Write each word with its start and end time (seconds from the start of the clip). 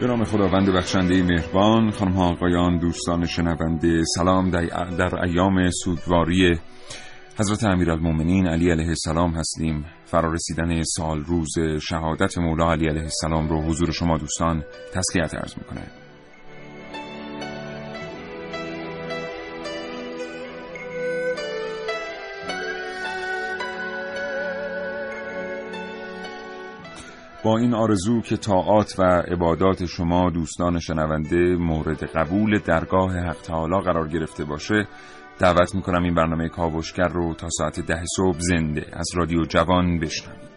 به 0.00 0.06
نام 0.06 0.24
خداوند 0.24 0.70
بخشنده 0.70 1.22
مهربان 1.22 1.90
خانم 1.90 2.12
ها 2.12 2.28
آقایان 2.28 2.78
دوستان 2.78 3.26
شنونده 3.26 4.02
سلام 4.04 4.50
در 4.50 5.24
ایام 5.24 5.70
سوگواری 5.70 6.58
حضرت 7.38 7.64
امیرالمومنین 7.64 8.46
علی 8.48 8.70
علیه 8.70 8.88
السلام 8.88 9.34
هستیم. 9.34 9.84
فرارسیدن 10.04 10.82
سال 10.82 11.24
روز 11.24 11.54
شهادت 11.88 12.38
مولا 12.38 12.72
علی 12.72 12.88
علیه 12.88 13.02
السلام 13.02 13.48
رو 13.48 13.62
حضور 13.62 13.90
شما 13.90 14.18
دوستان 14.18 14.64
تسلیت 14.94 15.34
عرض 15.34 15.54
می‌کنه 15.58 16.07
با 27.48 27.58
این 27.58 27.74
آرزو 27.74 28.20
که 28.20 28.36
طاعات 28.36 28.94
و 28.98 29.02
عبادات 29.02 29.86
شما 29.86 30.30
دوستان 30.30 30.78
شنونده 30.78 31.56
مورد 31.56 32.04
قبول 32.04 32.58
درگاه 32.58 33.18
حق 33.18 33.36
تعالی 33.36 33.80
قرار 33.80 34.08
گرفته 34.08 34.44
باشه 34.44 34.88
دعوت 35.38 35.74
می‌کنم 35.74 36.02
این 36.02 36.14
برنامه 36.14 36.48
کاوشگر 36.48 37.08
رو 37.08 37.34
تا 37.34 37.48
ساعت 37.50 37.80
ده 37.80 38.02
صبح 38.16 38.38
زنده 38.38 38.86
از 38.92 39.06
رادیو 39.16 39.44
جوان 39.44 39.98
بشنوید. 39.98 40.47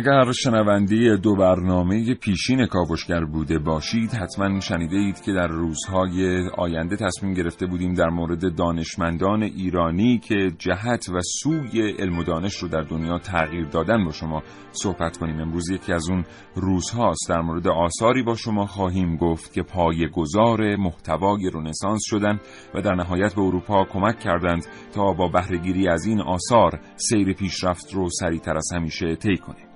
اگر 0.00 0.32
شنونده 0.32 1.16
دو 1.16 1.36
برنامه 1.36 2.14
پیشین 2.14 2.66
کاوشگر 2.66 3.24
بوده 3.24 3.58
باشید 3.58 4.10
حتما 4.10 4.60
شنیده 4.60 4.96
اید 4.96 5.20
که 5.20 5.32
در 5.32 5.46
روزهای 5.46 6.48
آینده 6.58 6.96
تصمیم 6.96 7.34
گرفته 7.34 7.66
بودیم 7.66 7.94
در 7.94 8.08
مورد 8.08 8.56
دانشمندان 8.56 9.42
ایرانی 9.42 10.18
که 10.18 10.52
جهت 10.58 11.08
و 11.08 11.20
سوی 11.42 11.92
علم 11.98 12.18
و 12.18 12.24
دانش 12.24 12.56
رو 12.56 12.68
در 12.68 12.80
دنیا 12.80 13.18
تغییر 13.18 13.66
دادن 13.66 14.04
با 14.04 14.12
شما 14.12 14.42
صحبت 14.72 15.16
کنیم. 15.16 15.40
امروز 15.40 15.70
یکی 15.70 15.92
از 15.92 16.10
اون 16.10 16.24
روزهاست. 16.54 17.28
در 17.28 17.40
مورد 17.40 17.68
آثاری 17.68 18.22
با 18.22 18.34
شما 18.34 18.66
خواهیم 18.66 19.16
گفت 19.16 19.52
که 19.52 19.62
پای 19.62 20.08
گذار 20.08 20.76
محتوای 20.76 21.50
رنسانس 21.54 22.00
شدند 22.04 22.40
و 22.74 22.80
در 22.80 22.94
نهایت 22.94 23.34
به 23.34 23.42
اروپا 23.42 23.84
کمک 23.84 24.18
کردند 24.18 24.66
تا 24.94 25.12
با 25.12 25.28
بهرهگیری 25.28 25.88
از 25.88 26.06
این 26.06 26.20
آثار 26.20 26.80
سیر 26.96 27.32
پیشرفت 27.32 27.94
رو 27.94 28.08
سریعتر 28.20 28.56
از 28.56 28.68
همیشه 28.74 29.16
طی 29.16 29.36
کنیم. 29.36 29.69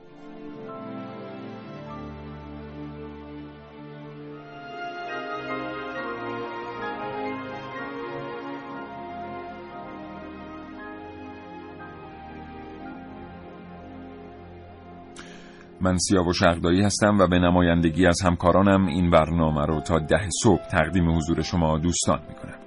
من 15.85 15.99
سیاو 15.99 16.33
شغدایی 16.33 16.83
هستم 16.83 17.19
و 17.19 17.27
به 17.27 17.39
نمایندگی 17.39 18.07
از 18.07 18.21
همکارانم 18.25 18.87
این 18.87 19.11
برنامه 19.11 19.67
رو 19.67 19.81
تا 19.81 19.99
ده 19.99 20.29
صبح 20.43 20.63
تقدیم 20.69 21.17
حضور 21.17 21.43
شما 21.43 21.79
دوستان 21.79 22.21
می‌کنم. 22.29 22.59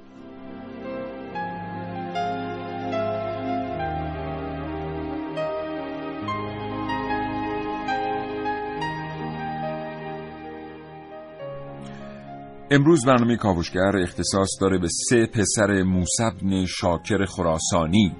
امروز 12.71 13.05
برنامه 13.05 13.35
کاوشگر 13.35 13.97
اختصاص 14.01 14.49
داره 14.61 14.77
به 14.77 14.87
سه 14.87 15.25
پسر 15.25 15.83
موسبن 15.83 16.65
شاکر 16.65 17.25
خراسانی 17.25 18.15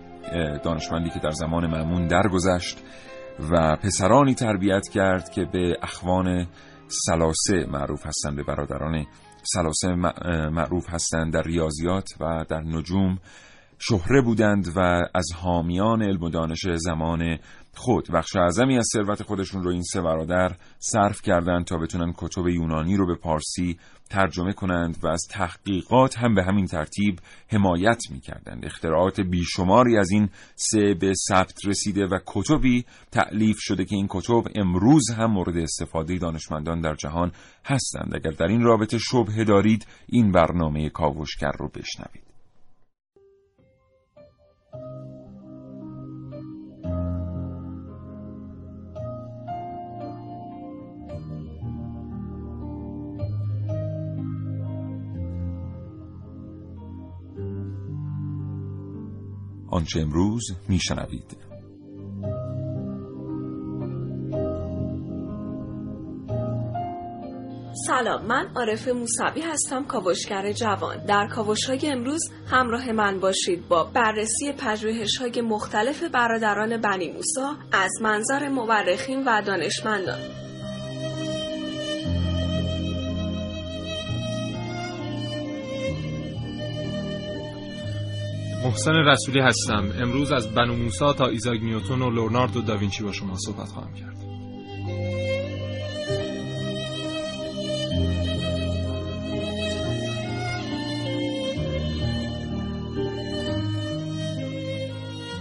دانشمندی 0.63 1.09
که 1.09 1.19
در 1.19 1.31
زمان 1.31 1.67
معمون 1.67 2.07
درگذشت. 2.07 2.83
و 3.39 3.75
پسرانی 3.75 4.35
تربیت 4.35 4.87
کرد 4.93 5.29
که 5.29 5.45
به 5.45 5.77
اخوان 5.81 6.47
سلاسه 6.87 7.65
معروف 7.71 8.05
هستند 8.05 8.35
به 8.35 8.43
برادران 8.43 9.05
سلاسه 9.43 9.87
معروف 10.49 10.89
هستند. 10.89 11.33
در 11.33 11.43
ریاضیات 11.43 12.09
و 12.19 12.45
در 12.49 12.61
نجوم 12.61 13.17
شهره 13.79 14.21
بودند 14.21 14.67
و 14.75 14.79
از 15.15 15.27
حامیان 15.35 16.03
علم 16.03 16.23
و 16.23 16.29
دانش 16.29 16.67
زمان 16.75 17.37
خود 17.77 18.11
بخش 18.13 18.35
اعظمی 18.35 18.77
از 18.77 18.87
ثروت 18.93 19.23
خودشون 19.23 19.63
رو 19.63 19.71
این 19.71 19.83
سه 19.83 20.01
برادر 20.01 20.55
صرف 20.79 21.21
کردند 21.21 21.65
تا 21.65 21.77
بتونن 21.77 22.13
کتب 22.17 22.47
یونانی 22.47 22.97
رو 22.97 23.07
به 23.07 23.15
پارسی 23.15 23.77
ترجمه 24.09 24.53
کنند 24.53 24.97
و 25.03 25.07
از 25.07 25.21
تحقیقات 25.29 26.17
هم 26.17 26.35
به 26.35 26.43
همین 26.43 26.65
ترتیب 26.65 27.19
حمایت 27.47 28.01
می 28.11 28.19
کردند. 28.19 28.65
اختراعات 28.65 29.21
بیشماری 29.21 29.97
از 29.97 30.11
این 30.11 30.29
سه 30.55 30.93
به 30.93 31.13
ثبت 31.29 31.65
رسیده 31.65 32.05
و 32.05 32.19
کتبی 32.25 32.85
تعلیف 33.11 33.57
شده 33.59 33.85
که 33.85 33.95
این 33.95 34.07
کتب 34.09 34.43
امروز 34.55 35.09
هم 35.17 35.31
مورد 35.31 35.57
استفاده 35.57 36.17
دانشمندان 36.17 36.81
در 36.81 36.95
جهان 36.95 37.31
هستند. 37.65 38.15
اگر 38.15 38.31
در 38.31 38.47
این 38.47 38.61
رابطه 38.61 38.97
شبه 38.97 39.43
دارید 39.43 39.87
این 40.05 40.31
برنامه 40.31 40.89
کاوشگر 40.89 41.51
رو 41.59 41.69
بشنوید. 41.69 42.26
آنچه 59.77 59.99
امروز 59.99 60.43
میشنوید. 60.69 61.37
سلام 67.87 68.25
من 68.25 68.47
عارف 68.55 68.87
موسوی 68.87 69.41
هستم 69.41 69.83
کاوشگر 69.83 70.51
جوان. 70.51 71.05
در 71.05 71.27
کاوش 71.27 71.65
های 71.65 71.79
امروز 71.83 72.31
همراه 72.47 72.91
من 72.91 73.19
باشید 73.19 73.67
با 73.67 73.83
بررسی 73.83 74.51
پژوهش 74.51 75.17
های 75.17 75.41
مختلف 75.41 76.03
برادران 76.03 76.81
بنی 76.81 77.11
موسا 77.11 77.55
از 77.71 77.91
منظر 78.01 78.47
مورخین 78.49 79.23
و 79.25 79.41
دانشمندان. 79.41 80.46
محسن 88.67 88.95
رسولی 88.95 89.39
هستم. 89.39 89.89
امروز 90.01 90.31
از 90.31 90.53
بنو 90.53 90.75
موسا 90.75 91.13
تا 91.13 91.27
ایزاک 91.27 91.59
نیوتون 91.61 92.01
و 92.01 92.09
لورناردو 92.09 92.61
داوینچی 92.61 93.03
با 93.03 93.11
شما 93.11 93.37
صحبت 93.37 93.67
خواهم 93.67 93.93
کرد. 93.93 94.17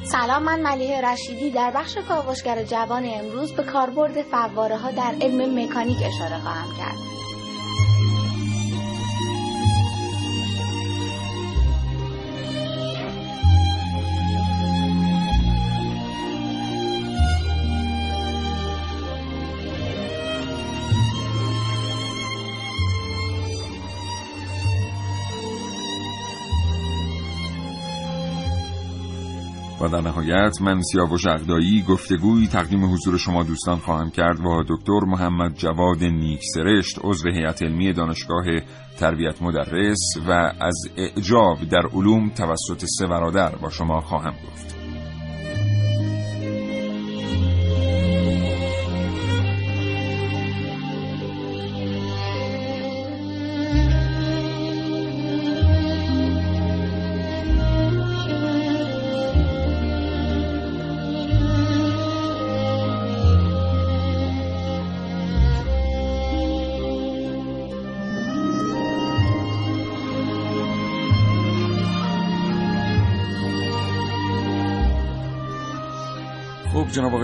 سلام 0.05 0.43
من 0.43 0.61
ملیه 0.61 1.01
رشیدی. 1.01 1.51
در 1.51 1.73
بخش 1.75 1.97
کاوشگر 2.09 2.65
جوان 2.65 3.05
امروز 3.07 3.53
به 3.53 3.63
کاربرد 3.63 4.23
فواره 4.23 4.77
ها 4.77 4.91
در 4.91 5.15
علم 5.23 5.65
مکانیک 5.65 5.99
اشاره 5.99 6.39
خواهم 6.39 6.77
کرد. 6.79 7.16
در 29.89 30.01
نهایت 30.01 30.63
من 30.63 30.81
و 31.13 31.17
جغدایی 31.17 31.83
گفتگوی 31.89 32.47
تقدیم 32.47 32.93
حضور 32.93 33.19
شما 33.19 33.43
دوستان 33.43 33.77
خواهم 33.77 34.11
کرد 34.11 34.43
با 34.43 34.65
دکتر 34.69 35.01
محمد 35.07 35.55
جواد 35.55 36.05
نیک 36.05 36.41
سرشت 36.55 36.99
عضو 37.05 37.31
هیئت 37.31 37.63
علمی 37.63 37.93
دانشگاه 37.93 38.45
تربیت 38.99 39.43
مدرس 39.43 39.99
و 40.29 40.33
از 40.61 40.77
اعجاب 40.97 41.65
در 41.71 41.87
علوم 41.95 42.29
توسط 42.29 42.85
سه 42.99 43.07
برادر 43.07 43.57
با 43.57 43.71
شما 43.71 44.01
خواهم 44.01 44.33
گفت. 44.33 44.76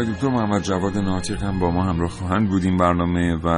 آقای 0.02 0.14
دکتر 0.14 0.28
محمد 0.28 0.62
جواد 0.62 0.98
ناطق 0.98 1.42
هم 1.42 1.58
با 1.58 1.70
ما 1.70 1.84
همراه 1.84 2.10
خواهند 2.10 2.48
بود. 2.48 2.64
این 2.64 2.76
برنامه 2.76 3.36
و 3.44 3.48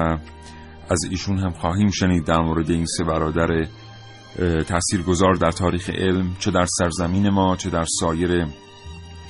از 0.91 1.05
ایشون 1.11 1.39
هم 1.39 1.51
خواهیم 1.51 1.91
شنید 1.91 2.25
در 2.25 2.39
مورد 2.39 2.71
این 2.71 2.87
سه 2.87 3.05
برادر 3.05 3.67
تاثیرگذار 4.69 5.35
در 5.35 5.51
تاریخ 5.51 5.91
علم 5.91 6.37
چه 6.39 6.51
در 6.51 6.67
سرزمین 6.79 7.29
ما 7.29 7.57
چه 7.57 7.71
در 7.71 7.85
سایر 8.01 8.47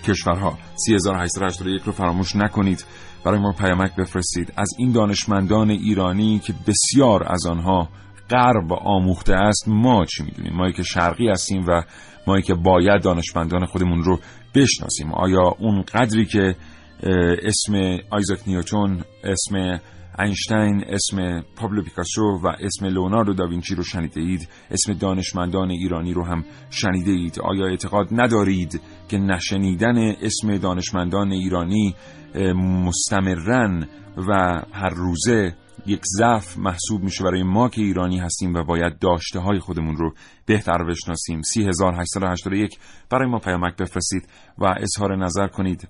کشورها. 0.04 0.58
3881 0.86 1.82
رو 1.82 1.92
فراموش 1.92 2.36
نکنید. 2.36 2.84
برای 3.24 3.38
ما 3.38 3.52
پیامک 3.52 3.96
بفرستید. 3.96 4.52
از 4.56 4.68
این 4.78 4.92
دانشمندان 4.92 5.70
ایرانی 5.70 6.38
که 6.38 6.54
بسیار 6.66 7.32
از 7.32 7.46
آنها 7.46 7.88
غرب 8.30 8.72
آموخته 8.72 9.34
است 9.34 9.64
ما 9.68 10.04
چی 10.04 10.22
می‌دونیم؟ 10.22 10.52
ما 10.56 10.70
که 10.70 10.82
شرقی 10.82 11.28
هستیم 11.28 11.64
و 11.68 11.82
ما 12.26 12.40
که 12.40 12.54
باید 12.54 13.02
دانشمندان 13.02 13.64
خودمون 13.64 14.02
رو 14.02 14.20
بشناسیم. 14.54 15.12
آیا 15.12 15.54
اون 15.58 15.82
قدری 15.82 16.26
که 16.26 16.56
اسم 17.42 17.98
آیزاک 18.10 18.38
نیوتون 18.46 19.04
اسم 19.24 19.80
اینشتین 20.18 20.84
اسم 20.88 21.44
پابلو 21.56 21.82
پیکاسو 21.82 22.40
و 22.42 22.46
اسم 22.46 22.86
لوناردو 22.86 23.34
داوینچی 23.34 23.74
رو 23.74 23.82
شنیده 23.82 24.20
اید. 24.20 24.48
اسم 24.70 24.92
دانشمندان 24.92 25.70
ایرانی 25.70 26.12
رو 26.12 26.24
هم 26.24 26.44
شنیده 26.70 27.10
اید. 27.10 27.40
آیا 27.40 27.66
اعتقاد 27.66 28.08
ندارید 28.12 28.80
که 29.08 29.18
نشنیدن 29.18 29.98
اسم 29.98 30.56
دانشمندان 30.56 31.32
ایرانی 31.32 31.94
مستمرن 32.84 33.88
و 34.28 34.62
هر 34.72 34.90
روزه 34.90 35.56
یک 35.86 36.00
ضعف 36.18 36.58
محسوب 36.58 37.02
میشه 37.02 37.24
برای 37.24 37.42
ما 37.42 37.68
که 37.68 37.80
ایرانی 37.80 38.18
هستیم 38.18 38.54
و 38.54 38.64
باید 38.64 38.98
داشته 38.98 39.40
های 39.40 39.58
خودمون 39.58 39.96
رو 39.96 40.14
بهتر 40.46 40.84
بشناسیم؟ 40.84 41.42
3881 41.42 42.78
برای 43.10 43.30
ما 43.30 43.38
پیامک 43.38 43.76
بفرستید 43.76 44.28
و 44.58 44.74
اظهار 44.80 45.16
نظر 45.16 45.46
کنید. 45.46 45.88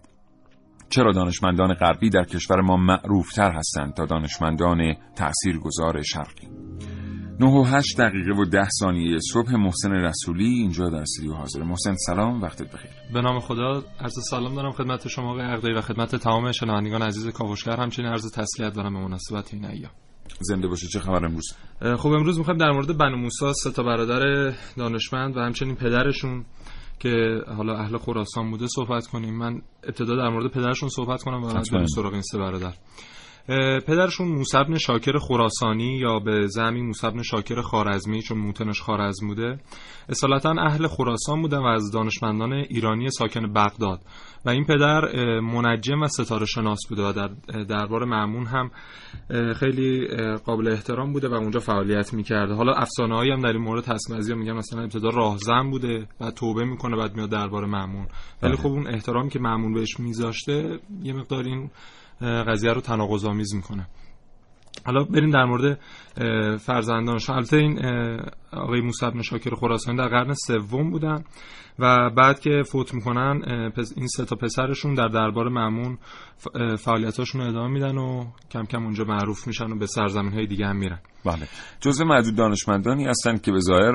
چرا 0.88 1.12
دانشمندان 1.12 1.74
غربی 1.74 2.10
در 2.10 2.24
کشور 2.24 2.60
ما 2.60 2.76
معروفتر 2.76 3.52
هستند 3.52 3.94
تا 3.94 4.06
دانشمندان 4.06 4.94
تاثیرگذار 5.16 6.02
شرقی؟ 6.02 6.48
9 7.40 7.46
و 7.46 7.62
8 7.62 8.00
دقیقه 8.00 8.32
و 8.32 8.44
10 8.44 8.68
ثانیه 8.68 9.18
صبح 9.32 9.56
محسن 9.56 9.92
رسولی 9.92 10.44
اینجا 10.44 10.88
در 10.88 11.00
استودیو 11.00 11.32
حاضر. 11.32 11.62
محسن 11.62 11.94
سلام 11.94 12.42
وقتت 12.42 12.72
بخیر. 12.72 12.90
به 13.14 13.20
نام 13.20 13.40
خدا 13.40 13.82
عرض 14.00 14.14
سلام 14.30 14.54
دارم 14.54 14.72
خدمت 14.72 15.08
شما 15.08 15.30
آقای 15.30 15.44
عقدی 15.44 15.72
و 15.72 15.80
خدمت 15.80 16.16
تمام 16.16 16.52
شنوندگان 16.52 17.02
عزیز 17.02 17.28
کاوشگر. 17.28 17.76
همچنین 17.80 18.08
عرض 18.08 18.32
تسلیت 18.32 18.72
دارم 18.72 18.94
به 18.94 19.00
مناسبت 19.00 19.54
این 19.54 19.64
ایام. 19.64 19.90
زنده 20.40 20.68
باشید 20.68 20.90
چه 20.90 21.00
خبر 21.00 21.24
امروز؟ 21.24 21.52
خب 21.98 22.08
امروز 22.08 22.38
می‌خوایم 22.38 22.58
در 22.58 22.70
مورد 22.70 22.98
بنو 22.98 23.16
موسی 23.16 23.52
سه 23.52 23.70
تا 23.70 23.82
برادر 23.82 24.52
دانشمند 24.76 25.36
و 25.36 25.40
همچنین 25.40 25.74
پدرشون 25.74 26.44
که 26.98 27.40
حالا 27.56 27.76
اهل 27.76 27.98
خراسان 27.98 28.50
بوده 28.50 28.66
صحبت 28.66 29.06
کنیم. 29.06 29.34
من 29.38 29.62
ابتدا 29.84 30.16
در 30.16 30.28
مورد 30.28 30.50
پدرشون 30.50 30.88
صحبت 30.88 31.22
کنم 31.22 31.42
و 31.42 31.52
بعد 31.54 31.86
سراغ 31.86 32.12
این 32.12 32.22
سه 32.22 32.38
برادر. 32.38 32.72
پدرشون 33.86 34.28
موسبن 34.28 34.78
شاکر 34.78 35.18
خراسانی 35.18 35.98
یا 35.98 36.18
به 36.18 36.46
زمی 36.46 36.82
موسبن 36.82 37.22
شاکر 37.22 37.60
خارزمی 37.60 38.22
چون 38.22 38.38
موتنش 38.38 38.80
خارزم 38.80 39.26
بوده 39.26 39.58
اصالتا 40.08 40.54
اهل 40.58 40.86
خراسان 40.86 41.42
بودن 41.42 41.58
و 41.58 41.66
از 41.66 41.90
دانشمندان 41.90 42.52
ایرانی 42.52 43.10
ساکن 43.10 43.52
بغداد. 43.52 44.00
و 44.44 44.50
این 44.50 44.64
پدر 44.64 45.00
منجم 45.40 46.02
و 46.02 46.08
ستاره 46.08 46.46
شناس 46.46 46.80
بوده 46.88 47.02
و 47.02 47.12
در 47.12 47.28
دربار 47.64 48.04
معمون 48.04 48.46
هم 48.46 48.70
خیلی 49.54 50.08
قابل 50.36 50.68
احترام 50.68 51.12
بوده 51.12 51.28
و 51.28 51.34
اونجا 51.34 51.60
فعالیت 51.60 52.14
می‌کرده 52.14 52.54
حالا 52.54 52.72
افسانه 52.72 53.14
هایی 53.14 53.30
هم 53.30 53.40
در 53.40 53.52
این 53.52 53.62
مورد 53.62 53.88
هست 53.88 54.12
بعضی 54.12 54.34
میگن 54.34 54.52
مثلا 54.52 54.82
ابتدا 54.82 55.08
راهزن 55.08 55.70
بوده 55.70 56.06
و 56.20 56.30
توبه 56.30 56.64
می‌کنه 56.64 56.96
بعد 56.96 57.16
میاد 57.16 57.30
دربار 57.30 57.66
معمون 57.66 58.06
ولی. 58.42 58.56
خب 58.56 58.66
اون 58.66 58.86
احترامی 58.86 59.30
که 59.30 59.38
معمون 59.38 59.74
بهش 59.74 60.00
میذاشته 60.00 60.78
یه 61.02 61.12
مقدار 61.12 61.44
این 61.44 61.70
قضیه 62.20 62.72
رو 62.72 62.80
تناقض 62.80 63.24
آمیز 63.24 63.54
می‌کنه 63.54 63.86
حالا 64.86 65.04
بریم 65.04 65.30
در 65.30 65.44
مورد 65.44 65.80
فرزندانش 66.58 67.30
البته 67.30 67.56
این 67.56 67.78
آقای 68.52 68.80
موسی 68.80 69.06
بن 69.10 69.22
شاکر 69.22 69.54
خراسانی 69.54 69.98
در 69.98 70.08
قرن 70.08 70.34
سوم 70.34 70.90
بودن 70.90 71.24
و 71.78 72.10
بعد 72.10 72.40
که 72.40 72.62
فوت 72.70 72.94
می‌کنن 72.94 73.42
این 73.96 74.06
سه 74.06 74.24
تا 74.24 74.36
پسرشون 74.36 74.94
در 74.94 75.08
دربار 75.08 75.48
معمون 75.48 75.98
فعالیتاشون 76.78 77.40
رو 77.40 77.48
ادامه 77.48 77.68
میدن 77.68 77.98
و 77.98 78.24
کم 78.50 78.64
کم 78.64 78.82
اونجا 78.84 79.04
معروف 79.04 79.46
میشن 79.46 79.70
و 79.70 79.78
به 79.78 79.86
سرزمین 79.86 80.32
های 80.32 80.46
دیگه 80.46 80.66
هم 80.66 80.76
میرن. 80.76 80.98
بله. 81.24 81.48
جزء 81.80 82.04
معدود 82.04 82.36
دانشمندانی 82.36 83.04
هستند 83.04 83.42
که 83.42 83.52
به 83.52 83.60
ظاهر 83.60 83.92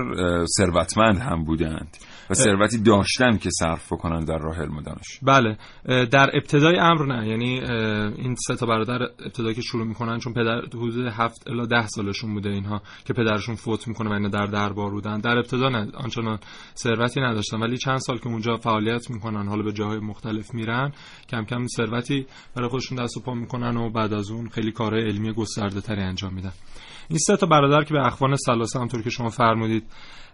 ثروتمند 0.58 1.18
هم 1.18 1.44
بودند. 1.44 1.98
و 2.30 2.34
ثروتی 2.34 2.78
داشتن 2.78 3.38
که 3.38 3.50
صرف 3.60 3.94
بکنن 3.94 4.26
در 4.26 4.38
راه 4.38 4.62
علم 4.62 4.82
دانش. 4.82 5.20
بله. 5.22 5.58
در 6.06 6.30
ابتدای 6.34 6.78
امر 6.80 7.06
نه 7.06 7.28
یعنی 7.28 7.60
این 8.22 8.36
سه 8.48 8.56
تا 8.56 8.66
برادر 8.66 9.02
ابتدایی 9.02 9.56
که 9.56 9.62
شروع 9.62 9.88
می‌کنن 9.88 10.20
چون 10.20 10.34
پدر 10.34 10.62
حدود 10.66 11.06
هفت 11.08 11.48
الا 11.48 11.66
ده 11.66 11.88
سالشون 11.88 12.34
بوده 12.34 12.50
اینها 12.50 12.82
که 13.06 13.14
پدرشون 13.14 13.56
فوت 13.56 13.88
می‌کنه 13.88 14.10
و 14.10 14.14
اینا 14.14 14.30
در 14.30 14.46
دربار 14.46 14.92
بودن. 14.92 15.20
در 15.20 15.38
ابتدا 15.38 15.70
نه 15.70 15.88
آنچنان 15.94 16.40
ثروتی 16.76 17.22
نداشتن. 17.22 17.60
ولی 17.60 17.78
چند 17.78 17.98
سال 17.98 18.18
که 18.18 18.28
اونجا 18.28 18.58
فعالیت 18.58 19.12
می‌کنن 19.12 19.48
حالا 19.48 19.64
به 19.64 19.72
جاهای 19.72 20.00
مختلف 20.00 20.54
میرن 20.54 20.92
کم 21.30 21.44
کم 21.44 21.68
ثروتی 21.68 22.26
برای 22.56 22.70
خودشون 22.70 23.04
دست 23.04 23.18
و 23.18 23.20
پا 23.20 23.34
می‌کنن 23.34 23.78
و 23.78 23.90
بعد 23.90 24.14
از 24.14 24.32
اون 24.32 24.50
خیلی 24.50 24.72
کارهای 24.72 25.04
علمی 25.04 25.34
گسترده 25.34 25.82
تری 25.82 26.02
انجام 26.02 26.34
میدن. 26.34 26.54
این 27.10 27.18
سه 27.18 27.38
تا 27.38 27.48
برادر 27.48 27.84
که 27.84 27.94
به 27.94 28.06
اخوان 28.06 28.36
سلاسه 28.36 28.80
همطور 28.80 29.02
که 29.02 29.10
شما 29.10 29.30
فرمودید 29.30 29.84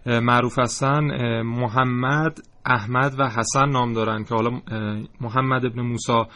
معروف 0.06 0.58
هستن 0.58 1.02
محمد 1.42 2.38
احمد 2.66 3.14
و 3.18 3.28
حسن 3.28 3.68
نام 3.68 3.92
دارن 3.92 4.24
که 4.24 4.34
حالا 4.34 4.60
محمد 5.20 5.66
ابن 5.66 5.80
موسا 5.80 6.28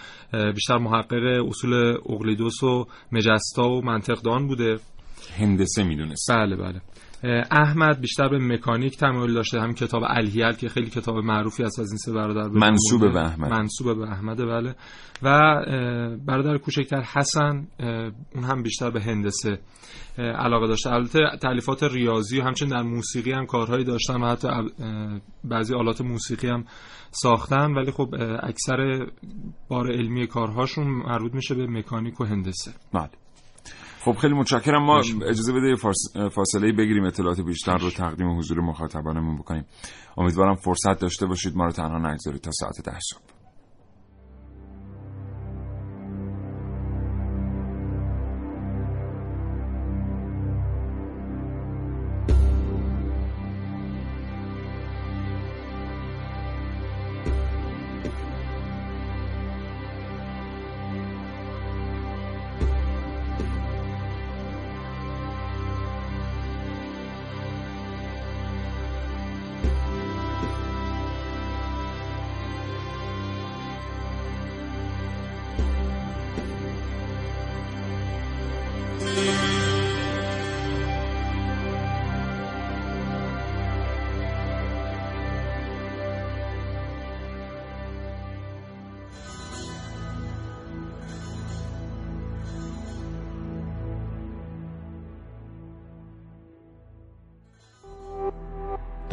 بیشتر 0.54 0.78
محقق 0.78 1.46
اصول 1.48 1.74
اقلیدوس 2.08 2.62
و 2.62 2.86
مجستا 3.12 3.68
و 3.68 3.84
منطقدان 3.84 4.46
بوده. 4.46 4.78
هندسه 5.38 5.84
می‌دونست. 5.84 6.30
بله 6.32 6.56
بله. 6.56 6.80
احمد 7.50 8.00
بیشتر 8.00 8.28
به 8.28 8.38
مکانیک 8.38 8.96
تمایل 8.96 9.34
داشته 9.34 9.60
همین 9.60 9.74
کتاب 9.74 10.02
الهیل 10.06 10.52
که 10.52 10.68
خیلی 10.68 10.90
کتاب 10.90 11.16
معروفی 11.16 11.62
است 11.62 11.80
از 11.80 11.90
این 11.90 11.98
سه 11.98 12.12
برادر 12.12 12.48
منصوب 12.48 13.12
به 13.12 13.20
احمد. 13.20 13.50
منصوب 13.50 13.98
به 13.98 14.10
احمد 14.10 14.36
بله. 14.36 14.74
و 15.22 15.30
برادر 16.26 16.58
کوچکتر 16.58 17.00
حسن 17.00 17.66
اون 18.34 18.44
هم 18.44 18.62
بیشتر 18.62 18.90
به 18.90 19.02
هندسه. 19.02 19.58
علاقه 20.20 20.66
داشته. 20.66 20.92
البته 20.92 21.18
تعلیفات 21.42 21.82
ریاضی 21.82 22.40
و 22.40 22.42
همچنین 22.42 22.70
در 22.70 22.82
موسیقی 22.82 23.32
هم 23.32 23.46
کارهایی 23.46 23.84
داشتن 23.84 24.22
و 24.22 24.26
حتی 24.26 24.48
بعضی 25.44 25.74
آلات 25.74 26.00
موسیقی 26.00 26.48
هم 26.48 26.64
ساختن 27.10 27.74
ولی 27.74 27.90
خب 27.90 28.14
اکثر 28.42 29.06
بار 29.68 29.92
علمی 29.92 30.26
کارهاشون 30.26 30.86
مربوط 30.86 31.34
میشه 31.34 31.54
به 31.54 31.66
مکانیک 31.66 32.20
و 32.20 32.24
هندسه. 32.24 32.72
بله. 32.92 33.10
خب 34.00 34.12
خیلی 34.12 34.34
متشکرم. 34.34 34.84
ما 34.84 34.98
اجازه 34.98 35.52
بده 35.52 35.74
فاصله 36.28 36.72
بگیریم 36.72 37.04
اطلاعات 37.04 37.40
بیشتر 37.40 37.76
رو 37.76 37.90
تقدیم 37.90 38.38
حضور 38.38 38.60
مخاطبانمون 38.60 39.36
بکنیم. 39.36 39.64
امیدوارم 40.16 40.54
فرصت 40.54 41.00
داشته 41.00 41.26
باشید. 41.26 41.56
ما 41.56 41.64
رو 41.64 41.72
تنها 41.72 42.10
نگذارید 42.12 42.40
تا 42.40 42.50
ساعت 42.50 42.84
ده 42.84 42.98
صبح. 43.10 43.29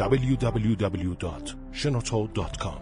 www.shenoto.com 0.08 2.80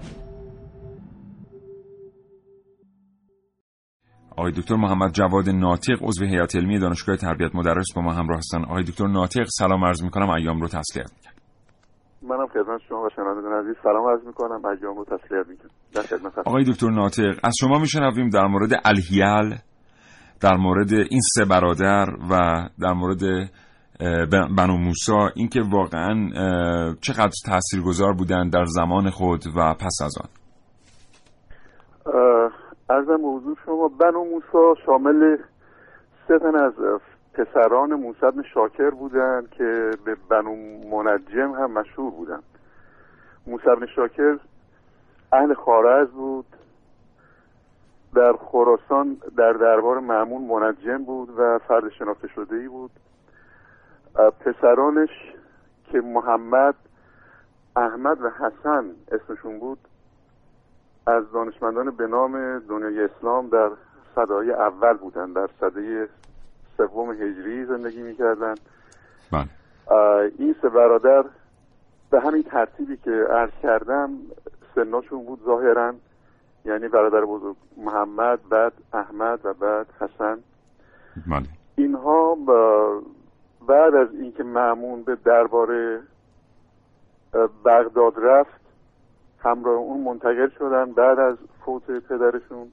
آقای 4.30 4.52
دکتر 4.52 4.76
محمد 4.76 5.12
جواد 5.12 5.48
ناطق 5.48 6.02
عضو 6.02 6.24
هیئت 6.24 6.56
علمی 6.56 6.78
دانشگاه 6.78 7.16
تربیت 7.16 7.54
مدرس 7.54 7.86
با 7.96 8.02
ما 8.02 8.12
همراه 8.12 8.38
هستن. 8.38 8.64
آقای 8.64 8.84
دکتر 8.84 9.06
ناطق 9.06 9.44
سلام 9.58 9.84
عرض 9.84 10.02
می‌کنم. 10.02 10.30
ایام 10.30 10.60
رو 10.60 10.68
تسلیت 10.68 11.12
می‌کنم 11.12 11.32
منم 12.22 12.46
خدمت 12.46 12.80
شما 12.88 13.02
و 13.02 13.08
شنوندگان 13.16 13.52
عزیز 13.52 13.74
سلام 13.82 14.08
عرض 14.08 14.26
می‌کنم. 14.26 14.64
ایام 14.64 14.96
رو 14.96 15.04
تسلیت 15.04 15.48
می‌کنم. 15.48 15.70
در 15.94 16.02
خدمت 16.02 16.38
آقای 16.38 16.64
دکتر 16.64 16.90
ناطق 16.90 17.38
از 17.44 17.54
شما 17.60 17.78
میشنویم 17.78 18.28
در 18.28 18.46
مورد 18.46 18.72
الهیل 18.84 19.58
در 20.40 20.56
مورد 20.56 20.92
این 20.92 21.20
سه 21.34 21.44
برادر 21.44 22.06
و 22.30 22.32
در 22.80 22.92
مورد 22.92 23.50
بنو 24.58 24.76
موسا 24.76 25.30
اینکه 25.34 25.60
واقعا 25.72 26.14
چقدر 27.00 27.32
تاثیرگذار 27.46 28.12
بودن 28.12 28.48
در 28.48 28.64
زمان 28.64 29.10
خود 29.10 29.40
و 29.56 29.74
پس 29.74 29.98
از 30.04 30.14
آن. 30.20 30.28
ارزم 32.90 33.16
به 33.16 33.28
حضور 33.28 33.56
شما 33.66 33.88
بنو 33.88 34.24
موسا 34.24 34.74
شامل 34.86 35.36
سه 36.28 36.38
تن 36.38 36.56
از 36.56 36.72
پسران 37.34 37.94
موسی 37.94 38.20
بن 38.20 38.42
شاکر 38.54 38.90
بودند 38.90 39.50
که 39.50 39.90
به 40.04 40.16
بنو 40.30 40.54
منجم 40.90 41.52
هم 41.52 41.70
مشهور 41.70 42.10
بودند 42.10 42.42
موسی 43.46 43.64
بن 43.64 43.86
شاکر 43.96 44.38
اهل 45.32 45.54
خارز 45.54 46.08
بود. 46.08 46.46
در 48.14 48.32
خراسان 48.32 49.16
در 49.36 49.52
دربار 49.52 49.98
معمون 49.98 50.42
منجم 50.42 51.04
بود 51.04 51.30
و 51.38 51.58
فرد 51.68 51.92
شناخته 51.98 52.28
شده 52.28 52.56
ای 52.56 52.68
بود. 52.68 52.90
پسرانش 54.16 55.10
که 55.92 56.00
محمد 56.00 56.74
احمد 57.76 58.22
و 58.22 58.30
حسن 58.30 58.84
اسمشون 59.12 59.58
بود 59.58 59.78
از 61.06 61.24
دانشمندان 61.32 61.90
به 61.90 62.06
نام 62.06 62.58
دنیای 62.58 63.04
اسلام 63.04 63.48
در 63.48 63.70
صدای 64.14 64.50
اول 64.50 64.92
بودن 64.92 65.32
در 65.32 65.48
صده 65.60 66.08
سوم 66.76 67.10
هجری 67.10 67.64
زندگی 67.64 68.02
می‌کردن 68.02 68.54
بله. 69.32 69.48
این 70.38 70.56
سه 70.62 70.68
برادر 70.68 71.24
به 72.10 72.20
همین 72.20 72.42
ترتیبی 72.42 72.96
که 72.96 73.26
عرض 73.30 73.50
کردم 73.62 74.10
سناشون 74.74 75.24
بود 75.24 75.44
ظاهرا 75.44 75.94
یعنی 76.64 76.88
برادر 76.88 77.24
بزرگ 77.24 77.56
محمد 77.76 78.48
بعد 78.48 78.72
احمد 78.92 79.40
و 79.44 79.54
بعد 79.54 79.86
حسن 80.00 80.38
بله. 81.26 81.46
اینها 81.76 82.36
بعد 83.66 83.94
از 83.94 84.14
اینکه 84.14 84.42
معمون 84.42 85.02
به 85.02 85.16
دربار 85.24 86.00
بغداد 87.64 88.14
رفت 88.16 88.60
همراه 89.38 89.76
اون 89.76 90.00
منتقل 90.00 90.48
شدن 90.48 90.92
بعد 90.92 91.18
از 91.18 91.36
فوت 91.64 91.90
پدرشون 91.90 92.72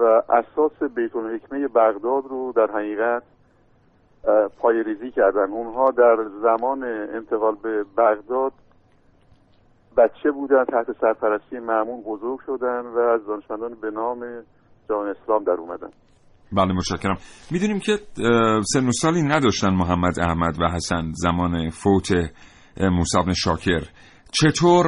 و 0.00 0.22
اساس 0.28 0.82
بیت 0.82 1.16
الحکمه 1.16 1.68
بغداد 1.68 2.26
رو 2.26 2.52
در 2.52 2.70
حقیقت 2.70 3.22
پای 4.58 4.82
ریزی 4.82 5.10
کردن. 5.10 5.50
اونها 5.50 5.90
در 5.90 6.16
زمان 6.42 6.84
انتقال 6.84 7.54
به 7.62 7.84
بغداد 7.96 8.52
بچه 9.96 10.30
بودن 10.30 10.64
تحت 10.64 11.00
سرپرستی 11.00 11.58
معمون 11.58 12.02
بزرگ 12.02 12.40
شدن 12.46 12.80
و 12.80 12.98
از 12.98 13.26
دانشمندان 13.26 13.74
به 13.74 13.90
نام 13.90 14.26
جان 14.88 15.08
اسلام 15.08 15.44
در 15.44 15.52
اومدن. 15.52 15.90
بله 16.52 16.72
متشکرم. 16.72 17.16
می‌دونیم 17.50 17.78
که 17.78 17.98
سن 18.62 18.88
و 18.88 18.92
سالی 18.92 19.22
نداشتن 19.22 19.74
محمد 19.74 20.20
احمد 20.20 20.60
و 20.60 20.68
حسن 20.74 21.12
زمان 21.12 21.68
فوت 21.68 22.12
موسی 22.80 23.18
بن 23.26 23.32
شاکر. 23.32 23.82
چطور 24.32 24.86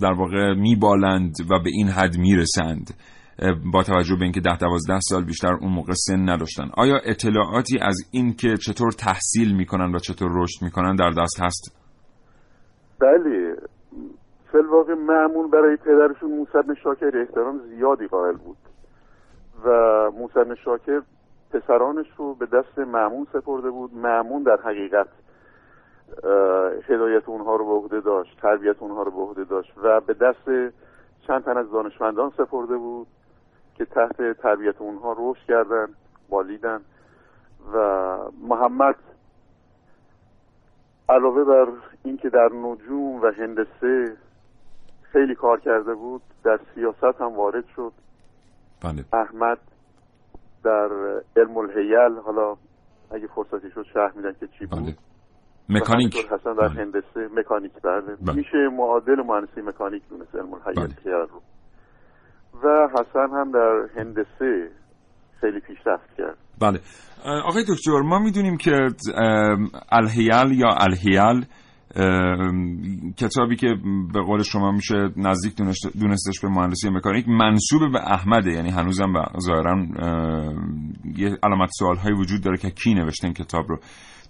در 0.00 0.12
واقع 0.12 0.54
میبالند 0.54 1.34
و 1.50 1.58
به 1.64 1.70
این 1.72 1.88
حد 1.88 2.18
می‌رسند؟ 2.18 2.94
با 3.72 3.82
توجه 3.82 4.16
به 4.16 4.22
اینکه 4.22 4.40
ده 4.40 4.56
دوازده 4.56 5.00
سال 5.00 5.24
بیشتر 5.24 5.54
اون 5.54 5.72
موقع 5.72 5.92
سن 5.92 6.28
نداشتن. 6.28 6.70
آیا 6.76 6.98
اطلاعاتی 7.04 7.78
از 7.78 7.96
این 8.10 8.34
که 8.34 8.56
چطور 8.56 8.92
تحصیل 8.92 9.56
می‌کنن 9.56 9.94
و 9.94 9.98
چطور 9.98 10.30
رشد 10.34 10.64
می‌کنن 10.64 10.96
در 10.96 11.10
دست 11.10 11.40
هست؟ 11.42 11.78
بله. 13.00 13.56
فلواقع 14.52 14.94
معمول 14.94 15.50
برای 15.50 15.76
پدرشون 15.76 16.30
موسی 16.30 16.80
شاکر 16.84 17.18
احترام 17.18 17.58
زیادی 17.58 18.06
قائل 18.06 18.36
بود. 18.36 18.56
و 19.64 19.70
موسی 20.10 20.56
شاکر 20.64 21.02
پسرانش 21.50 22.06
رو 22.16 22.34
به 22.34 22.46
دست 22.46 22.78
معمون 22.78 23.26
سپرده 23.32 23.70
بود. 23.70 23.94
معمون 23.94 24.42
در 24.42 24.56
حقیقت 24.56 25.08
هدایت 26.88 27.28
اونها 27.28 27.56
رو 27.56 27.66
به 27.66 27.72
عهده 27.72 28.00
داشت 28.00 28.40
تربیت 28.40 28.76
اونها 28.78 29.02
رو 29.02 29.10
به 29.10 29.20
عهده 29.20 29.44
داشت 29.44 29.72
و 29.82 30.00
به 30.00 30.14
دست 30.14 30.74
چند 31.26 31.44
تن 31.44 31.56
از 31.56 31.70
دانشمندان 31.72 32.32
سپرده 32.36 32.76
بود 32.76 33.06
که 33.74 33.84
تحت 33.84 34.32
تربیت 34.32 34.80
اونها 34.80 35.16
رشد 35.18 35.46
کردن 35.48 35.88
بالیدن 36.28 36.80
و 37.74 37.78
محمد 38.48 38.96
علاوه 41.08 41.44
بر 41.44 41.66
اینکه 42.04 42.28
در 42.28 42.48
نجوم 42.52 43.22
و 43.22 43.26
هندسه 43.26 44.16
خیلی 45.02 45.34
کار 45.34 45.60
کرده 45.60 45.94
بود 45.94 46.22
در 46.44 46.60
سیاست 46.74 47.20
هم 47.20 47.36
وارد 47.36 47.64
شد. 47.76 47.92
بله. 48.82 49.04
احمد 49.12 49.58
در 50.64 50.88
علم 51.36 51.56
الهیل 51.56 52.18
حالا 52.24 52.56
اگه 53.10 53.26
فرصتی 53.34 53.70
شد 53.74 53.86
شهر 53.94 54.12
میدن 54.16 54.32
که 54.40 54.48
چی 54.58 54.66
بود 54.66 54.80
بله. 54.82 54.96
مکانیک 55.68 56.16
حسن 56.16 56.54
در 56.54 56.68
بله. 56.68 56.80
هندسه 56.80 57.28
مکانیک 57.36 57.72
بله. 57.84 58.00
بله. 58.00 58.36
میشه 58.36 58.68
معادل 58.72 59.22
مهندسی 59.26 59.60
مکانیک 59.60 60.02
دونست 60.08 60.34
علم 60.34 60.54
الهیل 60.54 60.94
بله. 61.04 61.12
رو 61.14 61.42
و 62.62 62.88
حسن 62.92 63.30
هم 63.32 63.52
در 63.52 63.86
هندسه 63.96 64.70
خیلی 65.40 65.60
پیشرفت 65.60 66.16
کرد 66.18 66.36
بله 66.60 66.80
آقای 67.44 67.64
دکتر 67.68 68.00
ما 68.04 68.18
می‌دونیم 68.18 68.56
که 68.56 68.88
الهیل 69.92 70.52
یا 70.52 70.68
الهیل 70.80 71.46
کتابی 73.16 73.56
که 73.56 73.66
به 74.14 74.20
قول 74.22 74.42
شما 74.42 74.72
میشه 74.72 74.94
نزدیک 75.16 75.56
دونستش 76.00 76.40
به 76.42 76.48
مهندسی 76.48 76.90
مکانیک 76.90 77.28
منصوب 77.28 77.92
به 77.92 77.98
احمده 77.98 78.50
یعنی 78.50 78.70
هنوزم 78.70 79.12
ظاهرا 79.40 79.76
یه 81.16 81.38
علامت 81.42 81.68
سوال 81.78 81.96
های 81.96 82.12
وجود 82.12 82.44
داره 82.44 82.56
که 82.56 82.70
کی 82.70 82.94
نوشته 82.94 83.24
این 83.24 83.34
کتاب 83.34 83.68
رو. 83.68 83.78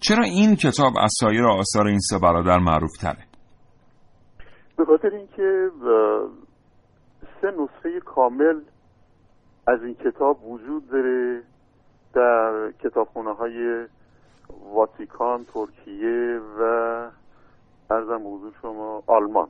چرا 0.00 0.24
این 0.24 0.56
کتاب 0.56 0.92
از 1.00 1.10
سایر 1.20 1.44
آثار 1.44 1.86
این 1.86 1.98
سه 1.98 2.18
برادر 2.18 2.58
معروف 2.58 2.96
تره 2.96 3.24
به 4.78 4.84
خاطر 4.84 5.08
اینکه 5.08 5.68
سه 7.40 7.46
نسخه 7.50 8.00
کامل 8.04 8.60
از 9.66 9.82
این 9.82 9.94
کتاب 9.94 10.44
وجود 10.44 10.90
داره 10.90 11.42
در 12.14 12.72
کتابخونه 12.84 13.34
های 13.34 13.86
واتیکان 14.74 15.44
ترکیه 15.44 16.40
و 16.60 17.10
ارزم 17.90 18.20
حضور 18.26 18.52
شما 18.62 19.02
آلمان. 19.06 19.48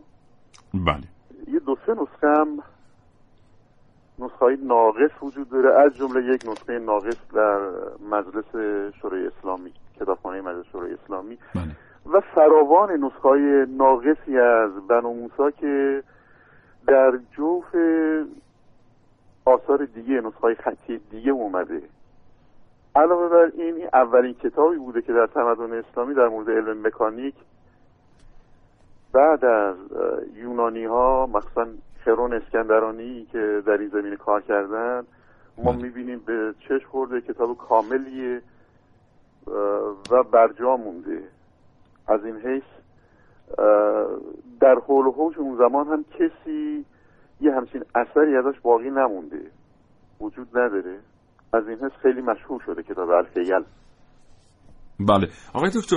بله. 0.74 1.04
یه 1.48 1.58
دو 1.58 1.76
سه 1.86 1.92
نسخه 1.92 2.26
هم 2.26 2.62
نسخه 4.18 4.38
های 4.38 4.56
ناقص 4.56 5.22
وجود 5.22 5.50
داره. 5.50 5.80
از 5.80 5.96
جمله 5.96 6.34
یک 6.34 6.48
نسخه 6.48 6.78
ناقص 6.78 7.16
در 7.34 7.58
مجلس 8.10 8.44
شورای 9.00 9.26
اسلامی 9.26 9.72
کتابخانه 10.00 10.40
مجلس 10.40 10.64
شورای 10.72 10.94
اسلامی. 10.94 11.38
بله. 11.54 11.76
و 12.12 12.20
فراوان 12.20 13.04
نسخه 13.04 13.28
های 13.28 13.66
ناقصی 13.68 14.38
از 14.38 14.70
بنو 14.88 15.12
موسا 15.12 15.50
که 15.50 16.02
در 16.86 17.18
جوف 17.36 17.76
آثار 19.44 19.84
دیگه 19.84 20.20
نسخه 20.20 20.40
های 20.40 20.54
خطی 20.54 21.00
دیگه 21.10 21.30
اومده. 21.30 21.82
علاوه 22.96 23.28
بر 23.28 23.50
این 23.54 23.88
اولین 23.92 24.34
کتابی 24.34 24.76
بوده 24.76 25.02
که 25.02 25.12
در 25.12 25.26
تمدن 25.26 25.72
اسلامی 25.72 26.14
در 26.14 26.28
مورد 26.28 26.50
علم 26.50 26.86
مکانیک 26.86 27.34
بعد 29.12 29.44
از 29.44 29.76
یونانی 30.34 30.84
ها 30.84 31.26
مخصوصا 31.32 31.66
خرون 32.04 32.32
اسکندرانی 32.32 33.24
که 33.32 33.62
در 33.66 33.78
این 33.78 33.88
زمینه 33.88 34.16
کار 34.16 34.40
کردن 34.40 35.02
ما 35.58 35.72
بله. 35.72 35.82
می‌بینیم 35.82 36.22
به 36.26 36.54
چشم 36.68 36.88
خورده 36.88 37.20
کتاب 37.20 37.56
کاملیه 37.56 38.42
و 40.10 40.22
برجا 40.22 40.76
مونده. 40.76 41.22
از 42.08 42.24
این 42.24 42.36
حیث 42.36 42.62
در 44.60 44.74
حول 44.74 45.06
و 45.06 45.12
حوش 45.12 45.38
اون 45.38 45.56
زمان 45.56 45.86
هم 45.86 46.04
کسی 46.04 46.84
یه 47.40 47.52
همچین 47.52 47.84
اثری 47.94 48.36
ازش 48.36 48.60
باقی 48.60 48.90
نمونده. 48.90 49.40
وجود 50.20 50.58
نداره. 50.58 50.98
از 51.52 51.68
این 51.68 51.78
حیث 51.78 51.92
خیلی 52.02 52.22
مشهور 52.22 52.62
شده 52.66 52.82
کتاب 52.82 53.10
الخیل 53.10 53.64
بله. 55.00 55.28
آقای 55.52 55.70
دکتر 55.74 55.96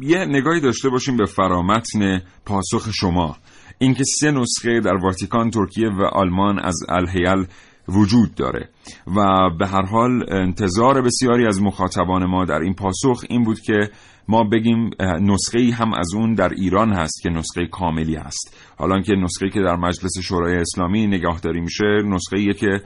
یه 0.00 0.24
نگاهی 0.24 0.60
داشته 0.60 0.88
باشیم 0.88 1.16
به 1.16 1.26
فرامتن 1.26 2.22
پاسخ 2.46 2.88
شما. 2.92 3.36
اینکه 3.78 4.04
سه 4.04 4.30
نسخه 4.30 4.80
در 4.80 4.94
واتیکان 4.94 5.50
ترکیه 5.50 5.88
و 5.88 6.02
آلمان 6.02 6.58
از 6.58 6.76
الهیل 6.88 7.46
وجود 7.88 8.34
داره. 8.34 8.68
و 9.16 9.50
به 9.58 9.66
هر 9.66 9.86
حال 9.86 10.24
انتظار 10.28 11.02
بسیاری 11.02 11.46
از 11.46 11.62
مخاطبان 11.62 12.26
ما 12.26 12.44
در 12.44 12.60
این 12.60 12.74
پاسخ 12.74 13.24
این 13.28 13.42
بود 13.42 13.60
که 13.60 13.90
ما 14.28 14.44
بگیم 14.44 14.90
نسخه 15.00 15.58
ای 15.58 15.70
هم 15.70 15.94
از 15.94 16.14
اون 16.14 16.34
در 16.34 16.48
ایران 16.48 16.92
هست 16.92 17.22
که 17.22 17.30
نسخه 17.30 17.66
کاملی 17.66 18.16
است 18.16 18.56
حالا 18.76 19.00
که 19.02 19.12
نسخه 19.12 19.48
که 19.48 19.60
در 19.60 19.76
مجلس 19.76 20.18
شورای 20.22 20.56
اسلامی 20.56 21.06
نگاهداری 21.06 21.60
میشه 21.60 22.02
نسخه 22.04 22.38
ای 22.38 22.54
که 22.54 22.80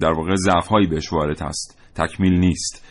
در 0.00 0.12
واقع 0.12 0.34
ضعف 0.34 0.66
هایی 0.66 0.86
بهش 0.86 1.12
وارد 1.12 1.42
هست. 1.42 1.78
تکمیل 1.94 2.38
نیست. 2.38 2.84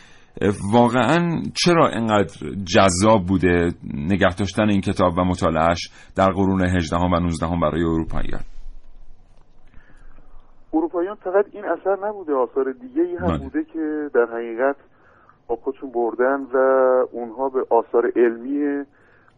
واقعا 0.74 1.42
چرا 1.54 1.88
اینقدر 1.88 2.34
جذاب 2.76 3.26
بوده 3.28 3.72
نگه 3.94 4.36
داشتن 4.36 4.70
این 4.70 4.82
کتاب 4.82 5.14
و 5.18 5.24
مطالعهش 5.24 5.90
در 6.18 6.30
قرون 6.32 6.62
18 6.62 6.98
و 6.98 7.20
19 7.20 7.48
برای 7.62 7.84
اروپاییان؟ 7.84 8.42
اروپاییان 10.74 11.16
فقط 11.16 11.46
این 11.52 11.66
اثر 11.66 12.08
نبوده 12.08 12.34
آثار 12.34 12.72
دیگه 12.72 13.02
ای 13.02 13.16
هم 13.16 13.28
بله. 13.28 13.38
بوده 13.38 13.64
که 13.64 14.10
در 14.14 14.26
حقیقت 14.34 14.76
با 15.48 15.56
خودشون 15.56 15.92
بردن 15.92 16.42
و 16.54 16.58
اونها 17.12 17.50
به 17.50 17.66
آثار 17.70 18.12
علمی 18.16 18.84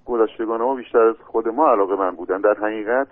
گذشتگان 0.06 0.62
ما 0.62 0.76
بیشتر 0.76 1.00
از 1.00 1.16
خود 1.26 1.48
ما 1.48 1.68
علاقه 1.72 1.96
من 1.96 2.16
بودن. 2.16 2.42
در 2.42 2.56
حقیقت 2.62 3.08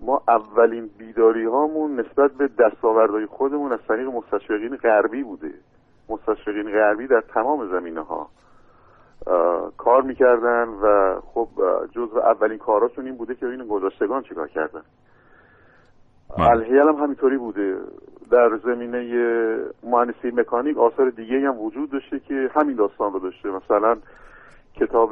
ما 0.00 0.22
اولین 0.28 0.90
بیداری 0.98 1.44
هامون 1.44 2.00
نسبت 2.00 2.30
به 2.32 2.48
دستاوردهای 2.58 3.26
خودمون 3.26 3.72
از 3.72 3.80
طریق 3.88 4.08
مستشرقین 4.08 4.76
غربی 4.76 5.22
بوده. 5.22 5.54
مستشرقین 6.10 6.70
غربی 6.72 7.06
در 7.06 7.20
تمام 7.20 7.70
زمینه 7.70 8.00
ها 8.00 8.30
کار 9.76 10.02
می‌کردن 10.02 10.68
و 10.68 11.20
خب 11.20 11.48
جزو 11.92 12.18
اولین 12.18 12.58
کاراشون 12.58 13.06
این 13.06 13.16
بوده 13.16 13.34
که 13.34 13.46
این 13.46 13.66
گذاشتگان 13.66 14.22
چیکار 14.22 14.48
کردن. 14.48 14.82
بله. 16.38 16.50
الهیل 16.50 16.78
هم 16.78 16.94
همینطوری 16.94 17.38
بوده. 17.38 17.76
در 18.30 18.56
زمینه 18.56 19.00
مهندسی 19.82 20.30
مکانیک 20.30 20.78
آثار 20.78 21.10
دیگه 21.10 21.40
هم 21.40 21.58
وجود 21.58 21.90
داشته 21.90 22.18
که 22.18 22.50
همین 22.54 22.76
داستان 22.76 23.12
رو 23.12 23.18
داشته. 23.18 23.48
مثلا 23.48 23.96
کتاب 24.74 25.10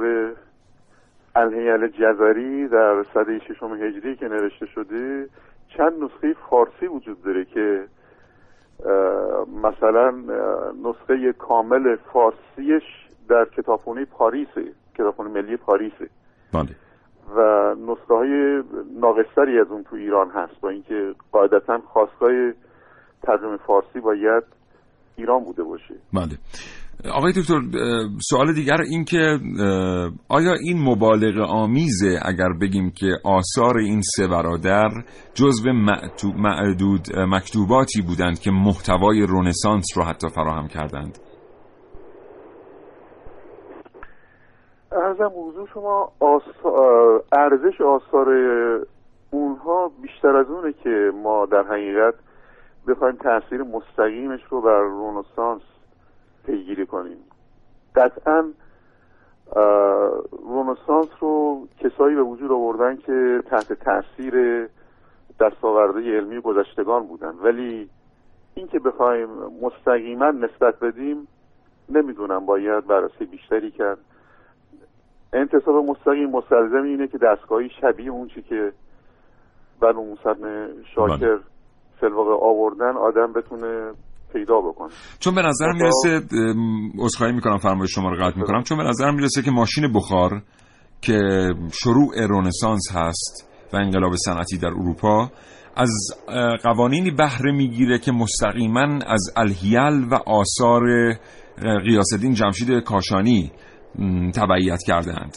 الهیل 1.36 1.88
جزری 1.88 2.68
در 2.68 3.04
صده 3.14 3.38
ششم 3.38 3.74
هجری 3.74 4.16
که 4.16 4.28
نوشته 4.28 4.66
شده 4.66 5.28
چند 5.76 5.92
نسخه 6.04 6.34
فارسی 6.50 6.86
وجود 6.86 7.22
داره 7.22 7.44
که 7.44 7.84
مثلا 9.62 10.10
نسخه 10.84 11.32
کامل 11.32 11.96
فارسیش 12.12 12.82
در 13.28 13.44
کتابخونه 13.44 14.04
پاریس 14.04 14.48
کتابخونه 14.94 15.30
ملی 15.30 15.56
پاریس 15.56 15.92
بله. 16.52 16.68
و 17.36 17.74
نسخه 17.74 18.14
های 18.14 18.62
ناقصتری 19.00 19.60
از 19.60 19.66
اون 19.70 19.84
تو 19.84 19.96
ایران 19.96 20.30
هست 20.30 20.60
با 20.60 20.68
اینکه 20.68 21.14
قاعدتا 21.32 21.78
خواستگاه 21.78 22.30
ترجمه 23.22 23.56
فارسی 23.56 24.00
باید 24.00 24.42
ایران 25.16 25.44
بوده 25.44 25.62
باشه. 25.62 25.94
بله. 26.12 26.38
آقای 27.04 27.32
دکتر 27.32 27.60
سوال 28.30 28.52
دیگر 28.52 28.80
این 28.90 29.04
که 29.04 29.38
آیا 30.28 30.52
این 30.52 30.82
مبالغه 30.82 31.42
آمیزه 31.42 32.18
اگر 32.22 32.48
بگیم 32.60 32.90
که 32.90 33.06
آثار 33.24 33.78
این 33.78 34.00
سه 34.16 34.28
برادر 34.28 34.88
جزو 35.34 35.72
معدود 36.36 37.00
مکتوباتی 37.16 38.02
بودند 38.02 38.38
که 38.38 38.50
محتوای 38.50 39.26
رونسانس 39.26 39.86
رو 39.96 40.02
حتی 40.04 40.28
فراهم 40.28 40.68
کردند؟ 40.68 41.18
ارزم 44.92 45.32
موضوع 45.36 45.68
شما 45.74 46.12
ارزش 47.32 47.80
آثار 47.80 48.28
اونها 49.30 49.90
بیشتر 50.02 50.36
از 50.36 50.46
اونه 50.50 50.72
که 50.72 51.10
ما 51.22 51.46
در 51.46 51.62
حقیقت 51.62 52.14
بخوایم 52.88 53.16
تاثیر 53.16 53.62
مستقیمش 53.62 54.40
رو 54.50 54.60
بر 54.60 54.80
رونسانس 54.80 55.62
پیگیری 56.48 56.86
کنیم. 56.86 57.18
قطعا 57.94 58.44
رونسانس 60.42 61.08
رو 61.20 61.66
کسایی 61.80 62.16
به 62.16 62.22
وجود 62.22 62.52
آوردن 62.52 62.96
که 62.96 63.42
تحت 63.50 63.72
تاثیر 63.72 64.66
دستاورده 65.40 66.16
علمی 66.16 66.40
گذشتگان 66.40 67.06
بودن. 67.06 67.34
ولی 67.42 67.90
اینکه 68.54 68.78
بخوایم 68.78 69.28
مستقیما 69.62 70.30
نسبت 70.30 70.78
بدیم 70.80 71.28
نمی‌دونم 71.88 72.46
باید 72.46 72.86
بررسی 72.86 73.24
بیشتری 73.24 73.70
کرد. 73.70 73.98
انتصاب 75.32 75.84
مستقیم 75.84 76.30
مستلزم 76.30 76.82
اینه 76.82 77.08
که 77.08 77.18
دستگاهی 77.18 77.70
شبیه 77.80 78.10
اون 78.10 78.28
چی 78.28 78.42
که 78.42 78.72
بنو 79.80 80.02
موسیم 80.02 80.84
شاکر 80.94 81.38
فلواقع 82.00 82.30
بله. 82.30 82.44
آوردن 82.44 82.96
آدم 82.96 83.32
بتونه 83.32 83.92
پیدا 84.32 84.60
بکنه. 84.60 84.88
چون 85.18 85.34
به 85.34 85.42
نظر 85.42 85.72
می‌رسه 85.72 86.22
عذرخواهی 86.98 87.32
می‌کنم 87.32 87.58
فرمایش 87.58 87.94
شما 87.94 88.10
رو 88.10 88.16
قطع 88.16 88.38
می‌کنم. 88.38 88.62
چون 88.62 88.78
به 88.78 88.84
نظر 88.84 89.10
می‌رسه 89.10 89.42
که 89.42 89.50
ماشین 89.50 89.92
بخار 89.92 90.42
که 91.00 91.18
شروع 91.72 92.26
رونسانس 92.26 92.92
هست 92.92 93.48
و 93.72 93.76
انقلاب 93.76 94.16
صنعتی 94.16 94.58
در 94.58 94.68
اروپا 94.68 95.30
از 95.76 95.90
قوانینی 96.62 97.10
بهره 97.10 97.52
می‌گیره 97.52 97.98
که 97.98 98.12
مستقیما 98.12 98.98
از 99.06 99.32
الهیل 99.36 100.08
و 100.10 100.14
آثار 100.14 100.82
قیاسدین 101.84 102.34
جمشید 102.34 102.70
کاشانی 102.84 103.52
تبعیت 104.34 104.82
کردند 104.86 105.36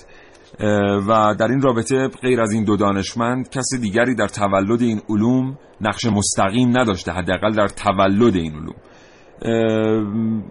و 1.07 1.35
در 1.39 1.47
این 1.47 1.61
رابطه 1.61 2.07
غیر 2.07 2.41
از 2.41 2.51
این 2.51 2.63
دو 2.63 2.77
دانشمند 2.77 3.49
کسی 3.49 3.79
دیگری 3.81 4.15
در 4.15 4.27
تولد 4.27 4.81
این 4.81 5.01
علوم 5.09 5.57
نقش 5.81 6.05
مستقیم 6.05 6.77
نداشته 6.77 7.11
حداقل 7.11 7.55
در 7.55 7.67
تولد 7.67 8.35
این 8.35 8.53
علوم. 8.53 8.75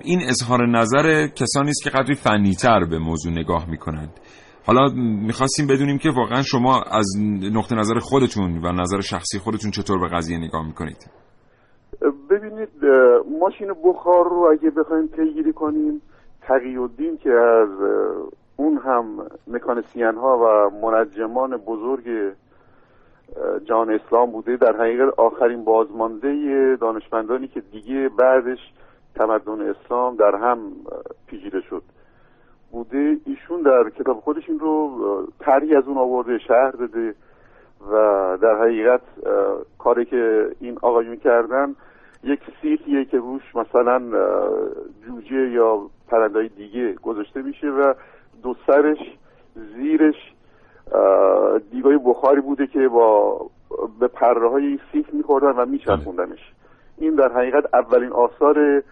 این 0.00 0.20
اظهار 0.28 0.66
نظر 0.68 1.26
کسانی 1.26 1.70
است 1.70 1.82
که 1.84 1.90
قدری 1.90 2.14
فنیتر 2.14 2.84
به 2.84 2.98
موضوع 2.98 3.32
نگاه 3.32 3.70
می‌کنند. 3.70 4.10
حالا 4.66 4.92
می‌خواستیم 5.26 5.66
بدونیم 5.66 5.98
که 5.98 6.10
واقعا 6.10 6.42
شما 6.42 6.82
از 6.82 7.06
نقطه 7.52 7.74
نظر 7.74 7.98
خودتون 7.98 8.60
و 8.64 8.72
نظر 8.72 9.00
شخصی 9.00 9.38
خودتون 9.38 9.70
چطور 9.70 9.98
به 10.00 10.08
قضیه 10.16 10.38
نگاه 10.38 10.66
می‌کنید؟ 10.66 11.10
ببینید 12.30 12.68
ماشین 13.40 13.68
بخار 13.84 14.24
رو 14.24 14.48
اگه 14.52 14.70
بخوایم 14.70 15.06
پیگیری 15.06 15.52
کنیم 15.52 16.02
الدین 16.50 17.16
که 17.16 17.30
از 17.30 17.68
اون 18.60 18.76
هم 18.76 19.26
مکانسین 19.46 20.14
ها 20.14 20.38
و 20.38 20.70
منجمان 20.86 21.56
بزرگ 21.56 22.32
جان 23.64 23.90
اسلام 23.90 24.30
بوده. 24.30 24.56
در 24.56 24.76
حقیقت 24.76 25.14
آخرین 25.18 25.64
بازمانده 25.64 26.76
دانشمندانی 26.80 27.48
که 27.48 27.60
دیگه 27.60 28.08
بعدش 28.08 28.58
تمدن 29.14 29.60
اسلام 29.60 30.16
در 30.16 30.34
هم 30.34 30.58
پیچیده 31.26 31.60
شد. 31.60 31.82
بوده 32.72 33.16
ایشون 33.26 33.62
در 33.62 33.90
کتاب 33.90 34.20
خودش 34.20 34.48
این 34.48 34.58
رو 34.58 34.90
طرحی 35.38 35.76
از 35.76 35.84
اون 35.86 35.98
آورده 35.98 36.38
شهر 36.38 36.70
داده 36.70 37.14
و 37.92 37.94
در 38.42 38.60
حقیقت 38.60 39.00
کاری 39.78 40.04
که 40.04 40.50
این 40.60 40.78
آقایون 40.82 41.16
کردن 41.16 41.74
یک 42.24 42.40
سیخیه 42.62 43.04
که 43.04 43.18
روش 43.18 43.56
مثلا 43.56 44.00
جوجه 45.06 45.50
یا 45.50 45.80
پرندهای 46.08 46.48
دیگه 46.48 46.92
گذاشته 46.92 47.42
میشه 47.42 47.66
و 47.66 47.94
دو 48.42 48.56
سرش 48.66 48.98
زیرش 49.76 50.34
دیگای 51.70 51.98
بخاری 51.98 52.40
بوده 52.40 52.66
که 52.66 52.88
با 52.88 53.40
به 54.00 54.08
پره 54.08 54.50
های 54.50 54.78
سیخ 54.92 55.06
میخوردن 55.12 55.50
و 55.50 55.66
میچرخوندنش. 55.66 56.52
این 56.98 57.14
در 57.14 57.32
حقیقت 57.32 57.74
اولین 57.74 58.12
آثار 58.12 58.82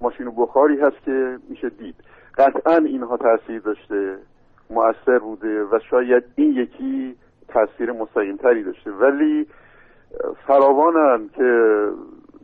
ماشین 0.00 0.30
بخاری 0.36 0.80
هست 0.80 0.96
که 1.04 1.38
میشه 1.48 1.68
دید. 1.68 1.94
قطعا 2.38 2.76
اینها 2.76 3.16
تاثیر 3.16 3.60
داشته 3.60 4.18
مؤثر 4.70 5.18
بوده 5.18 5.64
و 5.64 5.78
شاید 5.90 6.24
این 6.36 6.52
یکی 6.52 7.16
تاثیر 7.48 7.92
مستقیم 7.92 8.36
تری 8.36 8.62
داشته. 8.62 8.90
ولی 8.90 9.46
فراوانن 10.46 11.28
که 11.36 11.80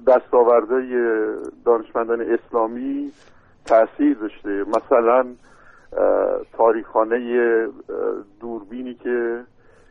دستاوردهای 0.07 0.95
دانشمندان 1.65 2.21
اسلامی 2.21 3.12
تاثیر 3.67 4.17
داشته. 4.17 4.65
مثلا 4.69 5.27
تاریخانه 6.52 7.18
دوربینی 8.40 8.94
که 8.94 9.44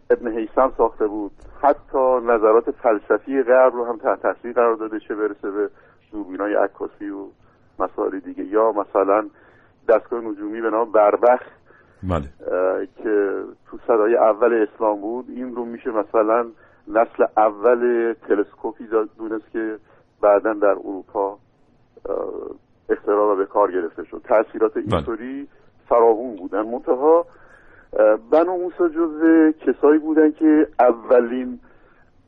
ابن 0.09 0.31
حیسم 0.31 0.73
ساخته 0.77 1.07
بود 1.07 1.31
حتی 1.61 2.19
نظرات 2.23 2.71
فلسفی 2.71 3.43
غرب 3.43 3.73
رو 3.73 3.85
هم 3.85 3.97
تحت 3.97 4.21
تاثیر 4.21 4.53
قرار 4.53 4.75
داده 4.75 4.99
چه 4.99 5.15
برسه 5.15 5.51
به 5.51 5.69
دوربین 6.11 6.41
های 6.41 6.53
عکاسی 6.53 7.09
و 7.09 7.27
مسائل 7.79 8.19
دیگه 8.19 8.43
یا 8.43 8.71
مثلا 8.71 9.29
دستگاه 9.89 10.21
نجومی 10.21 10.61
به 10.61 10.69
نام 10.69 10.91
بربخ 10.91 11.41
بله. 12.03 12.23
که 13.03 13.43
تو 13.67 13.77
صدای 13.87 14.15
اول 14.15 14.67
اسلام 14.67 15.01
بود 15.01 15.25
این 15.29 15.55
رو 15.55 15.65
میشه 15.65 15.89
مثلا 15.89 16.45
نسل 16.87 17.25
اول 17.37 18.13
تلسکوپی 18.27 18.87
دونست 19.17 19.51
که 19.51 19.77
بعدا 20.21 20.53
در 20.53 20.67
اروپا 20.67 21.37
اختراع 22.89 23.33
و 23.33 23.35
به 23.35 23.45
کار 23.45 23.71
گرفته 23.71 24.03
شد 24.03 24.21
تاثیرات 24.23 24.73
بله. 24.73 24.95
اینطوری 24.95 25.47
فراوون 25.91 26.35
بودن 26.35 26.61
منتها. 26.61 27.25
بنو 28.31 28.57
موسا 28.57 28.87
جز 28.87 29.21
کسایی 29.65 29.99
بودن 29.99 30.31
که 30.31 30.67
اولین 30.79 31.59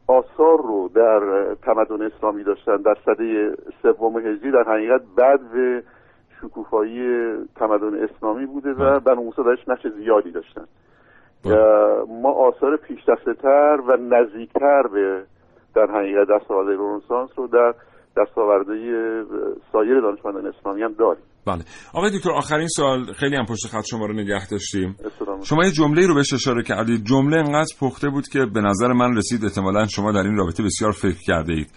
آثار 0.08 0.58
رو 0.58 0.89
در 0.95 1.54
تمدن 1.54 2.02
اسلامی 2.02 2.43
داشتن. 2.43 2.78
در 2.78 2.97
سده 3.06 3.56
سوم 3.82 4.17
هجری 4.17 4.52
در 4.52 4.63
حقیقت 4.63 5.02
بعد 5.17 5.52
به 5.54 5.84
شکوفایی 6.41 7.34
تمدن 7.56 8.04
اسلامی 8.04 8.45
بوده 8.45 8.73
و 8.73 8.99
بنو 8.99 9.23
موسی 9.23 9.43
درش 9.43 9.67
نقش 9.67 9.88
زیادی 9.88 10.32
داشتن. 10.32 10.65
ما 12.21 12.32
آثار 12.32 12.78
پیشرفته 12.78 13.34
تر 13.34 13.80
و 13.88 13.97
نزدیکتر 13.97 14.88
به 14.88 15.23
در 15.76 15.91
حقیقت 15.91 16.28
دستاورد 16.28 16.80
رنسانس 16.80 17.30
رو 17.36 17.47
در 17.47 17.73
دستاورده 18.17 18.76
سایر 19.71 19.99
دانشمندان 19.99 20.47
اسلامی 20.47 20.84
هم 20.84 20.93
داریم. 20.93 21.23
بله. 21.45 21.63
آقای 21.93 22.17
دکتر 22.17 22.32
آخرین 22.32 22.67
سوال. 22.67 23.13
خیلی 23.13 23.36
هم 23.36 23.45
پشت 23.45 23.67
خط 23.67 23.84
شما 23.86 24.06
رو 24.06 24.13
نگه 24.13 24.47
داشتیم. 24.47 24.95
شما 25.43 25.65
یه 25.65 25.71
جمله 25.71 26.08
رو 26.08 26.15
بهش 26.15 26.34
اشاره 26.34 26.63
کردید. 26.63 27.06
جمله 27.06 27.38
انقدر 27.38 27.75
پخته 27.79 28.10
بود 28.10 28.27
که 28.27 28.45
به 28.53 28.62
نظر 28.62 28.93
من 28.93 29.17
رسید 29.17 29.45
احتمالا 29.45 29.88
شما 29.88 30.12
در 30.12 30.23
این 30.23 30.38
رابطه 30.38 30.63
بسیار 30.63 30.91
فکر 30.91 31.19
کرده 31.27 31.53
اید 31.53 31.71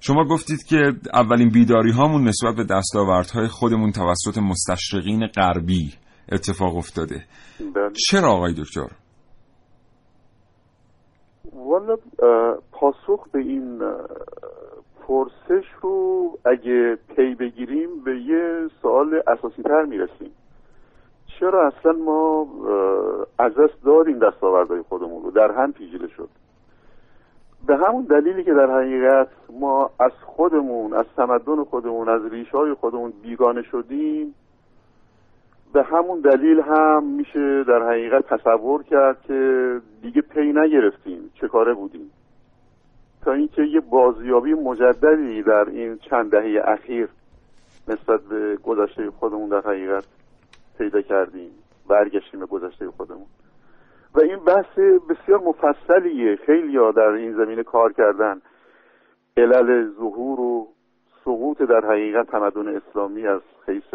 شما 0.00 0.24
گفتید 0.24 0.62
که 0.62 0.92
اولین 1.14 1.48
بیداری 1.48 1.92
هامون 1.92 2.28
نسبت 2.28 2.56
به 2.56 2.64
دستاوردهای 2.64 3.48
خودمون 3.48 3.92
توسط 3.92 4.38
مستشرقین 4.38 5.26
غربی 5.26 5.94
اتفاق 6.32 6.76
افتاده. 6.76 7.24
بله. 7.74 7.92
چرا 8.08 8.32
آقای 8.32 8.54
دکتر؟ 8.54 8.88
والا 11.52 11.96
پاسخ 12.72 13.28
به 13.32 13.38
این 13.38 13.82
پرسش 15.06 15.66
رو 15.80 16.30
اگه 16.44 16.98
پی 17.16 17.34
بگیریم 17.34 17.88
به 18.04 18.20
یه 18.20 18.68
سوال 18.82 19.22
اساسی 19.26 19.62
تر 19.62 19.84
می‌رسیم. 19.84 20.30
چرا 21.26 21.66
اصلا 21.66 21.92
ما 21.92 22.48
از 23.38 23.54
دست 23.54 23.84
داریم 23.84 24.18
دستاوردهای 24.18 24.82
خودمون 24.82 25.22
رو؟ 25.22 25.30
در 25.30 25.50
هم 25.50 25.72
پیچیده 25.72 26.08
شد. 26.08 26.28
به 27.66 27.76
همون 27.76 28.04
دلیلی 28.04 28.44
که 28.44 28.54
در 28.54 28.70
حقیقت 28.70 29.28
ما 29.52 29.90
از 30.00 30.12
خودمون 30.26 30.94
از 30.94 31.06
تمدن 31.16 31.64
خودمون 31.64 32.08
از 32.08 32.24
ریش 32.24 32.48
های 32.48 32.74
خودمون 32.74 33.12
بیگانه 33.22 33.62
شدیم 33.62 34.34
به 35.72 35.82
همون 35.82 36.20
دلیل 36.20 36.60
هم 36.60 37.04
میشه 37.04 37.64
در 37.64 37.88
حقیقت 37.88 38.34
تصور 38.34 38.82
کرد 38.82 39.22
که 39.22 39.80
دیگه 40.02 40.20
پی 40.20 40.52
نگرفتیم 40.52 41.30
چه 41.34 41.48
کاره 41.48 41.74
بودیم. 41.74 42.10
تا 43.24 43.32
اینکه 43.32 43.62
یه 43.62 43.80
بازیابی 43.80 44.54
مجددی 44.54 45.42
در 45.42 45.68
این 45.68 45.98
چند 45.98 46.30
دهه 46.30 46.62
اخیر 46.64 47.08
نسبت 47.88 48.20
به 48.20 48.56
گذشته 48.56 49.10
خودمون 49.10 49.48
در 49.48 49.60
حقیقت 49.60 50.04
پیدا 50.78 51.02
کردیم 51.02 51.50
برگشتیم 51.88 52.40
به 52.40 52.46
گذشته 52.46 52.90
خودمون. 52.90 53.26
و 54.14 54.20
این 54.20 54.38
بحث 54.38 54.78
بسیار 55.08 55.40
مفصلیه. 55.40 56.36
خیلی 56.36 56.76
ها 56.76 56.92
در 56.92 57.08
این 57.08 57.36
زمینه 57.36 57.62
کار 57.62 57.92
کردن. 57.92 58.42
علل 59.36 59.90
ظهور 59.98 60.40
و 60.40 60.68
سقوط 61.24 61.62
در 61.62 61.84
حقیقت 61.84 62.26
تمدن 62.30 62.76
اسلامی 62.76 63.26
از 63.26 63.40
حیث 63.66 63.94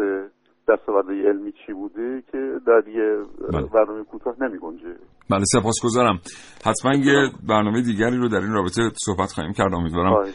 دستاورد 0.68 1.06
علمی 1.10 1.52
چی 1.52 1.72
بوده 1.72 2.22
که 2.32 2.38
در 2.66 2.88
یه 2.88 3.16
بله. 3.52 3.66
برنامه 3.66 4.04
کوتاه 4.04 4.34
نمی 4.40 4.58
گنجه 4.58 4.96
بله 5.30 5.44
سپاسگزارم. 5.44 6.20
حتما 6.66 6.94
یه 6.94 7.30
برنامه 7.48 7.82
دیگری 7.82 8.16
رو 8.16 8.28
در 8.28 8.40
این 8.40 8.52
رابطه 8.52 8.82
صحبت 9.06 9.32
خواهیم 9.32 9.52
کرد 9.52 9.74
امیدوارم 9.74 10.32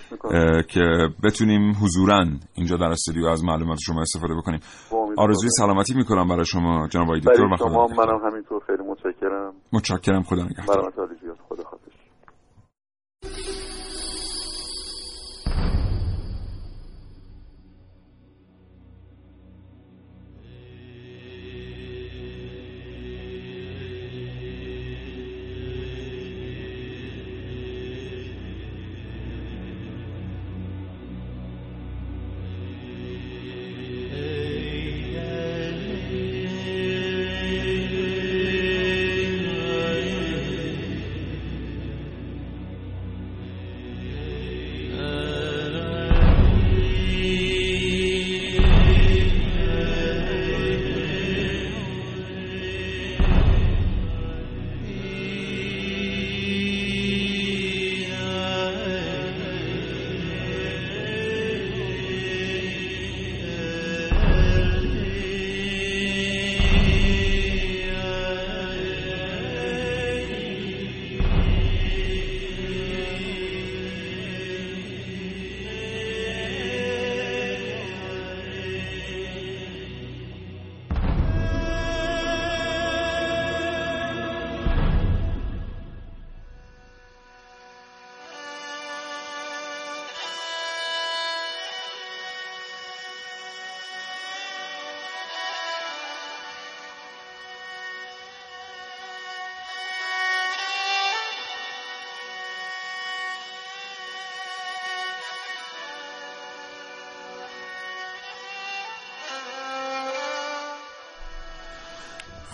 که 0.69 0.81
بتونیم 1.23 1.71
حضورا 1.83 2.25
اینجا 2.53 2.77
در 2.77 2.91
استودیو 2.91 3.25
از 3.25 3.43
معلومات 3.43 3.77
شما 3.85 4.01
استفاده 4.01 4.33
بکنیم. 4.35 4.59
آرزوی 5.17 5.49
سلامتی 5.49 5.93
می‌کنم 5.93 6.27
برای 6.27 6.45
شما 6.45 6.87
جناب 6.87 7.07
آقای 7.07 7.19
دکتر 7.19 7.43
و 7.43 7.55
خدا 7.55 7.87
منم 7.87 8.19
همینطور. 8.25 8.61
خیلی 8.67 8.83
متشکرم. 8.83 9.53
متشکرم 9.73 10.23
خدا 10.23 10.43
نگهدار. 10.43 10.91
خدا 11.49 11.63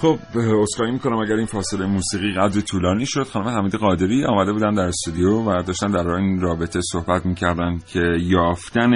خب 0.01 0.19
اسکایی 0.35 0.91
می‌کنم 0.91 1.17
اگر 1.17 1.35
این 1.35 1.45
فاصله 1.45 1.85
موسیقی 1.85 2.33
قدر 2.33 2.61
طولانی 2.61 3.05
شد. 3.05 3.23
خانم 3.23 3.47
حمید 3.47 3.75
قادری 3.75 4.25
آمده 4.25 4.53
بودن 4.53 4.73
در 4.73 4.83
استودیو 4.83 5.29
و 5.29 5.63
داشتن 5.63 5.91
در 5.91 6.07
این 6.07 6.41
رابطه 6.41 6.79
صحبت 6.91 7.25
می‌کردن 7.25 7.77
که 7.87 8.01
یافتن 8.19 8.93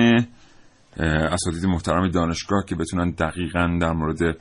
اساتید 0.97 1.65
محترم 1.65 2.09
دانشگاه 2.09 2.65
که 2.67 2.75
بتونن 2.75 3.11
دقیقا 3.11 3.77
در 3.81 3.91
مورد 3.91 4.37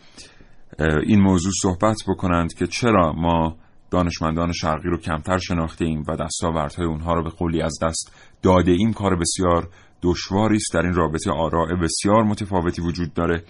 این 1.06 1.20
موضوع 1.20 1.52
صحبت 1.62 1.96
بکنند 2.08 2.54
که 2.54 2.66
چرا 2.66 3.12
ما 3.12 3.56
دانشمندان 3.90 4.52
شرقی 4.52 4.88
رو 4.88 4.98
کمتر 4.98 5.38
شناخته 5.38 5.84
ایم 5.84 6.04
و 6.08 6.16
دستاوردهای 6.16 6.86
اونها 6.86 7.14
رو 7.14 7.24
به 7.24 7.30
قولی 7.30 7.62
از 7.62 7.78
دست 7.82 8.16
داده 8.42 8.72
این 8.72 8.92
کار 8.92 9.16
بسیار 9.16 9.68
دشواری 10.02 10.56
است. 10.56 10.74
در 10.74 10.82
این 10.82 10.94
رابطه 10.94 11.30
آراء 11.30 11.68
بسیار 11.82 12.24
متفاوتی 12.24 12.82
وجود 12.82 13.14
داره. 13.14 13.44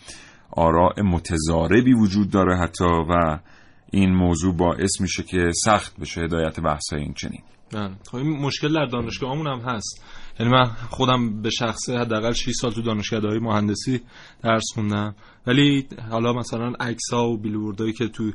آراء 0.53 1.03
متضاربی 1.03 1.95
وجود 1.95 2.31
داره 2.31 2.57
حتی 2.57 2.85
و 2.85 3.39
این 3.91 4.15
موضوع 4.15 4.57
باعث 4.57 5.01
میشه 5.01 5.23
که 5.23 5.51
سخت 5.65 6.01
بشه 6.01 6.21
هدایت 6.21 6.61
بحث 6.61 6.93
این 6.93 7.15
چنین 7.15 7.43
بله. 7.73 7.91
خب 8.11 8.17
این 8.17 8.31
مشکل 8.31 8.75
در 8.75 8.87
دانشگاهمون 8.87 9.47
هم 9.47 9.59
هست 9.61 10.05
یعنی 10.41 10.53
من 10.53 10.65
خودم 10.91 11.43
به 11.43 11.51
شخصه 11.51 11.99
حداقل 11.99 12.33
6 12.33 12.53
سال 12.53 12.73
تو 12.73 12.83
دانشگاه 12.83 13.21
های 13.21 13.39
مهندسی 13.39 14.01
درس 14.43 14.65
خوندم. 14.75 15.15
ولی 15.47 15.87
حالا 16.11 16.33
مثلا 16.33 16.73
عکس 16.81 17.13
ها 17.13 17.29
و 17.29 17.37
بیلبوردهایی 17.37 17.93
که 17.93 18.09
تو 18.09 18.33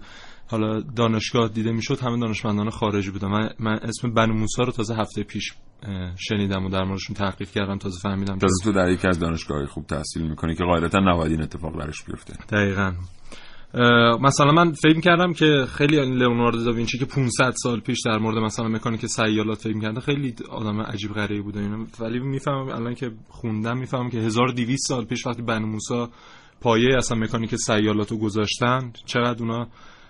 حالا 0.48 0.82
دانشگاه 0.82 1.50
دیده 1.50 1.72
می‌شد 1.72 2.00
همه 2.00 2.20
دانشمندان 2.20 2.70
خارجی 2.70 3.12
بودن. 3.12 3.28
من, 3.28 3.50
من 3.60 3.74
اسم 3.74 4.14
بنو 4.14 4.34
موسی 4.34 4.62
رو 4.62 4.72
تازه 4.72 4.96
هفته 4.96 5.24
پیش 5.24 5.54
شنیدم 6.18 6.66
و 6.66 6.70
در 6.70 6.84
موردشون 6.84 7.16
تحقیق 7.16 7.50
کردم 7.50 7.78
تازه 7.78 8.00
فهمیدم 8.00 8.38
تازه 8.38 8.64
تو 8.64 8.72
در 8.72 8.90
یکی 8.90 9.08
از 9.08 9.20
دانشگاه 9.20 9.66
خوب 9.66 9.86
تحصیل 9.86 10.28
می‌کنی 10.30 10.56
که 10.56 10.64
قاعدتا 10.64 11.00
نباید 11.00 11.32
این 11.32 11.42
اتفاق 11.42 11.78
برش 11.78 12.04
بیفته. 12.04 12.34
دقیقا. 12.52 12.94
مثلا 14.22 14.52
من 14.52 14.72
فکر 14.72 15.00
کردم 15.00 15.34
که 15.34 15.66
خیلی 15.70 15.96
لئوناردو 16.06 16.64
داوینچی 16.64 16.98
که 16.98 17.06
500 17.06 17.54
سال 17.64 17.80
پیش 17.80 17.98
در 18.06 18.18
مورد 18.18 18.38
مثلا 18.38 18.68
مکانیک 18.68 19.06
سیالات 19.06 19.58
فکر 19.58 19.80
کرده 19.80 20.00
خیلی 20.00 20.36
آدم 20.50 20.82
عجیب 20.82 21.14
غریبی 21.14 21.42
بوده 21.42 21.60
اینا. 21.60 21.86
ولی 22.00 22.20
می‌فهمم 22.20 22.70
الان 22.70 22.96
که 22.96 23.12
خوندم 23.30 23.78
می‌فهمم 23.78 24.10
که 24.10 24.18
1200 24.18 24.88
سال 24.88 25.06
پیش 25.06 25.28
وقتی 25.28 25.42
بنو 25.42 25.68
موسی 25.68 26.08
پایه 26.62 26.98
اصلا 26.98 27.18
مکانیک 27.18 27.56
سیالات 27.56 28.12
رو 28.12 28.18
گذاشتن 28.18 28.92
چقدر 29.06 29.44
اونا 29.44 29.68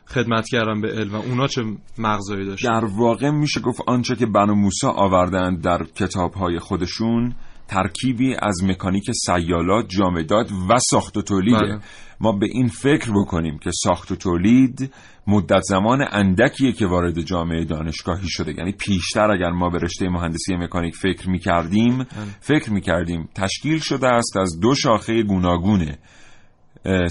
خدمت 0.08 0.47
کردن 0.47 0.82
به 0.82 0.88
علم 0.88 1.15
و 1.15 1.21
اونا 1.21 1.47
چه 1.47 1.63
مغزایی 1.97 2.45
داشتن. 2.45 2.80
در 2.80 2.86
واقع 2.86 3.30
میشه 3.30 3.60
گفت 3.60 3.82
آنچه 3.88 4.15
که 4.15 4.25
بنو 4.25 4.56
موسی 4.56 4.88
آوردن 4.88 5.56
در 5.56 5.84
کتابهای 5.84 6.60
خودشون 6.60 7.36
ترکیبی 7.67 8.36
از 8.41 8.63
مکانیک 8.63 9.12
سیالات 9.25 9.86
جامدات 9.89 10.51
و 10.69 10.80
ساخت 10.80 11.17
و 11.17 11.21
تولیده 11.21 11.58
بله. 11.58 11.80
ما 12.19 12.32
به 12.32 12.45
این 12.51 12.67
فکر 12.67 13.12
بکنیم 13.12 13.58
که 13.58 13.71
ساخت 13.84 14.12
و 14.12 14.15
تولید 14.15 14.93
مدت 15.28 15.62
زمان 15.62 16.06
اندکیه 16.12 16.71
که 16.71 16.86
وارد 16.86 17.21
جامعه 17.21 17.65
دانشگاهی 17.65 18.30
شده. 18.30 18.54
یعنی 18.58 18.71
پیشتر 18.71 19.32
اگر 19.32 19.49
ما 19.49 19.69
به 19.69 19.78
رشته 19.78 20.10
مهندسی 20.10 20.56
مکانیک 20.56 20.95
فکر 20.95 21.30
می‌کردیم 21.30 22.06
فکر 22.39 22.73
می‌کردیم 22.73 23.30
تشکیل 23.36 23.80
شده 23.80 24.08
است 24.08 24.38
از 24.38 24.60
دو 24.62 24.75
شاخه 24.75 25.23
گوناگونه 25.23 25.97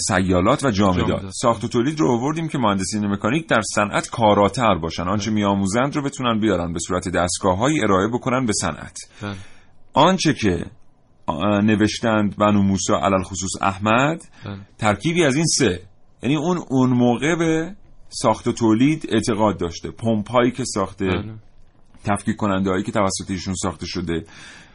سیالات 0.08 0.64
و 0.64 0.70
جامدات. 0.70 1.22
ساخت 1.30 1.64
و 1.64 1.68
تولید 1.68 2.00
رو 2.00 2.10
آوردیم 2.10 2.48
که 2.48 2.58
مهندسین 2.58 3.06
مکانیک 3.06 3.48
در 3.48 3.60
صنعت 3.74 4.10
کاراتر 4.10 4.74
باشن. 4.74 5.02
آنچه 5.02 5.30
میآموزند 5.30 5.96
رو 5.96 6.02
بتونن 6.02 6.40
بیارن 6.40 6.72
به 6.72 6.78
صورت 6.78 7.08
دستگاههایی 7.08 7.80
ارائه 7.80 8.08
بکنن 8.08 8.46
به 8.46 8.52
صنعت. 8.52 8.96
بله. 9.22 9.34
آنچه 9.94 10.34
که 10.34 10.64
نوشتند 11.62 12.36
بنو 12.36 12.62
موسی 12.62 12.92
علل 12.92 13.22
خصوص 13.22 13.50
احمد 13.60 14.22
بله. 14.44 14.56
ترکیبی 14.78 15.24
از 15.24 15.36
این 15.36 15.46
سه 15.46 15.82
یعنی 16.22 16.36
اون 16.36 16.60
اون 16.70 16.90
موقع 16.90 17.36
به 17.38 17.74
ساخت 18.08 18.48
و 18.48 18.52
تولید 18.52 19.08
اعتقاد 19.12 19.58
داشته 19.58 19.90
پمپ 19.90 20.30
هایی 20.30 20.50
که 20.50 20.64
ساخته 20.64 21.06
بله. 21.06 21.34
تفکیک 22.04 22.36
کننده 22.36 22.70
هایی 22.70 22.82
که 22.82 22.92
توسط 22.92 23.30
ایشون 23.30 23.54
ساخته 23.54 23.86
شده 23.86 24.24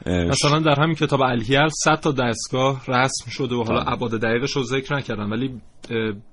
مثلا 0.05 0.59
در 0.59 0.81
همین 0.81 0.95
کتاب 0.95 1.21
الهیل 1.21 1.69
100 1.83 1.99
تا 1.99 2.11
دستگاه 2.11 2.85
رسم 2.87 3.29
شده 3.29 3.55
و 3.55 3.63
حالا 3.63 3.79
بله. 3.79 3.93
ابعاد 3.93 4.11
دقیقش 4.11 4.51
رو 4.51 4.63
ذکر 4.63 4.95
نکردم 4.95 5.31
ولی 5.31 5.61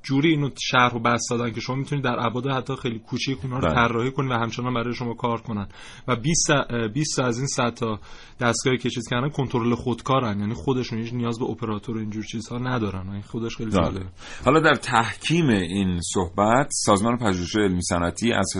جوری 0.02 0.30
اینو 0.30 0.50
شرح 0.70 0.94
و 0.94 0.98
بسط 0.98 1.30
دادن 1.30 1.50
که 1.50 1.60
شما 1.60 1.76
می‌تونید 1.76 2.04
در 2.04 2.16
ابعاد 2.18 2.46
حتی 2.46 2.76
خیلی 2.76 2.98
کوچیک 2.98 3.38
اونها 3.42 3.58
رو 3.58 3.66
بله. 3.66 3.74
طراحی 3.74 4.10
کنید 4.10 4.30
و 4.30 4.34
همچنان 4.34 4.74
برای 4.74 4.94
شما 4.94 5.14
کار 5.14 5.40
کنن 5.40 5.68
و 6.08 6.16
20 6.16 6.50
اه، 6.50 6.88
20 6.88 7.18
از 7.18 7.38
این 7.38 7.46
100 7.46 7.74
تا 7.74 7.98
دستگاهی 8.40 8.78
که 8.78 8.90
چیز 8.90 9.08
کردن 9.10 9.28
کنترل 9.28 9.74
خودکارن 9.74 10.40
یعنی 10.40 10.54
خودشون 10.54 10.98
هیچ 10.98 11.12
نیاز 11.12 11.38
به 11.38 11.44
اپراتور 11.44 11.96
و 11.96 12.00
اینجور 12.00 12.24
چیزها 12.24 12.58
ندارن 12.58 13.08
این 13.08 13.22
خودش 13.22 13.56
خیلی 13.56 13.70
بله. 13.70 13.82
جالبه 13.82 14.06
حالا 14.44 14.60
در 14.60 14.74
تحکیم 14.74 15.48
این 15.48 16.00
صحبت 16.14 16.68
سازمان 16.70 17.16
پژوهش 17.16 17.56
علمی 17.56 17.82
صنعتی 17.82 18.32
از 18.32 18.52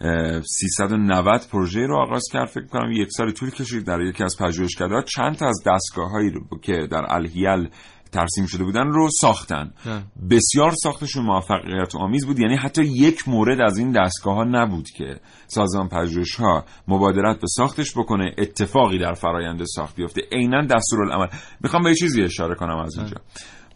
1390 0.00 1.40
پروژه 1.52 1.80
رو 1.80 1.96
آغاز 1.96 2.22
کرد. 2.32 2.48
فکر 2.48 2.66
کنم 2.66 2.92
یک 2.92 3.08
سال 3.10 3.30
طول 3.30 3.50
کشید 3.50 3.86
در 3.86 4.00
یکی 4.00 4.24
از 4.24 4.36
پژوهشکده‌ها 4.40 5.02
چند 5.02 5.36
تا 5.36 5.48
از 5.48 5.62
دستگاه 5.66 6.10
هایی 6.10 6.30
رو 6.30 6.58
که 6.62 6.88
در 6.90 7.06
الهیل 7.08 7.68
ترسیم 8.12 8.46
شده 8.46 8.64
بودن 8.64 8.86
رو 8.86 9.08
ساختن. 9.20 9.72
بله. 9.86 10.02
بسیار 10.30 10.72
ساختشون 10.82 11.24
موفقیت 11.24 11.94
آمیز 11.96 12.26
بود. 12.26 12.38
یعنی 12.38 12.56
حتی 12.56 12.82
یک 12.82 13.28
مورد 13.28 13.60
از 13.60 13.78
این 13.78 13.92
دستگاه 13.92 14.34
ها 14.34 14.44
نبود 14.44 14.88
که 14.88 15.20
سازمان 15.46 15.88
پژوهش 15.88 16.34
ها 16.34 16.64
مبادرت 16.88 17.40
به 17.40 17.46
ساختش 17.46 17.92
بکنه 17.96 18.34
اتفاقی 18.38 18.98
در 18.98 19.12
فرایند 19.12 19.64
ساخت 19.64 19.96
بیفته. 19.96 20.22
عینا 20.32 20.66
دستورالعمل. 20.66 21.26
می‌خوام 21.60 21.82
به 21.82 21.88
یه 21.88 21.94
چیزی 21.94 22.22
اشاره 22.22 22.54
کنم 22.54 22.78
از 22.78 22.96
اینجا. 22.98 23.16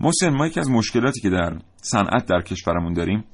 محسن 0.01 0.29
ما 0.29 0.47
یکی 0.47 0.61
از 0.61 0.71
مشکلاتی 0.71 1.21
که 1.21 1.31
در 1.31 1.59
صنعت 1.77 2.27
در 2.27 2.43
کشورمون 2.43 2.93
داریم 2.93 3.25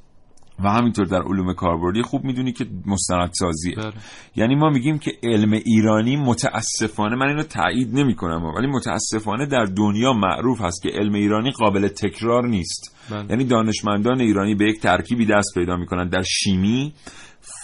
و 0.65 0.69
همینطور 0.69 1.07
در 1.07 1.23
علوم 1.23 1.55
کاربردی 1.55 2.03
خوب 2.03 2.25
می‌دونی 2.25 2.53
که 2.53 2.67
مستندسازیه. 2.87 3.75
بله. 3.77 3.93
یعنی 4.37 4.55
ما 4.55 4.71
میگیم 4.71 4.99
که 4.99 5.13
علم 5.23 5.53
ایرانی 5.53 6.17
متاسفانه 6.17 7.17
من 7.17 7.29
اینو 7.29 7.43
تایید 7.43 7.99
نمی 7.99 8.15
کنم 8.15 8.45
ولی 8.45 8.67
متاسفانه 8.67 9.47
در 9.47 9.65
دنیا 9.65 10.13
معروف 10.13 10.61
هست 10.61 10.83
که 10.83 10.89
علم 10.89 11.15
ایرانی 11.15 11.51
قابل 11.51 11.89
تکرار 11.89 12.47
نیست. 12.47 12.97
بله. 13.11 13.27
یعنی 13.31 13.45
دانشمندان 13.45 14.21
ایرانی 14.21 14.55
به 14.55 14.65
یک 14.65 14.81
ترکیبی 14.81 15.27
دست 15.27 15.55
پیدا 15.55 15.77
می‌کنن. 15.77 16.09
در 16.09 16.23
شیمی 16.23 16.93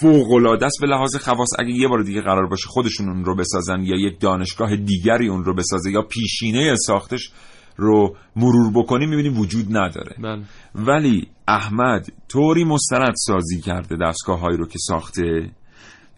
فوق 0.00 0.32
العاده 0.32 0.66
است 0.66 0.80
به 0.80 0.86
لحاظ 0.86 1.16
خواص 1.16 1.48
اگه 1.58 1.70
یه 1.70 1.88
بار 1.88 2.02
دیگه 2.02 2.20
قرار 2.20 2.46
باشه 2.46 2.68
خودشون 2.68 3.08
اون 3.08 3.24
رو 3.24 3.36
بسازن 3.36 3.82
یا 3.82 3.96
یک 3.96 4.20
دانشگاه 4.20 4.76
دیگری 4.76 5.28
اون 5.28 5.44
رو 5.44 5.54
بسازه 5.54 5.90
یا 5.90 6.02
پیشینه 6.02 6.76
ساختش 6.76 7.30
رو 7.76 8.16
مرور 8.36 8.72
بکنیم 8.74 9.08
می‌بینیم 9.08 9.38
وجود 9.38 9.76
نداره. 9.76 10.16
بله. 10.22 10.42
ولی 10.74 11.28
احمد 11.54 12.06
طوری 12.28 12.64
مستند 12.64 13.14
سازی 13.16 13.60
کرده 13.60 13.96
دستگاه 13.96 14.40
هایی 14.40 14.56
رو 14.56 14.66
که 14.66 14.78
ساخته؟ 14.78 15.50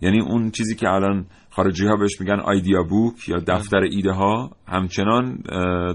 یعنی 0.00 0.20
اون 0.20 0.50
چیزی 0.50 0.74
که 0.74 0.88
الان 0.88 1.26
خارجی 1.50 1.86
ها 1.86 1.96
بهش 1.96 2.20
میگن 2.20 2.40
آیدیا 2.40 2.82
بوک 2.82 3.28
یا 3.28 3.36
دفتر 3.48 3.78
ایده 3.78 4.12
ها 4.12 4.50
همچنان 4.68 5.36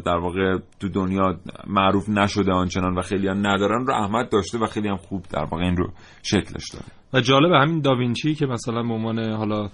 در 0.06 0.17
واقع 0.17 0.58
تو 0.80 0.89
دنیا 0.89 1.39
معروف 1.67 2.10
نشده 2.10 2.52
آنچنان 2.52 2.97
و 2.97 3.02
خیلی 3.02 3.28
هم 3.28 3.38
ندارن 3.47 3.86
رو 3.88 3.93
احمد 3.93 4.30
داشته 4.30 4.58
و 4.58 4.65
خیلی 4.65 4.88
هم 4.88 4.97
خوب 4.97 5.26
در 5.30 5.43
واقع 5.43 5.63
این 5.63 5.78
رو 5.78 5.91
شکلش 6.23 6.69
داده 6.73 6.86
و 7.13 7.21
جالب 7.21 7.52
همین 7.52 7.82
داوینچی 7.82 8.36
که 8.36 8.45
مثلا 8.45 8.84
به 8.84 8.93
عنوان 8.93 9.19
حالا 9.34 9.69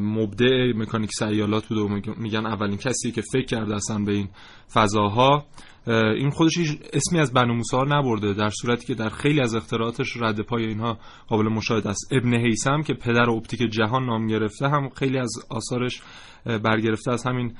مبدع 0.00 0.72
مکانیک 0.76 1.10
سیالات 1.18 1.66
بوده 1.66 1.80
و 1.80 2.00
میگ- 2.00 2.18
میگن 2.18 2.46
اولین 2.46 2.76
کسی 2.76 3.12
که 3.12 3.22
فکر 3.32 3.46
کرده 3.46 3.74
اصلا 3.74 3.98
به 3.98 4.12
این 4.12 4.28
فضاها 4.72 5.34
اه، 5.34 5.44
این 5.88 6.30
خودش 6.30 6.52
اسمی 6.92 7.18
از 7.20 7.32
بنو 7.32 7.54
موسی 7.54 7.76
نبرده 7.86 8.34
در 8.34 8.50
صورتی 8.50 8.86
که 8.86 8.94
در 8.94 9.08
خیلی 9.08 9.40
از 9.40 9.54
اختراعاتش 9.54 10.16
رد 10.16 10.40
پای 10.40 10.64
اینها 10.64 10.98
قابل 11.28 11.48
مشاهده 11.48 11.88
است. 11.88 12.12
ابن 12.12 12.34
هیثم 12.34 12.82
که 12.82 12.94
پدر 12.94 13.30
اپتیک 13.30 13.60
جهان 13.70 14.06
نام 14.06 14.26
گرفته 14.26 14.68
هم 14.68 14.88
خیلی 14.88 15.18
از 15.18 15.30
آثارش 15.50 16.02
برگرفته 16.44 17.12
از 17.12 17.26
همین 17.26 17.54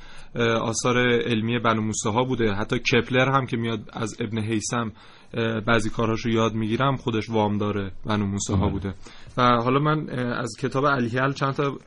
آثار 0.61 0.99
علمی 0.99 1.59
بنو 1.59 1.83
موسی 1.83 2.09
ها 2.09 2.25
بوده. 2.25 2.53
حتی 2.53 2.79
کپلر 2.79 3.31
هم 3.31 3.47
که 3.47 3.57
میاد 3.57 3.81
از 3.93 4.17
ابن 4.21 4.39
هیثم 4.39 4.93
بعضی 5.67 5.91
کارهاش 5.91 6.21
رو 6.21 6.31
یاد 6.31 6.55
می‌گیرم 6.55 6.97
خودش 6.97 7.31
وام 7.31 7.59
داره 7.59 7.93
بنو 8.07 8.27
موسی 8.27 8.53
ها 8.53 8.69
بوده. 8.69 8.95
و 9.37 9.43
حالا 9.43 9.79
من 9.79 10.11
از 10.19 10.57
کتاب 10.61 10.85
الهیل 10.85 11.33
چند 11.33 11.53
تا 11.53 11.79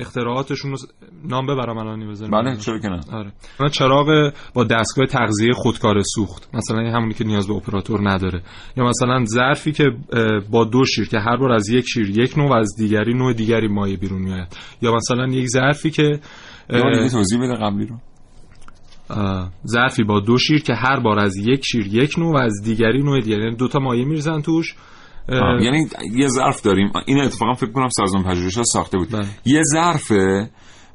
اختراعاتشون 0.00 0.70
رو 0.70 0.76
نام 1.24 1.46
ببرم 1.46 1.78
الان 1.78 2.10
بزنیم 2.10 2.30
بله 2.30 2.56
چرا 2.56 2.78
که 2.78 2.88
نه. 2.88 3.00
آره. 3.12 3.32
من 3.60 3.68
چراغ 3.68 4.32
با 4.54 4.64
دستگاه 4.64 5.06
تغذیه 5.06 5.52
خودکار 5.52 6.02
سوخت. 6.02 6.48
مثلا 6.54 6.78
همونی 6.78 7.14
که 7.14 7.24
نیاز 7.24 7.48
به 7.48 7.54
اپراتور 7.54 8.10
نداره. 8.10 8.42
یا 8.76 8.84
مثلا 8.84 9.24
ظرفی 9.24 9.72
که 9.72 9.84
با 10.50 10.64
دو 10.64 10.84
شیر 10.84 11.08
که 11.08 11.18
هر 11.18 11.36
بار 11.36 11.52
از 11.52 11.68
یک 11.68 11.84
شیر 11.88 12.10
یک 12.18 12.38
نوع 12.38 12.50
و 12.50 12.52
از 12.52 12.76
دیگری 12.78 13.14
نوع 13.14 13.32
دیگری 13.32 13.68
مایع 13.68 13.96
بیرون 13.96 14.22
میاد 14.22 14.48
یا 14.82 14.94
مثلا 14.94 15.26
یک 15.26 15.46
ظرفی 15.46 15.90
که 15.90 16.20
توضیح 17.10 17.38
بده 17.38 17.54
قبلی 17.54 17.86
رو. 17.86 17.96
ظرفی 19.66 20.04
با 20.04 20.20
دو 20.20 20.38
شیر 20.38 20.62
که 20.62 20.74
هر 20.74 21.00
بار 21.00 21.18
از 21.18 21.36
یک 21.36 21.64
شیر 21.64 21.86
یک 21.86 22.18
نوع 22.18 22.34
و 22.34 22.36
از 22.36 22.62
دیگری 22.64 23.02
نوع 23.02 23.20
دیگری. 23.20 23.42
یعنی 23.42 23.56
دو 23.56 23.68
تا 23.68 23.78
مایع 23.78 24.04
میریزن 24.04 24.40
توش. 24.40 24.74
آه، 25.28 25.62
یعنی 25.62 25.86
یه 26.16 26.28
ظرف 26.28 26.62
داریم. 26.62 26.92
این 27.06 27.20
اتفاقا 27.20 27.54
فکر 27.54 27.72
کنم 27.72 27.88
سازمان 27.88 28.24
پژوهش 28.24 28.56
ها 28.56 28.62
ساخته 28.62 28.98
بود. 28.98 29.10
بله. 29.10 29.26
یه 29.44 29.62
ظرفه 29.62 30.50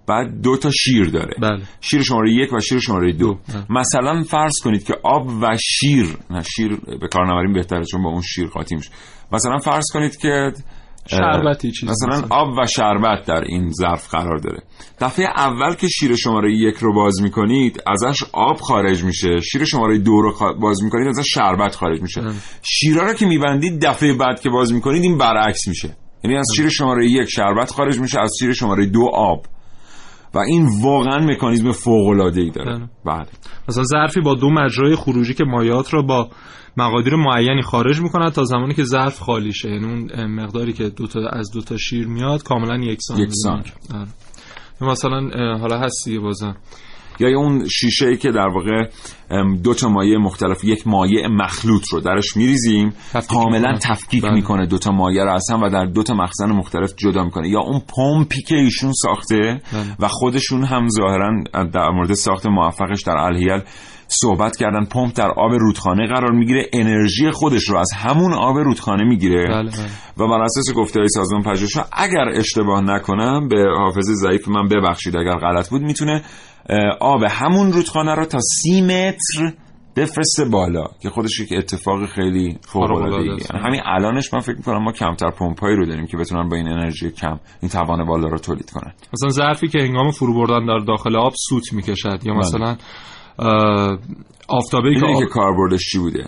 بعد 0.07 0.41
دو 0.41 0.57
تا 0.57 0.71
شیر 0.71 1.09
داره. 1.09 1.35
بله. 1.41 1.61
شیر 1.81 2.01
شماره 2.01 2.31
یک 2.33 2.53
و 2.53 2.59
شیر 2.59 2.79
شماره 2.79 3.13
دو. 3.13 3.33
بله. 3.33 3.65
مثلا 3.69 4.23
فرض 4.23 4.53
کنید 4.63 4.83
که 4.83 4.93
آب 5.03 5.27
و 5.27 5.57
شیر 5.57 6.17
نه 6.29 6.43
شیر 6.55 6.75
به 7.01 7.07
کار 7.07 7.33
نبریم 7.33 7.53
بهتره 7.53 7.85
چون 7.85 8.03
با 8.03 8.09
اون 8.09 8.21
شیر 8.21 8.47
قاطی 8.47 8.75
میشه. 8.75 8.89
مثلا 9.31 9.57
فرض 9.57 9.85
کنید 9.93 10.17
که 10.17 10.53
شربتی 11.07 11.71
چیزی 11.71 11.91
مثلا. 11.91 12.27
آب 12.29 12.57
و 12.57 12.65
شربت 12.65 13.25
در 13.25 13.43
این 13.47 13.71
ظرف 13.71 14.09
قرار 14.09 14.37
داره. 14.37 14.63
دفعه 14.99 15.25
اول 15.25 15.73
که 15.73 15.87
شیر 15.87 16.15
شماره 16.15 16.53
یک 16.53 16.75
رو 16.75 16.93
باز 16.93 17.21
می‌کنید 17.21 17.83
ازش 17.87 18.23
آب 18.33 18.57
خارج 18.57 19.03
میشه. 19.03 19.39
شیر 19.39 19.65
شماره 19.65 19.97
دو 19.97 20.21
رو 20.21 20.55
باز 20.61 20.83
می‌کنید 20.83 21.07
ازش 21.07 21.25
شربت 21.33 21.75
خارج 21.75 22.01
میشه. 22.01 22.21
شیرها 22.61 23.05
رو 23.05 23.13
که 23.13 23.25
میبندید 23.25 23.85
دفعه 23.85 24.13
بعد 24.13 24.39
که 24.39 24.49
باز 24.49 24.73
می‌کنید 24.73 25.03
این 25.03 25.17
برعکس 25.17 25.67
میشه. 25.67 25.97
یعنی 26.23 26.37
از 26.37 26.47
شیر 26.55 26.69
شماره 26.69 27.05
یک 27.11 27.29
شربت 27.29 27.71
خارج 27.71 27.99
میشه 27.99 28.19
از 28.19 28.31
شیر 28.39 28.53
شماره 28.53 28.85
دو 28.85 29.09
آب. 29.13 29.45
و 30.33 30.39
این 30.39 30.69
واقعا 30.81 31.25
مکانیزم 31.25 31.71
فوق 31.71 32.07
العاده 32.07 32.41
ای 32.41 32.49
داره 32.49 32.89
بله. 33.05 33.25
مثلا 33.69 33.83
ظرفی 33.83 34.21
با 34.21 34.33
دو 34.33 34.49
مجرای 34.49 34.95
خروجی 34.95 35.33
که 35.33 35.43
مایعات 35.43 35.93
را 35.93 36.01
با 36.01 36.29
مقادیر 36.77 37.15
معینی 37.15 37.61
خارج 37.61 38.01
می‌کند 38.01 38.31
تا 38.31 38.43
زمانی 38.43 38.73
که 38.73 38.83
ظرف 38.83 39.19
خالی 39.19 39.53
شه 39.53 39.69
یعنی 39.69 39.85
اون 39.85 40.25
مقداری 40.25 40.73
که 40.73 40.89
دو 40.89 41.07
تا 41.07 41.19
از 41.29 41.51
دو 41.51 41.61
تا 41.61 41.77
شیر 41.77 42.07
میاد 42.07 42.43
کاملا 42.43 42.77
یکسان 42.85 43.19
یکسان. 43.19 43.63
آره. 43.93 44.07
مثلا 44.91 45.29
حالا 45.57 45.79
هست 45.79 46.05
دیگه 46.05 46.19
بازم 46.19 46.55
یا 47.19 47.39
اون 47.39 47.67
شیشه 47.67 48.07
ای 48.07 48.17
که 48.17 48.31
در 48.31 48.47
واقع 48.47 48.89
دو 49.63 49.73
تا 49.73 49.89
مایع 49.89 50.17
مختلف 50.17 50.63
یک 50.63 50.87
مایع 50.87 51.27
مخلوط 51.27 51.87
رو 51.91 51.99
درش 51.99 52.37
میریزیم 52.37 52.93
کاملا 53.29 53.57
می‌کنه. 53.59 53.79
تفکیک 53.79 54.23
بله. 54.23 54.33
می‌کنه 54.33 54.65
دو 54.65 54.77
تا 54.77 54.91
مایع 54.91 55.23
رو 55.23 55.33
از 55.33 55.43
هم 55.51 55.63
و 55.63 55.69
در 55.69 55.85
دو 55.85 56.03
تا 56.03 56.13
مخزن 56.13 56.51
مختلف 56.51 56.93
جدا 56.97 57.23
می‌کنه 57.23 57.49
یا 57.49 57.59
اون 57.59 57.81
پمپی 57.95 58.41
که 58.41 58.55
ایشون 58.55 58.91
ساخته 58.93 59.61
بله. 59.73 59.95
و 59.99 60.07
خودشون 60.07 60.63
هم 60.63 60.87
ظاهرا 60.89 61.43
در 61.73 61.89
مورد 61.89 62.13
ساخت 62.13 62.47
موفقش 62.47 63.01
در 63.03 63.17
الهیل 63.17 63.61
صحبت 64.21 64.57
کردن 64.57 64.85
پمپ 64.85 65.13
در 65.15 65.31
آب 65.37 65.51
رودخانه 65.51 66.07
قرار 66.07 66.31
می‌گیره 66.31 66.69
انرژی 66.73 67.31
خودش 67.31 67.69
رو 67.69 67.77
از 67.77 67.91
همون 67.95 68.33
آب 68.33 68.57
رودخانه 68.57 69.03
می‌گیره. 69.03 69.47
بله 69.47 69.71
بله. 69.71 69.89
و 70.17 70.29
بر 70.29 70.43
اساس 70.43 70.73
گفته 70.75 70.99
های 70.99 71.09
سازمان 71.09 71.43
پژوهش 71.43 71.77
اگر 71.93 72.29
اشتباه 72.35 72.81
نکنم 72.81 73.47
به 73.47 73.65
حافظه 73.77 74.13
ضعیف 74.13 74.47
من 74.47 74.67
ببخشید 74.67 75.17
اگر 75.17 75.37
غلط 75.37 75.69
بود 75.69 75.81
می‌تونه 75.81 76.21
آب 77.01 77.23
همون 77.29 77.71
رودخانه 77.71 78.15
رو 78.15 78.25
تا 78.25 78.39
سی 78.39 78.81
متر 78.81 79.53
بفرسته 79.95 80.45
بالا 80.45 80.85
که 81.01 81.09
خودش 81.09 81.39
یک 81.39 81.53
اتفاق 81.57 82.05
خیلی 82.05 82.57
فوق 82.61 82.91
العاده 82.91 83.25
یعنی 83.25 83.39
همین 83.53 83.81
الانش 83.85 84.33
من 84.33 84.39
فکر 84.39 84.55
می‌کنم 84.57 84.83
ما 84.83 84.91
کمتر 84.91 85.29
پمپایی 85.29 85.75
رو 85.75 85.85
داریم 85.85 86.07
که 86.07 86.17
بتونن 86.17 86.49
با 86.49 86.55
این 86.55 86.67
انرژی 86.67 87.11
کم 87.11 87.39
این 87.61 87.69
توان 87.69 88.05
بالا 88.05 88.27
رو 88.27 88.37
تولید 88.37 88.71
کنن. 88.71 88.93
مثلا 89.13 89.29
ظرفی 89.29 89.67
که 89.67 89.79
هنگام 89.79 90.11
فرو 90.11 90.33
بردن 90.33 90.65
در 90.65 90.85
داخل 90.85 91.15
آب 91.15 91.33
سوت 91.49 91.73
می‌کشد 91.73 92.19
یا 92.23 92.33
بله. 92.33 92.77
آفتابه 94.47 94.95
که, 94.95 95.05
آب... 95.05 95.19
که 95.19 95.25
کاربردش 95.25 95.81
چی 95.91 95.99
بوده؟ 95.99 96.25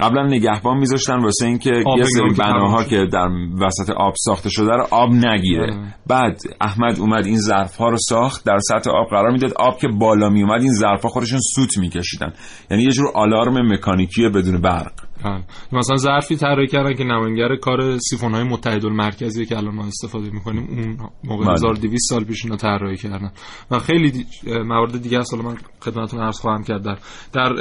قبلا 0.00 0.26
نگهبان 0.26 0.78
میذاشتن 0.78 1.22
واسه 1.22 1.46
اینکه 1.46 1.70
یه 1.70 2.04
سری 2.04 2.34
بناها 2.38 2.84
که 2.84 3.06
در 3.12 3.28
وسط 3.60 3.90
آب 3.90 4.14
ساخته 4.16 4.50
شده 4.50 4.70
رو 4.70 4.86
آب 4.90 5.10
نگیره. 5.10 5.74
آه. 5.74 5.94
بعد 6.06 6.40
احمد 6.60 7.00
اومد 7.00 7.26
این 7.26 7.40
ظرف 7.40 7.76
ها 7.76 7.88
رو 7.88 7.96
ساخت 7.96 8.44
در 8.44 8.58
سطح 8.58 8.90
آب 8.90 9.06
قرار 9.10 9.30
می‌داد 9.30 9.52
آب 9.56 9.78
که 9.78 9.88
بالا 9.88 10.28
می 10.28 10.42
اومد 10.42 10.62
این 10.62 10.74
ظرف 10.74 11.02
ها 11.02 11.08
خودشون 11.08 11.40
سوت 11.54 11.78
میکشیدن. 11.78 12.32
یعنی 12.70 12.82
یه 12.82 12.90
جور 12.90 13.06
آلارم 13.14 13.72
مکانیکی 13.72 14.28
بدون 14.28 14.60
برق. 14.60 15.07
بله. 15.24 15.44
مثلا 15.72 15.96
ظرفی 15.96 16.36
طراحی 16.36 16.66
کردن 16.66 16.94
که 16.94 17.04
نماینگر 17.04 17.56
کار 17.56 17.98
سیفون 17.98 18.34
های 18.34 18.44
متحد 18.44 18.84
المرکزی 18.84 19.46
که 19.46 19.56
الان 19.56 19.74
ما 19.74 19.86
استفاده 19.86 20.30
می‌کنیم 20.30 20.66
اون 20.68 21.10
موقع 21.24 21.52
1200 21.52 21.88
بله. 21.88 21.98
سال 21.98 22.24
پیش 22.24 22.44
اینا 22.44 22.56
طراحی 22.56 22.96
کردن 22.96 23.32
و 23.70 23.78
خیلی 23.78 24.10
دی... 24.10 24.26
موارد 24.64 25.02
دیگه 25.02 25.18
اصلا 25.18 25.42
من 25.42 25.56
خدمتتون 25.80 26.20
عرض 26.20 26.40
خواهم 26.40 26.62
کرد 26.64 26.82
در 26.82 26.98
در 27.32 27.54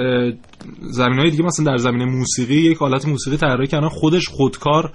زمین 0.81 1.19
های 1.19 1.29
دیگه 1.29 1.43
مثلا 1.43 1.65
در 1.65 1.77
زمینه 1.77 2.05
موسیقی 2.05 2.55
یک 2.55 2.77
حالت 2.77 3.07
موسیقی 3.07 3.37
طراحی 3.37 3.67
کردن 3.67 3.89
خودش 3.89 4.27
خودکار 4.27 4.91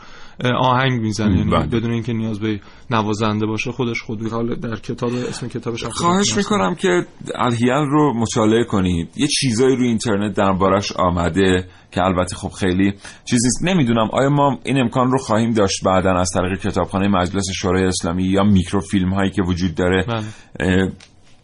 آهنگ 0.59 1.01
می‌زنه 1.01 1.39
یعنی 1.39 1.51
بله. 1.51 1.67
بدون 1.67 1.91
اینکه 1.91 2.13
نیاز 2.13 2.41
به 2.41 2.61
نوازنده 2.91 3.47
باشه 3.47 3.73
خودش 3.73 4.01
خود 4.03 4.33
حال 4.33 4.55
در 4.55 4.77
کتاب 4.77 5.11
اسم 5.29 5.49
کتابش 5.49 5.85
خواهش 5.85 6.37
می‌کنم 6.37 6.75
که 6.75 7.07
الهیل 7.35 7.71
رو 7.71 8.15
مطالعه 8.17 8.65
کنید. 8.65 9.09
یه 9.17 9.27
چیزایی 9.27 9.77
روی 9.77 9.89
اینترنت 9.89 10.37
دربارش 10.37 10.93
آمده 10.93 11.69
که 11.91 12.03
البته 12.03 12.37
خب 12.37 12.49
خیلی 12.49 12.93
چیزی 13.25 13.49
نمی‌دونم 13.63 14.09
آیا 14.13 14.29
ما 14.29 14.59
این 14.65 14.81
امکان 14.81 15.11
رو 15.11 15.19
خواهیم 15.19 15.51
داشت 15.51 15.85
بعدا 15.85 16.13
از 16.13 16.31
طریق 16.35 16.61
کتابخانه 16.61 17.09
مجلس 17.09 17.45
شورای 17.55 17.85
اسلامی 17.85 18.25
یا 18.25 18.43
میکروفیلم 18.43 19.15
هایی 19.15 19.31
که 19.31 19.43
وجود 19.43 19.75
داره 19.75 20.07
بله. 20.09 20.93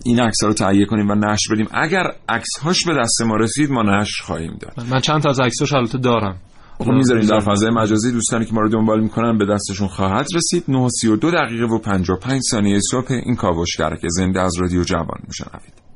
این 0.05 0.21
عکس 0.21 0.45
رو 0.45 0.53
تهیه 0.53 0.85
کنیم 0.85 1.11
و 1.11 1.15
نشر 1.15 1.55
بدیم. 1.55 1.69
اگر 1.73 2.05
عکس 2.29 2.59
هاش 2.63 2.85
به 2.87 2.95
دست 2.95 3.23
ما 3.23 3.37
رسید 3.37 3.71
ما 3.71 3.83
نشر 3.83 4.25
خواهیم 4.25 4.59
داد. 4.61 4.87
من 4.91 5.01
چند 5.01 5.23
تا 5.23 5.31
از 5.31 5.41
عکساش 5.41 5.73
البته 5.73 5.99
دارم. 5.99 6.37
خب 6.79 6.91
می‌ذاریم 6.91 7.27
در 7.27 7.41
فضای 7.41 7.71
مجازی. 7.71 8.13
دوستانی 8.13 8.45
که 8.45 8.53
ما 8.53 8.61
رو 8.61 8.69
دنبال 8.69 9.01
می‌کنن 9.01 9.39
به 9.39 9.47
دستشون 9.47 9.89
خواهد 9.89 10.27
رسید. 10.35 10.65
932 10.69 11.31
دقیقه 11.31 11.65
و 11.65 11.79
55 11.79 12.43
ثانیه 12.51 12.81
صبح 12.91 13.13
این 13.13 13.37
کاوشگر 13.37 13.97
که 13.97 14.09
زنده 14.11 14.41
از 14.41 14.53
رادیو 14.61 14.83
جوان 14.83 15.19
میشنوید. 15.29 15.89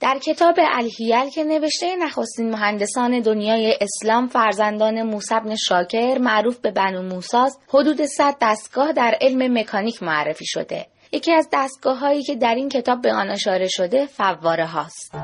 در 0.00 0.18
کتاب 0.18 0.54
الهیل 0.58 1.30
که 1.34 1.44
نوشته 1.44 1.96
نخستین 1.96 2.50
مهندسان 2.50 3.20
دنیای 3.20 3.78
اسلام 3.80 4.26
فرزندان 4.26 5.02
موسبن 5.02 5.54
شاکر 5.54 6.18
معروف 6.18 6.58
به 6.58 6.70
بنو 6.70 7.02
موساز 7.02 7.58
حدود 7.68 8.04
100 8.04 8.36
دستگاه 8.42 8.92
در 8.92 9.18
علم 9.20 9.58
مکانیک 9.58 10.02
معرفی 10.02 10.46
شده. 10.46 10.86
یکی 11.16 11.32
از 11.32 11.48
دستگاه 11.52 11.98
هایی 11.98 12.22
که 12.22 12.34
در 12.34 12.54
این 12.54 12.68
کتاب 12.68 13.02
به 13.02 13.12
آن 13.12 13.30
اشاره 13.30 13.68
شده 13.68 14.06
فواره 14.06 14.66
هاست. 14.66 15.14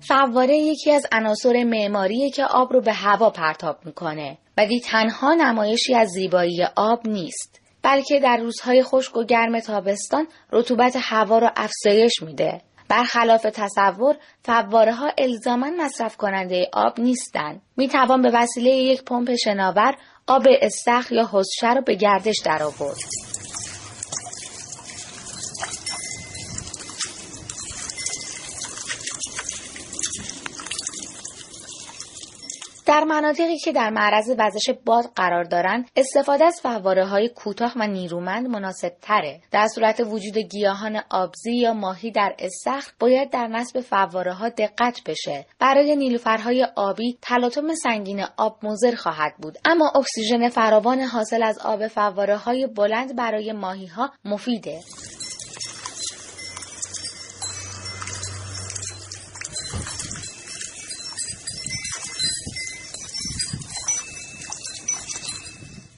فواره 0.00 0.56
یکی 0.56 0.92
از 0.92 1.06
عناصر 1.12 1.64
معماریه 1.64 2.30
که 2.30 2.44
آب 2.44 2.72
رو 2.72 2.80
به 2.80 2.92
هوا 2.92 3.30
پرتاب 3.30 3.78
می‌کنه 3.84 4.38
ولی 4.56 4.80
تنها 4.80 5.34
نمایشی 5.34 5.94
از 5.94 6.08
زیبایی 6.08 6.64
آب 6.76 7.08
نیست 7.08 7.60
بلکه 7.82 8.20
در 8.20 8.36
روزهای 8.36 8.82
خشک 8.82 9.16
و 9.16 9.24
گرم 9.24 9.60
تابستان 9.60 10.26
رطوبت 10.52 10.96
هوا 11.00 11.38
را 11.38 11.52
افزایش 11.56 12.22
میده. 12.22 12.60
برخلاف 12.88 13.42
تصور 13.42 14.16
فواره 14.42 14.94
ها 14.94 15.10
الزاما 15.18 15.70
مصرف 15.78 16.16
کننده 16.16 16.68
آب 16.72 17.00
نیستند 17.00 17.62
می 17.76 17.88
توان 17.88 18.22
به 18.22 18.30
وسیله 18.34 18.70
یک 18.70 19.04
پمپ 19.04 19.34
شناور 19.44 19.94
آب 20.28 20.46
استخر 20.62 21.14
یا 21.14 21.24
حوضچه 21.24 21.74
را 21.74 21.80
به 21.80 21.94
گردش 21.94 22.36
درآورد. 22.44 22.96
در 32.86 33.04
مناطقی 33.04 33.58
که 33.58 33.72
در 33.72 33.90
معرض 33.90 34.34
وزش 34.38 34.70
باد 34.84 35.04
قرار 35.16 35.44
دارند 35.44 35.90
استفاده 35.96 36.44
از 36.44 36.60
فواره 36.62 37.04
های 37.06 37.28
کوتاه 37.28 37.72
و 37.76 37.86
نیرومند 37.86 38.46
مناسب 38.46 38.92
تره 39.02 39.40
در 39.50 39.66
صورت 39.66 40.00
وجود 40.00 40.38
گیاهان 40.38 41.00
آبزی 41.10 41.56
یا 41.56 41.72
ماهی 41.72 42.10
در 42.10 42.34
استخر 42.38 42.92
باید 43.00 43.30
در 43.30 43.46
نصب 43.46 43.80
فواره 43.80 44.32
ها 44.32 44.48
دقت 44.48 45.00
بشه. 45.06 45.46
برای 45.58 45.96
نیلوفرهای 45.96 46.66
آبی 46.76 47.18
تلاطم 47.22 47.74
سنگین 47.74 48.24
آب 48.36 48.58
مضر 48.62 48.94
خواهد 48.94 49.34
بود. 49.42 49.58
اما 49.64 49.92
اکسیژن 49.94 50.48
فراوان 50.48 51.00
حاصل 51.00 51.42
از 51.42 51.58
آب 51.58 51.88
فواره 51.88 52.36
های 52.36 52.66
بلند 52.66 53.16
برای 53.16 53.52
ماهی 53.52 53.86
ها 53.86 54.10
مفیده. 54.24 54.80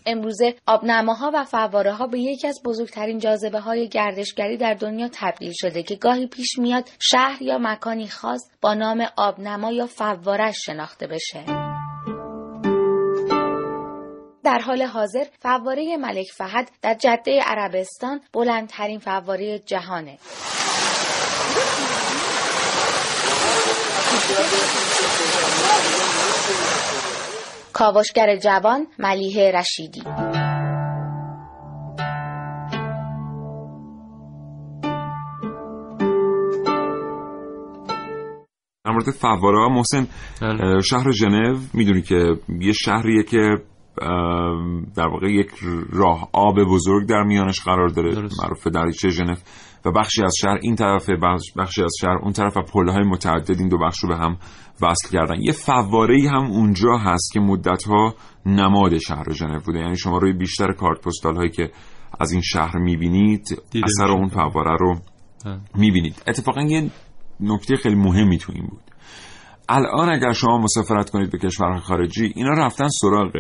امروزه 0.08 0.54
آبنماها 0.66 1.30
و 1.34 1.44
فواره 1.44 1.92
ها 1.92 2.06
به 2.06 2.20
یکی 2.20 2.48
از 2.48 2.60
بزرگترین 2.64 3.18
جاذبه 3.18 3.60
های 3.60 3.88
گردشگری 3.88 4.56
در 4.56 4.74
دنیا 4.74 5.08
تبدیل 5.12 5.52
شده 5.54 5.82
که 5.82 5.96
گاهی 5.96 6.26
پیش 6.26 6.58
میاد 6.58 6.88
شهر 7.00 7.42
یا 7.42 7.58
مکانی 7.58 8.08
خاص 8.08 8.40
با 8.60 8.74
نام 8.74 9.06
آبنما 9.16 9.72
یا 9.72 9.86
فوارش 9.86 10.56
شناخته 10.64 11.06
بشه. 11.06 11.44
در 14.44 14.58
حال 14.58 14.82
حاضر 14.82 15.24
فواره 15.42 15.96
ملک 15.96 16.26
فهد 16.36 16.70
در 16.82 16.94
جده 16.94 17.40
عربستان 17.46 18.20
بلندترین 18.32 18.98
فواره 18.98 19.58
جهانه. 19.58 20.18
کاوشگر 27.78 28.36
جوان 28.36 28.86
ملیه 28.98 29.52
رشیدی. 29.52 30.02
در 38.84 38.90
مورد 38.92 39.10
فواره 39.10 39.58
ها 39.58 39.68
محسن 39.68 40.06
بله. 40.42 40.80
شهر 40.80 41.10
ژنو 41.10 41.58
می‌دونی 41.74 42.02
که 42.02 42.36
یه 42.60 42.72
شهریه 42.72 43.22
که 43.22 43.56
در 44.96 45.06
واقع 45.06 45.30
یک 45.30 45.50
راه 45.92 46.28
آب 46.32 46.64
بزرگ 46.64 47.08
در 47.08 47.22
میانش 47.22 47.60
قرار 47.60 47.88
داره. 47.88 48.28
معروف 48.42 48.66
دریچه 48.66 49.08
ژنو. 49.08 49.34
و 49.84 49.92
بخشی 49.92 50.22
از 50.22 50.34
شهر 50.40 50.58
این 50.62 50.76
طرف 50.76 51.10
بخشی 51.56 51.82
از 51.82 51.92
شهر 52.00 52.18
اون 52.22 52.32
طرف 52.32 52.56
و 52.56 52.62
پلهای 52.62 53.04
متعدد 53.04 53.58
این 53.58 53.68
دو 53.68 53.78
بخش 53.78 53.98
رو 53.98 54.08
به 54.08 54.16
هم 54.16 54.36
وصل 54.82 55.08
کردن. 55.12 55.40
یه 55.40 55.52
فواره 55.52 56.30
هم 56.30 56.44
اونجا 56.44 56.96
هست 56.96 57.32
که 57.32 57.40
مدتها 57.40 58.14
نماد 58.46 58.98
شهر 58.98 59.32
ژنو 59.32 59.60
بوده. 59.60 59.78
یعنی 59.78 59.96
شما 59.96 60.18
روی 60.18 60.32
بیشتر 60.32 60.72
کارت 60.72 61.00
پستال 61.00 61.36
هایی 61.36 61.50
که 61.50 61.70
از 62.20 62.32
این 62.32 62.42
شهر 62.42 62.78
می‌بینید 62.78 63.62
اثر 63.84 64.12
اون 64.12 64.28
فواره 64.28 64.76
رو 64.80 64.98
می‌بینید. 65.74 66.22
اتفاقا 66.26 66.62
یه 66.62 66.90
نکته 67.40 67.76
خیلی 67.76 67.94
مهمی 67.94 68.38
تو 68.38 68.52
این 68.52 68.66
بود. 68.66 68.82
الان 69.68 70.12
اگر 70.12 70.32
شما 70.32 70.58
مسافرت 70.58 71.10
کنید 71.10 71.30
به 71.30 71.38
کشورهای 71.38 71.80
خارجی 71.80 72.32
اینا 72.36 72.50
رفتن 72.50 72.88
سراغ 72.88 73.32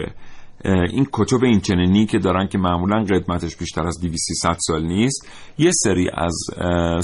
این 0.64 1.06
کتب 1.12 1.44
اینچنینی 1.44 2.06
که 2.06 2.18
دارن 2.18 2.48
که 2.48 2.58
معمولا 2.58 3.04
قدمتش 3.04 3.56
بیشتر 3.56 3.86
از 3.86 4.00
200 4.00 4.56
سال 4.58 4.86
نیست 4.86 5.28
یه 5.58 5.70
سری 5.72 6.10
از 6.14 6.34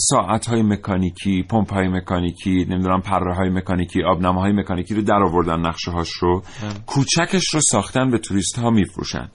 ساعت 0.00 0.46
های 0.46 0.62
مکانیکی 0.62 1.42
پمپ 1.42 1.72
های 1.72 1.88
مکانیکی 1.88 2.66
نمی‌دونم 2.70 3.00
پره 3.00 3.34
های 3.34 3.50
مکانیکی 3.50 4.02
آبنامه 4.02 4.40
های 4.40 4.52
مکانیکی 4.52 4.94
رو 4.94 5.02
در 5.02 5.22
آوردن 5.22 5.60
نقشه 5.60 5.90
هاش 5.90 6.10
رو 6.10 6.42
کوچکش 6.86 7.54
رو 7.54 7.60
ساختن 7.70 8.10
به 8.10 8.18
توریست 8.18 8.58
ها 8.58 8.70
میفروشن 8.70 9.28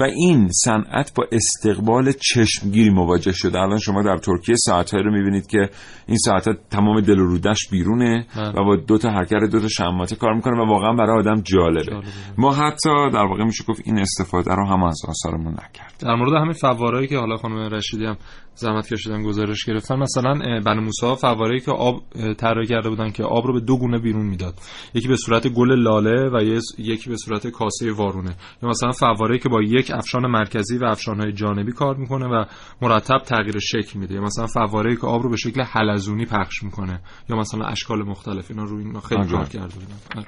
و 0.00 0.04
این 0.04 0.48
صنعت 0.64 1.12
با 1.14 1.24
استقبال 1.32 2.12
چشمگیری 2.12 2.90
مواجه 2.90 3.32
شده. 3.32 3.58
الان 3.58 3.78
شما 3.78 4.02
در 4.02 4.16
ترکیه 4.16 4.56
ساعت 4.56 4.94
رو 4.94 5.12
می‌بینید 5.12 5.46
که 5.46 5.70
این 6.06 6.18
ساعت 6.18 6.48
ها 6.48 6.54
تمام 6.70 7.00
دل 7.00 7.18
و 7.18 7.26
رودش 7.26 7.68
بیرونه 7.70 8.26
و 8.36 8.64
با 8.64 8.76
دو 8.76 8.98
تا 8.98 9.10
حرکت 9.10 9.50
دو 9.52 9.60
تا 9.60 9.68
شماته 9.68 10.16
کار 10.16 10.34
می‌کنه 10.34 10.62
و 10.62 10.68
واقعا 10.68 10.92
برای 10.92 11.18
آدم 11.18 11.40
جالبه. 11.40 12.02
ما 12.38 12.52
حتی 12.54 12.90
در 13.12 13.24
واقع 13.24 13.44
میشه 13.60 13.72
گفت 13.72 13.82
این 13.84 13.98
استفاده 13.98 14.54
رو 14.54 14.66
هم 14.66 14.82
از 14.82 15.00
آثارمون 15.08 15.52
نکرد. 15.52 15.94
در 15.98 16.14
مورد 16.14 16.42
همین 16.42 16.52
فوارهایی 16.52 17.06
که 17.06 17.18
حالا 17.18 17.36
خانم 17.36 17.74
رشیدی 17.74 18.04
هم 18.04 18.16
زحمت 18.54 18.88
کشیدن 18.92 19.22
گزارش 19.22 19.64
گرفتن 19.64 19.98
مثلا 19.98 20.34
بنو 20.66 20.80
موسی 20.80 21.16
فوارهایی 21.20 21.60
که 21.60 21.70
آب 21.70 22.02
طراحی 22.38 22.66
کرده 22.66 22.88
بودن 22.88 23.10
که 23.10 23.24
آب 23.24 23.46
رو 23.46 23.52
به 23.52 23.60
دو 23.60 23.78
گونه 23.78 23.98
بیرون 23.98 24.26
می‌داد. 24.26 24.54
یکی 24.94 25.08
به 25.08 25.16
صورت 25.16 25.48
گل 25.48 25.82
لاله 25.82 26.30
و 26.30 26.60
یکی 26.78 27.10
به 27.10 27.16
صورت 27.16 27.46
کاسه 27.46 27.92
وارونه. 27.92 28.36
یا 28.62 28.68
مثلا 28.68 28.92
فواره‌ای 28.92 29.38
که 29.38 29.48
با 29.48 29.62
یک 29.62 29.90
افشان 29.94 30.26
مرکزی 30.26 30.78
و 30.78 30.84
افشانهای 30.84 31.32
جانبی 31.32 31.72
کار 31.72 31.96
می‌کنه 31.96 32.26
و 32.26 32.44
مرتب 32.82 33.18
تغییر 33.18 33.58
شکل 33.58 33.98
میده. 33.98 34.14
یا 34.14 34.20
مثلا 34.20 34.46
فواره‌ای 34.46 34.96
که 34.96 35.06
آب 35.06 35.22
رو 35.22 35.30
به 35.30 35.36
شکل 35.36 35.62
حلزونی 35.62 36.26
پخش 36.26 36.62
می‌کنه. 36.62 37.00
یا 37.28 37.36
مثلا 37.36 37.66
اشکال 37.66 38.02
مختلف 38.02 38.50
اینا 38.50 38.64
روی 38.64 38.84
اینا 38.84 39.00
خیلی 39.00 39.26
کار 39.26 39.48
کرده 39.48 39.74
بودن. 39.74 39.96
آره. 40.16 40.26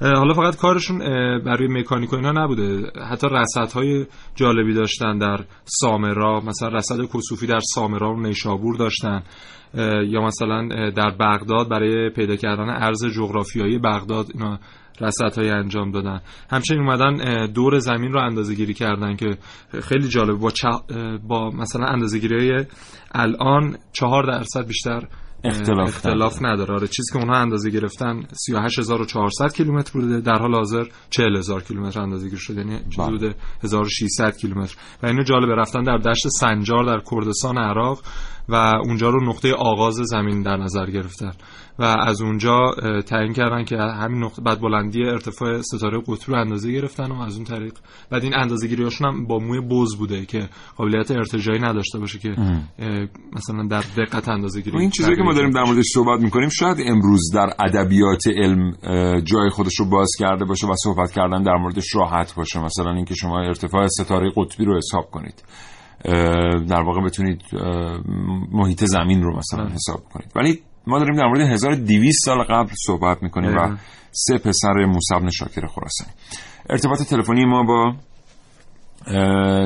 حالا 0.00 0.34
فقط 0.34 0.56
کارشون 0.56 0.98
برای 1.38 1.68
مکانیک 1.68 2.12
و 2.12 2.16
اینا 2.16 2.32
نبوده. 2.32 2.90
حتی 3.10 3.26
های 3.74 4.06
جالبی 4.34 4.74
داشتن 4.74 5.18
در 5.18 5.44
سامرا. 5.64 6.40
مثلا 6.40 6.68
رصد 6.68 7.04
کسوفی 7.14 7.46
در 7.46 7.60
سامرا 7.74 8.12
و 8.12 8.20
نیشابور 8.20 8.76
داشتن. 8.76 9.22
یا 10.08 10.20
مثلا 10.20 10.68
در 10.90 11.10
بغداد 11.10 11.68
برای 11.68 12.10
پیدا 12.10 12.36
کردن 12.36 12.68
ارز 12.68 13.04
جغرافیایی 13.06 13.78
بغداد 13.78 14.26
اینا 14.34 14.58
های 15.36 15.50
انجام 15.50 15.90
دادن. 15.90 16.20
همچنین 16.50 16.80
اومدن 16.80 17.46
دور 17.46 17.78
زمین 17.78 18.12
رو 18.12 18.20
اندازه 18.20 18.54
گیری 18.54 18.74
کردن 18.74 19.16
که 19.16 19.38
خیلی 19.82 20.08
جالب. 20.08 20.38
با, 20.38 20.52
با 21.28 21.50
مثلا 21.50 21.86
اندازه 21.86 22.18
گیری 22.18 22.64
الان 23.14 23.76
چهار 23.92 24.26
درصد 24.26 24.66
بیشتر 24.66 25.08
اختلاف, 25.44 25.88
اختلاف 25.88 26.42
نداره. 26.42 26.74
آره 26.74 26.88
چیزی 26.88 27.12
که 27.12 27.18
اونها 27.18 27.36
اندازه 27.36 27.70
گرفتن 27.70 28.22
38400 28.46 29.52
کیلومتر 29.52 29.92
بوده. 29.92 30.20
در 30.20 30.38
حال 30.38 30.54
حاضر 30.54 30.84
40000 31.10 31.62
کیلومتر 31.62 32.00
اندازه 32.00 32.24
گیری 32.24 32.40
شده. 32.40 32.60
یعنی 32.60 32.80
حدود 32.98 33.34
1600 33.64 34.36
کیلومتر. 34.36 34.76
و 35.02 35.06
اینو 35.06 35.22
جالب 35.22 35.50
رفتن 35.50 35.82
در 35.82 35.98
دشت 35.98 36.28
سنجار 36.28 36.84
در 36.84 37.02
کردستان 37.10 37.58
عراق. 37.58 38.02
و 38.48 38.54
اونجا 38.84 39.10
رو 39.10 39.28
نقطه 39.28 39.54
آغاز 39.54 39.94
زمین 39.94 40.42
در 40.42 40.56
نظر 40.56 40.86
گرفتن. 40.86 41.32
و 41.78 41.84
از 41.84 42.22
اونجا 42.22 42.70
تعیین 43.06 43.32
کردن 43.32 43.64
که 43.64 43.76
همین 43.76 44.24
نقطه 44.24 44.42
بعد 44.42 44.60
بلندی 44.60 45.04
ارتفاع 45.04 45.60
ستاره 45.60 45.98
قطبی 46.06 46.32
رو 46.32 46.38
اندازه 46.38 46.72
گرفتن 46.72 47.12
و 47.12 47.20
از 47.20 47.36
اون 47.36 47.44
طریق. 47.44 47.72
بعد 48.10 48.22
این 48.22 48.34
اندازه 48.34 48.68
گیریاشون 48.68 49.08
هم 49.08 49.26
با 49.26 49.38
موی 49.38 49.60
بز 49.60 49.96
بوده 49.96 50.26
که 50.26 50.48
قابلیت 50.76 51.10
ارتجاعی 51.10 51.58
نداشته 51.58 51.98
باشه 51.98 52.18
که 52.18 52.28
مثلا 53.32 53.66
در 53.70 53.84
دقت 53.96 54.28
اندازه 54.28 54.60
گیری 54.60 54.78
این 54.78 54.90
چیزی 54.90 55.16
که 55.16 55.22
ما 55.22 55.34
داریم 55.34 55.50
در 55.50 55.64
موردش 55.64 55.84
صحبت 55.94 56.20
می‌کنیم 56.20 56.48
شاید 56.48 56.76
امروز 56.86 57.30
در 57.34 57.50
ادبیات 57.58 58.26
علم 58.26 58.72
جای 59.24 59.50
خودش 59.50 59.74
رو 59.78 59.84
باز 59.90 60.10
کرده 60.18 60.44
باشه 60.44 60.66
و 60.66 60.74
صحبت 60.84 61.12
کردن 61.12 61.42
در 61.42 61.56
موردش 61.56 61.94
راحت 61.94 62.34
باشه. 62.34 62.60
مثلا 62.60 62.90
اینکه 62.90 63.14
شما 63.14 63.40
ارتفاع 63.40 63.86
ستاره 63.86 64.30
قطبی 64.36 64.64
رو 64.64 64.76
حساب 64.76 65.10
کنید. 65.10 65.42
در 66.68 66.82
واقع 66.86 67.04
بتونید 67.04 67.42
محیط 68.52 68.84
زمین 68.84 69.22
رو 69.22 69.36
مثلا 69.36 69.64
حساب 69.64 70.00
کنید. 70.14 70.32
ولی 70.36 70.60
ما 70.86 70.98
داریم 70.98 71.16
در 71.16 71.26
مورد 71.26 71.40
1200 71.40 72.24
سال 72.24 72.42
قبل 72.42 72.70
صحبت 72.86 73.22
می‌کنیم 73.22 73.56
و 73.56 73.76
سه 74.10 74.38
پسر 74.38 74.84
موسی 74.86 75.30
شاکر 75.38 75.66
خراسانی. 75.66 76.10
ارتباط 76.70 77.02
تلفنی 77.02 77.44
ما 77.44 77.62
با 77.62 77.94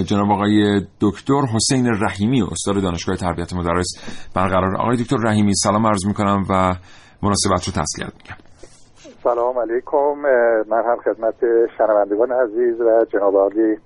جناب 0.02 0.30
آقای 0.32 0.80
دکتر 1.00 1.42
حسین 1.54 1.86
رحیمی 2.00 2.42
استاد 2.42 2.82
دانشگاه 2.82 3.16
تربیت 3.16 3.54
مدرس 3.54 3.86
برقرار. 4.34 4.76
آقای 4.76 4.96
دکتر 4.96 5.16
رحیمی 5.16 5.54
سلام 5.54 5.86
عرض 5.86 6.06
می‌کنم 6.06 6.44
و 6.50 6.74
مناسبت 7.22 7.64
رو 7.66 7.72
تسلیت 7.82 8.12
میگم 8.16 8.36
سلام 9.22 9.58
علیکم. 9.58 10.14
من 10.70 10.82
هم 10.86 10.96
خدمت 11.04 11.34
شنوندگان 11.78 12.32
عزیز 12.32 12.80
و 12.80 13.04
جناب 13.12 13.36
عالی. 13.36 13.76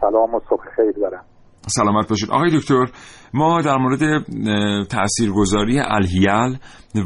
سلام 0.00 0.34
و 0.34 0.40
صبح 0.50 0.64
خیر 0.76 0.92
دارم 1.00 1.24
سلامت 1.66 2.08
باشید. 2.08 2.30
آقای 2.30 2.58
دکتر 2.58 2.86
ما 3.34 3.62
در 3.62 3.76
مورد 3.76 4.22
تاثیرگذاری 4.86 5.80
الهیل 5.80 6.58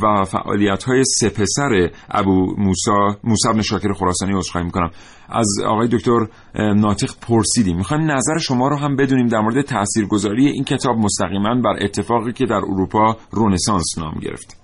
و 0.02 0.24
فعالیت 0.24 0.84
های 0.84 1.02
سپسر 1.04 1.90
ابو 2.11 2.54
موسا 2.59 3.16
موسی 3.24 3.48
بن 3.54 3.62
شاکر 3.62 3.92
خراسانی 3.92 4.32
عذرخواهی 4.34 4.64
می‌کنم. 4.64 4.90
از 5.28 5.46
آقای 5.66 5.88
دکتر 5.88 6.26
ناطق 6.54 7.11
پرسیدیم. 7.28 7.76
می‌خوایم 7.76 8.11
نظر 8.11 8.38
شما 8.38 8.68
رو 8.68 8.76
هم 8.76 8.96
بدونیم 8.96 9.26
در 9.26 9.40
مورد 9.40 9.61
تاثیرگذاری 9.61 10.46
این 10.46 10.64
کتاب 10.64 10.96
مستقیما 10.96 11.54
بر 11.64 11.84
اتفاقی 11.84 12.32
که 12.32 12.46
در 12.46 12.54
اروپا 12.54 13.16
رونسانس 13.30 13.98
نام 13.98 14.14
گرفت. 14.22 14.61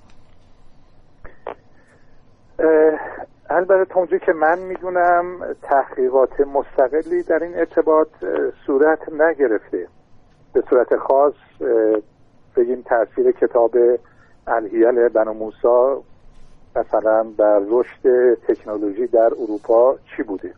البته 3.55 3.84
تا 3.84 4.07
که 4.07 4.32
من 4.32 4.59
می‌دونم 4.59 5.55
تحقیقات 5.62 6.40
مستقلی 6.40 7.22
در 7.22 7.42
این 7.42 7.57
ارتباط 7.57 8.09
صورت 8.66 9.12
نگرفته. 9.12 9.88
به 10.52 10.62
صورت 10.70 10.96
خاص 10.96 11.34
بگیم 12.57 12.82
تاثیر 12.82 13.32
کتاب 13.32 13.76
الهیل 14.46 15.09
بنو 15.09 15.32
موسا 15.32 16.02
مثلا 16.76 17.26
در 17.38 17.61
رشد 17.68 18.34
تکنولوژی 18.34 19.07
در 19.07 19.30
اروپا 19.40 19.96
چی 20.16 20.22
بوده. 20.22 20.52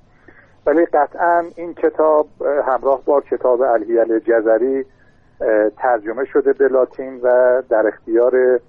ولی 0.66 0.86
قطعا 0.86 1.44
این 1.56 1.74
کتاب 1.74 2.26
همراه 2.66 3.02
با 3.04 3.20
کتاب 3.20 3.62
الهیل 3.62 4.18
جزری 4.18 4.84
ترجمه 5.76 6.24
شده 6.24 6.52
به 6.52 6.68
لاتین 6.68 7.20
و 7.22 7.62
در 7.68 7.86
اختیار 7.86 8.60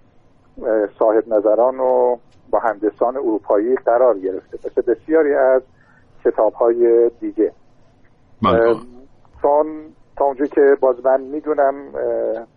صاحب 1.00 1.28
نظران 1.28 1.80
و 1.80 2.18
مهندسان 2.54 3.18
اروپایی 3.18 3.76
قرار 3.76 4.20
گرفته. 4.20 4.58
مثل 4.66 4.82
بسیاری 4.82 5.34
از 5.34 5.62
کتاب 6.26 6.54
های 6.54 7.12
دیگه. 7.20 7.52
بله. 8.44 8.76
چون 9.42 9.66
تا 10.18 10.26
اونجا 10.26 10.46
که 10.46 10.78
باز 10.82 11.06
من 11.06 11.22
می‌دونم 11.22 11.74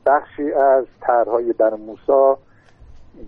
بخشی 0.07 0.53
از 0.53 0.85
طرحهای 1.01 1.53
بن 1.53 1.75
موسا 1.75 2.39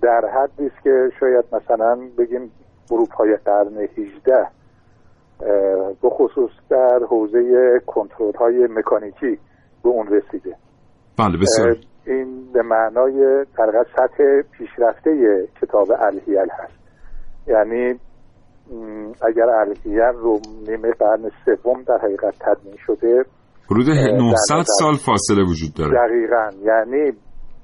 در 0.03 0.21
حدی 0.35 0.67
است 0.67 0.83
که 0.83 1.11
شاید 1.21 1.45
مثلا 1.53 1.99
بگیم 2.19 2.51
های 3.19 3.37
قرن 3.45 3.77
18 3.77 4.47
به 6.03 6.11
خصوص 6.11 6.51
در 6.69 6.99
حوزه 7.11 7.41
کنترل 7.87 8.37
های 8.39 8.67
مکانیکی 8.71 9.39
به 9.83 9.89
اون 9.89 10.07
رسیده. 10.07 10.57
بله 11.19 11.39
بسیار. 11.39 11.77
این 12.07 12.53
به 12.53 12.63
معنای 12.63 13.47
در 13.59 13.85
سطح 13.97 14.43
پیشرفته 14.53 15.45
کتاب 15.63 15.89
الهیل 15.99 16.49
هست. 16.51 16.79
یعنی 17.47 18.01
اگر 19.23 19.49
الهیل 19.49 20.01
رو 20.01 20.41
نیمه 20.69 20.91
قرن 20.91 21.31
سوم 21.45 21.83
در 21.83 21.99
حقیقت 21.99 22.35
تدمین 22.41 22.77
شده 22.87 23.25
حدود 23.71 23.89
900 23.89 24.65
سال 24.79 24.95
فاصله 25.07 25.43
وجود 25.43 25.75
داره. 25.79 26.09
دقیقا. 26.09 26.51
یعنی 26.63 27.13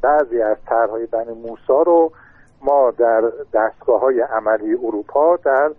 بعضی 0.03 0.43
از 0.43 0.57
طرحهای 0.69 1.07
بن 1.07 1.33
موسا 1.33 1.83
رو 1.83 2.13
ما 2.63 2.91
در 2.99 3.21
دستگاه 3.55 4.01
های 4.01 4.21
عملی 4.21 4.75
اروپا 4.75 5.37
در 5.45 5.71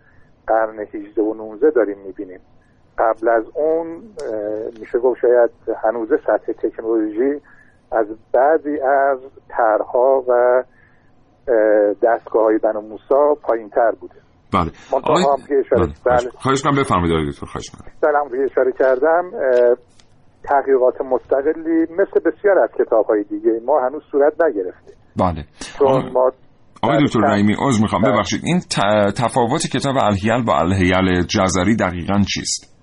قرن 0.48 0.80
18 0.80 1.22
و 1.22 1.34
19 1.34 1.70
داریم 1.70 1.98
می‌بینیم. 2.06 2.40
قبل 2.98 3.30
از 3.30 3.44
اون 3.56 3.88
میشه 4.80 5.00
گفت 5.00 5.20
شاید 5.22 5.50
هنوز 5.84 6.10
سطح 6.28 6.52
تکنولوژی 6.52 7.42
از 7.92 8.08
بعضی 8.34 8.80
از 8.82 9.20
طرحها 9.50 10.24
و 10.28 10.64
دستگاه 12.04 12.44
های 12.44 12.58
بن 12.58 12.78
موسا 12.78 13.36
پایین 13.44 13.70
تر 13.70 13.92
بوده. 14.00 14.16
بله. 14.54 14.72
آقای... 14.92 15.24
اشاره... 15.44 15.86
بله. 16.06 16.18
بله. 16.18 16.30
خواهش 16.30 16.62
کنم 16.62 16.76
بفرمایید 16.82 17.30
دکتر 17.30 17.46
خواهش 17.46 17.70
کنم 17.70 18.44
اشاره 18.52 18.72
کردم. 18.80 19.32
تحقیقات 20.44 21.02
مستقلی 21.02 21.82
مثل 21.82 22.20
بسیار 22.26 22.60
از 22.60 22.70
کتاب 22.80 23.06
های 23.06 23.24
دیگه 23.24 23.52
ما 23.66 23.80
هنوز 23.80 24.04
صورت 24.12 24.34
نگرفته. 24.42 24.94
بله. 25.18 25.46
چون 25.80 26.12
ما 26.14 26.32
آقای 26.84 27.06
دکتر 27.06 27.20
رحیمی 27.20 27.56
عذر 27.60 27.82
می‌خوام. 27.82 28.02
ببخشید 28.02 28.42
این 28.44 28.60
تفاوت 29.18 29.62
کتاب 29.74 29.96
الهیل 29.98 30.46
با 30.46 30.60
الهیل 30.60 31.22
جزری 31.22 31.76
دقیقا 31.76 32.22
چیست؟ 32.34 32.76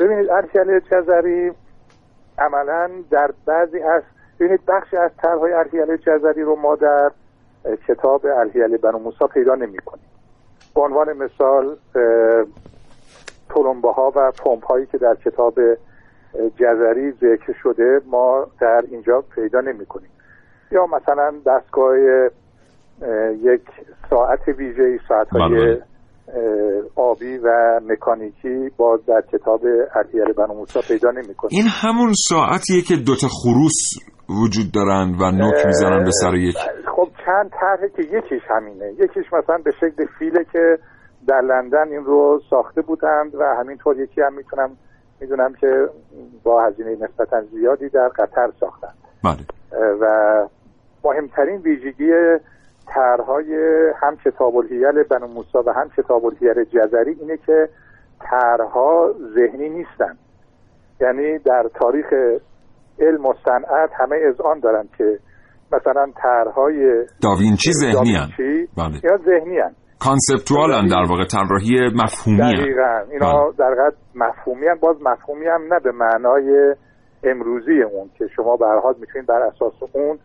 ببینید 0.00 0.30
الهیل 0.30 0.80
جزری 0.80 1.50
عملا 2.38 2.90
در 3.10 3.30
بعضی 3.46 3.78
از 3.78 4.02
ببینید 4.40 4.66
بخشی 4.66 4.96
از 4.96 5.10
طرحهای 5.22 5.52
الهیل 5.52 5.96
جزری 5.96 6.42
رو 6.42 6.56
ما 6.56 6.76
در 6.76 7.10
کتاب 7.88 8.26
الهیل 8.26 8.76
بنو 8.76 8.98
موسا 8.98 9.26
پیدا 9.26 9.54
نمی 9.54 9.78
کنیم 9.78 10.04
به 10.74 10.80
عنوان 10.80 11.12
مثال 11.12 11.76
تلمبه 13.48 13.92
ها 13.92 14.12
و 14.16 14.30
پمپ 14.30 14.64
هایی 14.64 14.86
که 14.86 14.98
در 14.98 15.14
کتاب 15.14 15.58
جزری 16.56 17.12
ذکر 17.12 17.52
شده 17.62 18.00
ما 18.06 18.46
در 18.60 18.84
اینجا 18.90 19.24
پیدا 19.34 19.60
نمی 19.60 19.86
کنیم 19.86 20.10
یا 20.70 20.86
مثلا 20.86 21.34
دستگاه 21.46 21.98
یک 23.40 23.62
ساعت 24.10 24.48
ویژه 24.48 25.00
ساعت 25.08 25.28
های. 25.28 25.76
آبی 26.96 27.38
و 27.38 27.80
مکانیکی 27.86 28.70
باز 28.76 29.00
در 29.06 29.22
کتاب 29.32 29.60
علیه 29.94 30.32
بنو 30.36 30.54
موسا 30.54 30.80
پیدا 30.88 31.10
نمی 31.10 31.34
کنیم 31.34 31.50
این 31.50 31.66
همون 31.82 32.12
ساعتیه 32.28 32.82
که 32.88 32.96
دوتا 32.96 33.28
خروس 33.28 33.80
وجود 34.42 34.72
دارن 34.74 35.14
و 35.20 35.30
نوک 35.30 35.66
می‌زنن 35.66 36.04
به 36.04 36.10
سر 36.10 36.34
یک. 36.34 36.56
خب 36.96 37.08
چند 37.26 37.50
طرحه 37.60 37.88
که 37.96 38.02
یکیش 38.02 38.42
همینه. 38.50 38.92
یکیش 38.92 39.32
مثلا 39.32 39.58
به 39.64 39.70
شکل 39.80 40.06
فیله 40.18 40.44
که 40.52 40.78
در 41.28 41.40
لندن 41.40 41.88
این 41.88 42.04
رو 42.04 42.40
ساخته 42.50 42.82
بودند 42.82 43.34
و 43.34 43.42
همینطور 43.58 44.00
یکی 44.00 44.20
هم 44.20 44.34
می‌تونم 44.34 44.70
می‌دونم 45.20 45.54
که 45.60 45.88
با 46.42 46.66
هزینه 46.66 46.90
نسبتا 46.90 47.40
زیادی 47.40 47.88
در 47.88 48.08
قطر 48.08 48.52
ساختند 48.60 48.94
بله. 49.24 49.44
و 50.00 50.04
مهمترین 51.04 51.56
ویژگی 51.56 52.12
طرحهای 52.94 53.54
هم 54.02 54.16
کتاب 54.16 54.56
الهیل 54.56 55.02
بنو 55.02 55.26
موسا 55.26 55.62
و 55.66 55.70
هم 55.72 55.90
کتاب 55.96 56.24
الهیل 56.26 56.64
جزری 56.64 57.16
اینه 57.20 57.36
که 57.46 57.68
طرحها 58.20 59.14
ذهنی 59.34 59.68
نیستن 59.68 60.18
یعنی 61.00 61.38
در 61.38 61.70
تاریخ 61.74 62.06
علم 63.00 63.26
و 63.26 63.34
صنعت 63.44 63.90
همه 63.94 64.16
از 64.28 64.40
آن 64.40 64.60
دارن 64.60 64.88
که 64.98 65.18
مثلا 65.72 66.06
طرحهای 66.22 67.06
داوینچی 67.22 67.72
ذهنی 67.72 67.92
داوینچی 67.92 68.68
بله. 68.76 69.00
یا 69.04 69.16
ذهنی 69.16 69.58
هن. 69.58 69.74
کانسپتوال 70.00 70.72
هم 70.72 70.88
در 70.88 71.04
واقع 71.10 71.24
طراحی 71.24 71.76
مفهومی 71.94 72.56
دقیقا 72.56 73.02
اینا 73.10 73.50
در 73.58 73.64
حقیقت 73.64 73.94
مفهومی 74.14 74.66
هم 74.66 74.78
باز 74.80 74.96
مفهومی 75.02 75.46
هم 75.46 75.74
نه 75.74 75.80
به 75.80 75.92
معنای 75.92 76.74
امروزی 77.24 77.82
اون 77.82 78.10
که 78.18 78.26
شما 78.36 78.56
به 78.56 78.66
هر 78.66 78.78
حال 78.78 78.94
می‌تونید 79.00 79.28
بر 79.28 79.42
اساس 79.42 79.72
اون 79.92 80.18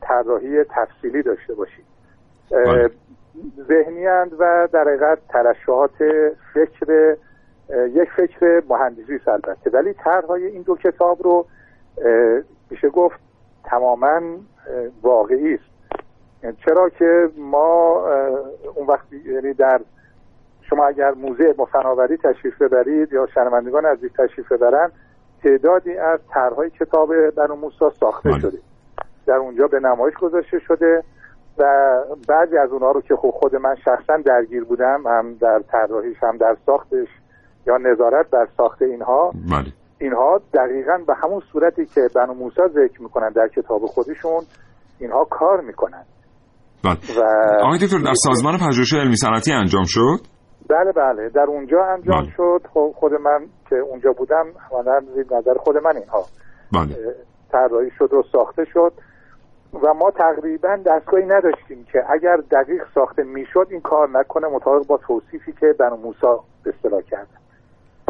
طراحی 0.00 0.64
تفصیلی 0.64 1.22
داشته 1.22 1.54
باشید 1.54 1.84
بله. 1.84 1.99
ذهنی 3.68 4.06
هند 4.06 4.32
و 4.38 4.68
در 4.72 4.84
حقیقت 4.88 5.18
ترشحات 5.28 5.92
فکر 6.54 7.16
یک 7.70 8.08
فکر 8.16 8.62
مهندسی 8.68 9.14
است 9.14 9.28
البته. 9.28 9.70
ولی 9.70 9.92
طرحهای 9.92 10.46
این 10.46 10.62
دو 10.62 10.76
کتاب 10.76 11.22
رو 11.22 11.46
میشه 12.70 12.88
گفت 12.88 13.20
تماما 13.64 14.20
واقعی 15.02 15.54
است. 15.54 15.70
چرا 16.64 16.88
که 16.88 17.28
ما 17.36 18.04
اون 18.74 18.86
وقتی 18.86 19.16
یعنی 19.16 19.52
در 19.52 19.80
شما 20.70 20.86
اگر 20.86 21.10
موزه 21.10 21.52
با 21.52 21.64
فناوری 21.64 22.16
تشریف 22.16 22.62
ببرید 22.62 23.12
یا 23.12 23.26
شنوندگان 23.26 23.86
نزدیک 23.86 24.12
تشریف 24.12 24.52
ببرن 24.52 24.90
تعدادی 25.42 25.96
از 25.96 26.20
طرحهای 26.30 26.70
کتاب 26.70 27.30
بنو 27.30 27.54
موسی 27.54 27.84
ساخته 28.00 28.30
بله. 28.30 28.40
شده. 28.40 28.58
در 29.26 29.34
اونجا 29.34 29.66
به 29.66 29.80
نمایش 29.80 30.14
گذاشته 30.14 30.58
شده. 30.58 31.02
و 31.60 31.64
بعضی 32.28 32.58
از 32.58 32.70
اونها 32.72 32.90
رو 32.90 33.00
که 33.00 33.16
خب 33.16 33.30
خود 33.30 33.56
من 33.56 33.74
شخصا 33.84 34.16
درگیر 34.26 34.64
بودم 34.64 35.02
هم 35.06 35.34
در 35.34 35.60
طراحیش 35.72 36.16
هم 36.22 36.36
در 36.36 36.56
ساختش 36.66 37.08
یا 37.66 37.76
نظارت 37.76 38.30
بر 38.30 38.46
ساخت 38.56 38.82
اینها 38.82 39.30
بله. 39.50 39.72
اینها 40.00 40.40
دقیقا 40.54 40.98
به 41.06 41.14
همون 41.14 41.42
صورتی 41.52 41.86
که 41.86 42.00
بنو 42.14 42.34
موسی 42.34 42.60
ذکر 42.68 43.02
می‌کنن 43.02 43.32
در 43.32 43.48
کتاب 43.48 43.80
خودشون 43.86 44.40
اینها 45.00 45.24
کار 45.24 45.60
می‌کنن. 45.60 46.04
بله. 46.84 46.96
و 47.18 47.22
آقای 47.64 47.78
دکتر 47.78 47.98
در 47.98 48.14
سازمان 48.14 48.54
پژوهش 48.68 48.94
علمی 48.94 49.16
صنعتی 49.16 49.52
انجام 49.52 49.84
شد؟ 49.86 50.18
بله 50.70 50.92
بله. 50.92 51.28
در 51.28 51.46
اونجا 51.48 51.84
انجام 51.84 52.22
بله. 52.22 52.30
شد. 52.36 52.60
خب 52.74 52.92
خود 52.94 53.12
من 53.12 53.46
که 53.70 53.76
اونجا 53.76 54.12
بودم 54.18 54.44
زیر 55.14 55.26
نظر 55.38 55.54
خود 55.58 55.76
من 55.76 55.96
اینها. 55.96 56.22
بله. 56.72 57.14
طراحی 57.52 57.90
شد 57.98 58.14
و 58.14 58.22
ساخته 58.32 58.64
شد. 58.64 58.92
و 59.72 59.94
ما 59.94 60.10
تقریبا 60.10 60.76
دستگاهی 60.76 61.26
نداشتیم 61.26 61.86
که 61.92 62.12
اگر 62.12 62.36
دقیق 62.36 62.86
ساخته 62.94 63.22
می‌شد 63.22 63.66
این 63.70 63.80
کار 63.80 64.08
نکنه 64.08 64.48
مطابق 64.48 64.86
با 64.86 64.96
توصیفی 64.96 65.52
که 65.52 65.72
بنو 65.72 65.96
موسا 65.96 66.44
به 66.62 66.74
اصطلاح 66.76 67.00
کرد. 67.00 67.28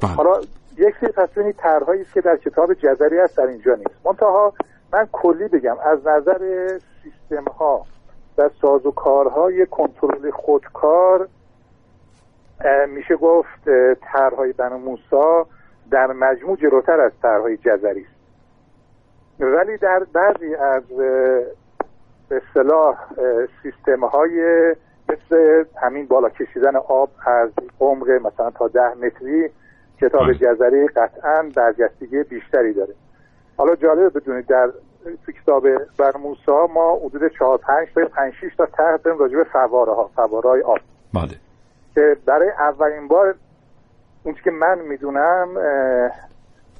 بله. 0.02 0.12
حالا 0.12 0.40
یک 0.76 0.94
سری 1.00 1.26
ببینید 1.36 1.56
طرحهایی 1.56 2.02
است 2.02 2.12
که 2.12 2.20
در 2.20 2.36
کتاب 2.36 2.74
جزری 2.74 3.18
هست 3.18 3.36
در 3.36 3.46
اینجا 3.46 3.74
نیست. 3.74 4.06
منتها 4.06 4.52
من 4.92 5.08
کلی 5.12 5.48
بگم. 5.48 5.76
از 5.84 6.06
نظر 6.06 6.78
سیستم 7.02 7.44
ها 7.44 7.84
و 8.38 8.50
سازوکارهای 8.60 9.66
کنترل 9.66 10.30
خودکار 10.30 11.28
میشه 12.88 13.16
گفت 13.16 13.64
طرحهای 14.00 14.52
بنو 14.52 14.78
موسا 14.78 15.46
در 15.90 16.06
مجموع 16.06 16.56
جلوتر 16.56 17.00
از 17.00 17.12
طرحهای 17.22 17.56
جزری 17.56 18.00
است. 18.00 18.19
ولی 19.40 19.76
در 19.76 20.06
بعضی 20.12 20.54
از 20.54 20.82
به 22.28 22.42
اصطلاح 22.48 22.96
سیستم 23.62 24.04
های 24.04 24.74
مثل 25.08 25.64
همین 25.82 26.06
بالا 26.06 26.28
کشیدن 26.28 26.76
آب 26.76 27.10
از 27.26 27.50
عمق 27.80 28.10
مثلا 28.10 28.50
تا 28.50 28.68
ده 28.68 28.94
متری 28.94 29.50
کتاب. 30.00 30.32
جزری 30.32 30.88
قطعا 30.88 31.50
برجستگی 31.56 32.22
بیشتری 32.22 32.72
داره. 32.72 32.94
حالا 33.56 33.74
جالبه 33.76 34.08
بدونید 34.20 34.46
در 34.46 34.70
تو 35.26 35.32
کتاب 35.32 35.66
بر 35.98 36.16
موسا 36.16 36.66
ما 36.66 36.96
حدود 36.96 37.32
چهار 37.38 37.58
پنج 37.58 37.88
تا 37.94 38.04
پنج 38.04 38.32
شیش 38.40 38.56
تا 38.56 38.66
طرح 38.66 38.96
داریم 38.96 39.20
راجع 39.20 39.36
به 39.36 39.44
فواره 39.44 39.92
ها 39.92 40.10
فواره 40.16 40.62
آب. 40.62 40.78
بله. 41.14 41.34
که 41.94 42.16
برای 42.26 42.50
اولین 42.50 43.08
بار 43.08 43.34
اون 44.22 44.34
که 44.44 44.50
من 44.50 44.78
می‌دونم 44.78 45.48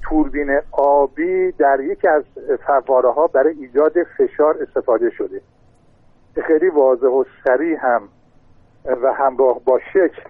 توربین 0.09 0.59
آبی 0.71 1.51
در 1.51 1.77
یکی 1.91 2.07
از 2.07 2.23
فواره 2.67 3.11
ها 3.13 3.27
برای 3.27 3.53
ایجاد 3.59 3.93
فشار 4.17 4.55
استفاده 4.61 5.09
شده 5.17 5.41
خیلی 6.47 6.69
واضح 6.69 7.07
و 7.07 7.23
سریع 7.43 7.77
هم 7.81 8.09
و 8.85 9.13
همراه 9.17 9.59
با 9.65 9.79
شکل 9.93 10.29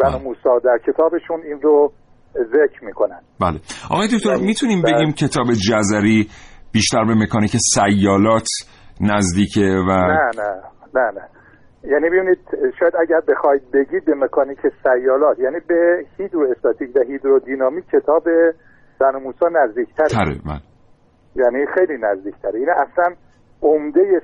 بنو 0.00 0.18
بله. 0.18 0.22
موسا 0.22 0.58
در 0.64 0.78
کتابشون 0.86 1.42
این 1.42 1.60
رو 1.62 1.92
ذکر 2.34 2.84
می‌کنن 2.84 3.20
بله 3.40 3.60
آقای 3.90 4.08
دکتر 4.08 4.30
بله. 4.30 4.46
می‌تونیم 4.46 4.82
بله. 4.82 4.92
بگیم 4.92 5.12
کتاب 5.12 5.46
جزری 5.52 6.28
بیشتر 6.72 7.04
به 7.04 7.14
مکانیک 7.14 7.56
سیالات 7.74 8.48
نزدیکه 9.00 9.60
و 9.60 9.90
نه 9.90 10.30
نه 10.36 10.62
نه 10.94 11.10
نه 11.14 11.28
یعنی 11.84 12.10
ببینید 12.10 12.38
شاید 12.80 12.96
اگر 12.96 13.20
بخواید 13.20 13.70
بگید 13.70 14.04
به 14.04 14.14
مکانیک 14.14 14.58
سیالات 14.82 15.38
یعنی 15.38 15.60
به 15.60 16.04
هیدرو 16.16 16.50
استاتیک 16.50 16.96
و 16.96 17.00
هیدرودینامیک 17.00 17.84
کتاب 17.88 18.28
بنو 19.00 19.20
موسا 19.20 19.48
نزدیکتره. 19.48 20.08
تره 20.08 20.40
من 20.46 20.60
یعنی 21.36 21.66
خیلی 21.66 21.98
نزدیکتره. 21.98 22.58
این 22.58 22.70
اصلا 22.70 23.14
عمده 23.62 24.22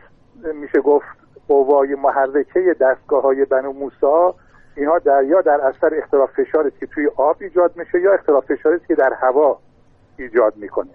میشه 0.55 0.81
گفت 0.81 1.07
قوای 1.49 1.95
محرکه 1.95 2.77
دستگاه 2.81 3.23
های 3.23 3.45
بنو 3.45 3.73
موسا 3.73 4.35
اینها 4.77 4.99
در 4.99 5.25
یا 5.25 5.41
در 5.41 5.61
اثر 5.61 5.99
اختلاف 5.99 6.31
فشاری 6.31 6.71
که 6.81 6.87
توی 6.87 7.09
آب 7.17 7.37
ایجاد 7.41 7.77
میشه 7.77 8.01
یا 8.01 8.15
اختلاف 8.15 8.45
فشاری 8.53 8.81
که 8.89 8.95
در 8.95 9.13
هوا 9.23 9.59
ایجاد 10.19 10.57
می‌کنه. 10.57 10.91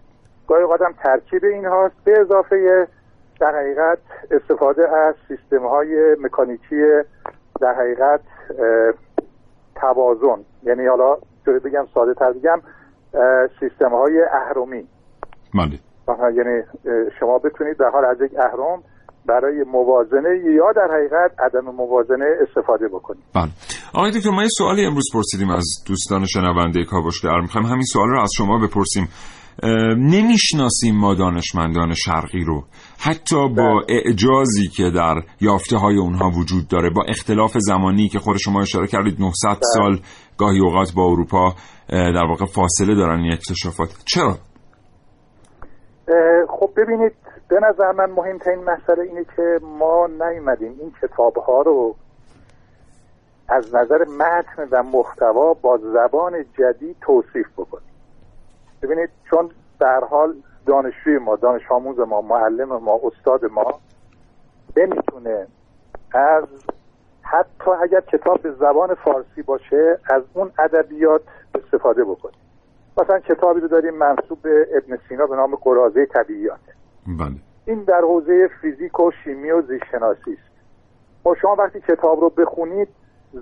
گاهی 0.47 0.63
هم 0.63 0.93
ترکیب 1.03 1.45
اینهاست. 1.45 1.95
به 2.05 2.19
اضافه 2.19 2.87
در 3.39 3.53
حقیقت 3.59 3.99
استفاده 4.31 4.81
از 5.07 5.15
سیستم 5.27 5.67
های 5.67 6.15
مکانیکی 6.21 6.81
در 7.61 7.73
حقیقت 7.73 8.21
توازن. 9.75 10.43
یعنی 10.63 10.87
حالا 10.87 11.17
جوری 11.45 11.59
بگم 11.59 11.85
ساده 11.93 12.13
تر 12.13 12.31
بگم 12.33 12.61
سیستم 13.59 13.89
های 13.89 14.21
اهرمی. 14.33 14.87
بله 15.53 15.79
آها، 16.07 16.31
یعنی 16.31 16.61
شما 17.19 17.37
بتونید 17.37 17.77
در 17.77 17.89
حال 17.93 18.05
از 18.05 18.17
یک 18.21 18.31
اهرم 18.39 18.83
برای 19.25 19.63
موازنه 19.63 20.39
یا 20.55 20.71
در 20.75 20.87
حقیقت 20.93 21.39
عدم 21.39 21.65
موازنه 21.75 22.25
استفاده 22.47 22.87
بکنید. 22.87 23.23
بله. 23.35 23.49
آقای 23.93 24.11
دکتر 24.11 24.29
ما 24.29 24.43
یه 24.43 24.49
سوالی 24.57 24.85
امروز 24.85 25.05
پرسیدیم 25.13 25.49
از 25.49 25.65
دوستان 25.87 26.25
شنونده 26.25 26.83
کاوشگر 26.85 27.39
می‌خوایم 27.41 27.67
همین 27.67 27.83
سوال 27.83 28.09
رو 28.09 28.21
از 28.21 28.29
شما 28.37 28.59
بپرسیم. 28.67 29.07
نمی‌شناسیم 29.97 30.95
ما 30.95 31.15
دانشمندان 31.15 31.93
شرقی 31.93 32.43
رو. 32.43 32.63
حتی 33.01 33.49
با 33.57 33.81
اعجازی 33.89 34.67
که 34.67 34.83
در 34.95 35.15
یافته 35.41 35.77
های 35.77 35.97
اونها 35.97 36.29
وجود 36.29 36.67
داره 36.67 36.89
با 36.89 37.03
اختلاف 37.07 37.57
زمانی 37.57 38.09
که 38.09 38.19
خود 38.19 38.37
شما 38.37 38.61
اشاره 38.61 38.87
کردید 38.87 39.21
900 39.21 39.61
سال 39.73 39.99
گاهی 40.37 40.59
اوقات 40.59 40.93
با 40.95 41.03
اروپا 41.03 41.53
در 41.89 42.25
واقع 42.29 42.45
فاصله 42.45 42.95
دارن 42.95 43.19
این 43.19 43.33
اکتشافات. 43.33 43.89
چرا؟ 44.05 44.35
خب 46.49 46.69
ببینید 46.77 47.13
به 47.49 47.55
نظر 47.69 47.91
من 47.91 48.11
مهمترین 48.11 48.59
مسئله 48.59 49.03
اینه 49.03 49.25
که 49.35 49.59
ما 49.63 50.07
نیومدیم 50.07 50.75
این 50.79 50.91
کتاب 51.01 51.37
ها 51.37 51.61
رو 51.61 51.95
از 53.49 53.75
نظر 53.75 53.97
متن 53.97 54.67
و 54.71 54.83
محتوا 54.83 55.53
با 55.53 55.77
زبان 55.77 56.45
جدید 56.59 56.95
توصیف 57.01 57.47
بکنیم. 57.57 57.89
ببینید 58.83 59.09
چون 59.29 59.51
در 59.79 60.01
حال 60.09 60.35
دانشجوی 60.65 61.17
ما 61.17 61.35
دانش 61.35 61.71
آموز 61.71 61.99
ما 61.99 62.21
معلم 62.21 62.67
ما 62.67 62.99
استاد 63.03 63.45
ما 63.45 63.79
نمی‌تونه 64.77 65.47
از 66.13 66.43
حتی 67.21 67.71
اگر 67.81 68.01
کتاب 68.01 68.41
به 68.41 68.51
زبان 68.51 68.93
فارسی 68.93 69.41
باشه 69.41 69.99
از 70.09 70.23
اون 70.33 70.51
ادبیات 70.59 71.21
استفاده 71.55 72.03
بکنه. 72.03 72.33
مثلا 72.97 73.19
کتابی 73.19 73.59
رو 73.59 73.67
داریم 73.67 73.93
منصوب 73.93 74.41
به 74.41 74.67
ابن 74.73 74.97
سینا 75.09 75.25
به 75.25 75.35
نام 75.35 75.55
قرازه 75.55 76.05
طبیعیات 76.05 76.59
بله. 77.07 77.35
این 77.65 77.83
در 77.83 78.01
حوزه 78.01 78.49
فیزیک 78.61 78.99
و 78.99 79.11
شیمی 79.23 79.51
و 79.51 79.61
زیستشناسی 79.61 80.33
است. 80.33 80.49
و 81.27 81.35
شما 81.35 81.55
وقتی 81.55 81.81
کتاب 81.81 82.19
رو 82.19 82.29
بخونید 82.29 82.87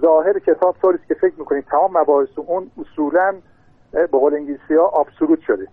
ظاهر 0.02 0.40
کتاب 0.40 0.76
طوری 0.82 0.98
که 1.08 1.14
فکر 1.14 1.34
می‌کنید 1.38 1.66
تمام 1.66 1.98
مباحث 1.98 2.30
اون 2.36 2.72
اصولا 2.82 3.36
به 3.92 4.08
قول 4.08 4.34
انگلیسی 4.34 4.76
ها 4.76 5.06
شده. 5.48 5.68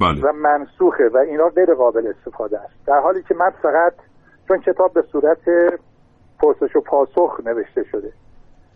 بله. 0.00 0.20
و 0.22 0.32
منسوخه 0.32 1.08
و 1.08 1.16
اینا 1.16 1.48
غیر 1.48 1.74
قابل 1.74 2.06
استفاده 2.06 2.60
است. 2.60 2.86
در 2.86 3.00
حالی 3.00 3.22
که 3.22 3.34
من 3.34 3.50
فقط 3.62 3.92
چون 4.48 4.60
کتاب 4.60 4.92
به 4.92 5.02
صورت 5.02 5.38
پرسش 6.38 6.76
و 6.76 6.80
پاسخ 6.80 7.40
نوشته 7.44 7.84
شده 7.84 8.12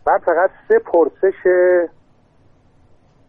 من 0.06 0.18
فقط 0.18 0.50
سه 0.68 0.78
پرسش 0.78 1.34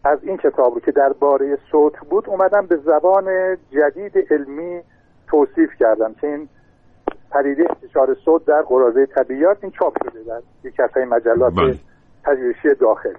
از 0.04 0.18
این 0.22 0.36
کتاب 0.36 0.74
رو 0.74 0.80
که 0.80 0.92
درباره 0.92 1.58
صوت 1.70 1.98
بود 2.10 2.28
اومدم 2.28 2.66
به 2.66 2.76
زبان 2.76 3.56
جدید 3.70 4.32
علمی 4.32 4.80
توصیف 5.26 5.70
کردم 5.78 6.14
که 6.14 6.26
این 6.26 6.48
پدیده 7.30 7.66
انتشار 7.70 8.16
صوت 8.24 8.44
در 8.44 8.62
قرازه 8.62 9.06
طبیعیات 9.06 9.58
این 9.62 9.72
چاپ 9.78 9.96
شده 10.04 10.22
در 10.22 10.40
یک 10.64 10.80
مجلات 10.96 11.54
بله. 11.54 11.78
پژوهشی 12.24 12.74
داخل. 12.80 13.14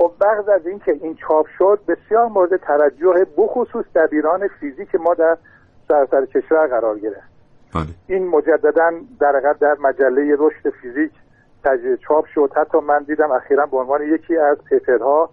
خب 0.00 0.12
بعد 0.18 0.50
از 0.50 0.66
اینکه 0.66 0.92
این 0.92 1.14
چاپ 1.14 1.46
شد 1.58 1.80
بسیار 1.88 2.28
مورد 2.28 2.56
توجه 2.56 3.26
بخصوص 3.36 3.84
دبیران 3.94 4.48
فیزیک 4.48 4.94
ما 4.94 5.14
در 5.14 5.38
سراسر 5.88 6.26
کشور 6.26 6.66
قرار 6.66 6.98
گرفت. 6.98 7.30
بله. 7.74 7.86
این 8.06 8.28
مجددا 8.28 8.90
در 9.20 9.54
در 9.60 9.76
مجله 9.80 10.36
رشد 10.38 10.70
فیزیک 10.82 11.12
تجزیه 11.64 11.96
چاپ 11.96 12.26
شد. 12.26 12.52
حتی 12.56 12.78
من 12.78 13.02
دیدم 13.02 13.30
اخیرا 13.30 13.66
به 13.66 13.76
عنوان 13.76 14.02
یکی 14.02 14.36
از 14.36 14.58
پیپرها 14.68 15.30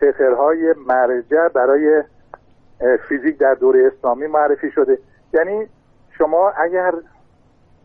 پیپرهای 0.00 0.74
مرجع 0.86 1.48
برای 1.48 2.02
فیزیک 3.08 3.38
در 3.38 3.54
دوره 3.54 3.92
اسلامی 3.96 4.26
معرفی 4.26 4.70
شده. 4.70 4.98
یعنی 5.34 5.66
شما 6.18 6.50
اگر 6.50 6.94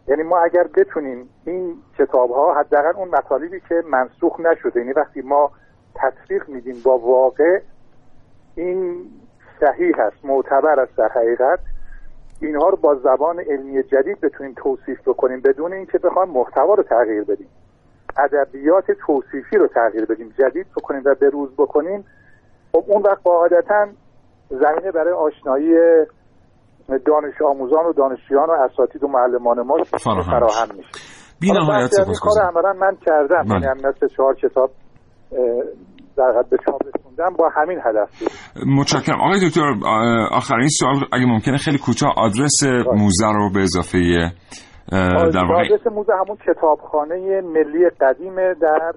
یعنی 0.08 0.24
ما 0.24 0.40
اگر 0.40 0.64
بتونیم 0.64 1.30
این 1.46 1.76
کتاب 1.98 2.32
ها 2.32 2.60
حداقل 2.60 2.96
اون 2.96 3.08
مطالبی 3.08 3.60
که 3.70 3.84
منسوخ 3.90 4.40
نشده 4.40 4.80
یعنی 4.80 4.94
وقتی 4.94 5.22
ما 5.22 5.52
تطبیق 5.96 6.50
میدیم 6.50 6.76
با 6.86 6.98
واقع 6.98 7.60
این 8.56 9.06
صحیح 9.60 9.92
هست 9.98 10.26
معتبر 10.26 10.80
است 10.80 10.98
در 10.98 11.10
حقیقت. 11.16 11.60
اینها 12.42 12.70
رو 12.70 12.78
با 12.78 12.96
زبان 12.96 13.40
علمی 13.40 13.84
جدید 13.84 14.22
بتونیم 14.22 14.54
توصیف 14.58 15.08
بکنیم 15.08 15.42
بدون 15.42 15.74
اینکه 15.74 15.98
بخوایم 15.98 16.30
محتوا 16.30 16.74
رو 16.74 16.84
تغییر 16.84 17.24
بدیم. 17.24 17.48
ادبیات 18.18 18.86
توصیفی 18.92 19.58
رو 19.58 19.68
تغییر 19.68 20.06
بدیم 20.06 20.34
جدید 20.40 20.68
بکنیم 20.78 21.02
و 21.06 21.16
بروز 21.22 21.54
بکنیم. 21.58 22.06
خب 22.72 22.84
اون 22.88 23.02
وقت 23.02 23.24
قاعدتا 23.24 23.88
زمینه 24.50 24.92
برای 24.92 25.14
آشنایی 25.14 25.76
دانش 27.06 27.42
آموزان 27.42 27.86
و 27.86 27.94
دانشجویان 27.94 28.50
و 28.50 28.52
اساتید 28.52 29.04
و 29.04 29.08
معلمان 29.08 29.62
ما 29.62 29.84
فراهم 30.04 30.76
میشه 30.78 30.90
بی 31.42 31.52
نهایت 31.52 31.84
از 31.84 31.94
این 31.94 32.06
کار 32.06 32.16
سپاسگزارم. 32.16 32.58
عملا 32.58 32.74
من 32.74 32.96
کردم 33.06 33.44
بله. 33.44 33.66
یعنی 33.66 33.82
مثل 33.84 34.08
چهار 34.08 34.36
کتاب 34.36 34.70
در 36.18 36.34
حد 36.40 36.50
به 36.50 36.58
چاپ 36.66 36.82
با 37.38 37.50
همین 37.50 37.80
هدف 37.86 38.20
بود. 38.20 38.30
متشکرم. 38.80 39.22
آقای 39.22 39.50
دکتر 39.50 39.74
آخرین 40.32 40.68
سوال 40.68 40.96
اگه 41.14 41.26
ممکنه 41.26 41.58
خیلی 41.58 41.78
کوتاه 41.78 42.14
آدرس 42.18 42.64
موزه 42.94 43.34
رو 43.34 43.50
به 43.54 43.62
اضافه 43.62 43.98
در 44.92 45.46
واقع 45.50 45.66
آدرس 45.66 45.88
موزه 45.88 46.14
همون 46.14 46.38
کتابخانه 46.48 47.42
ملی 47.42 47.90
قدیم 48.02 48.36
در 48.62 48.94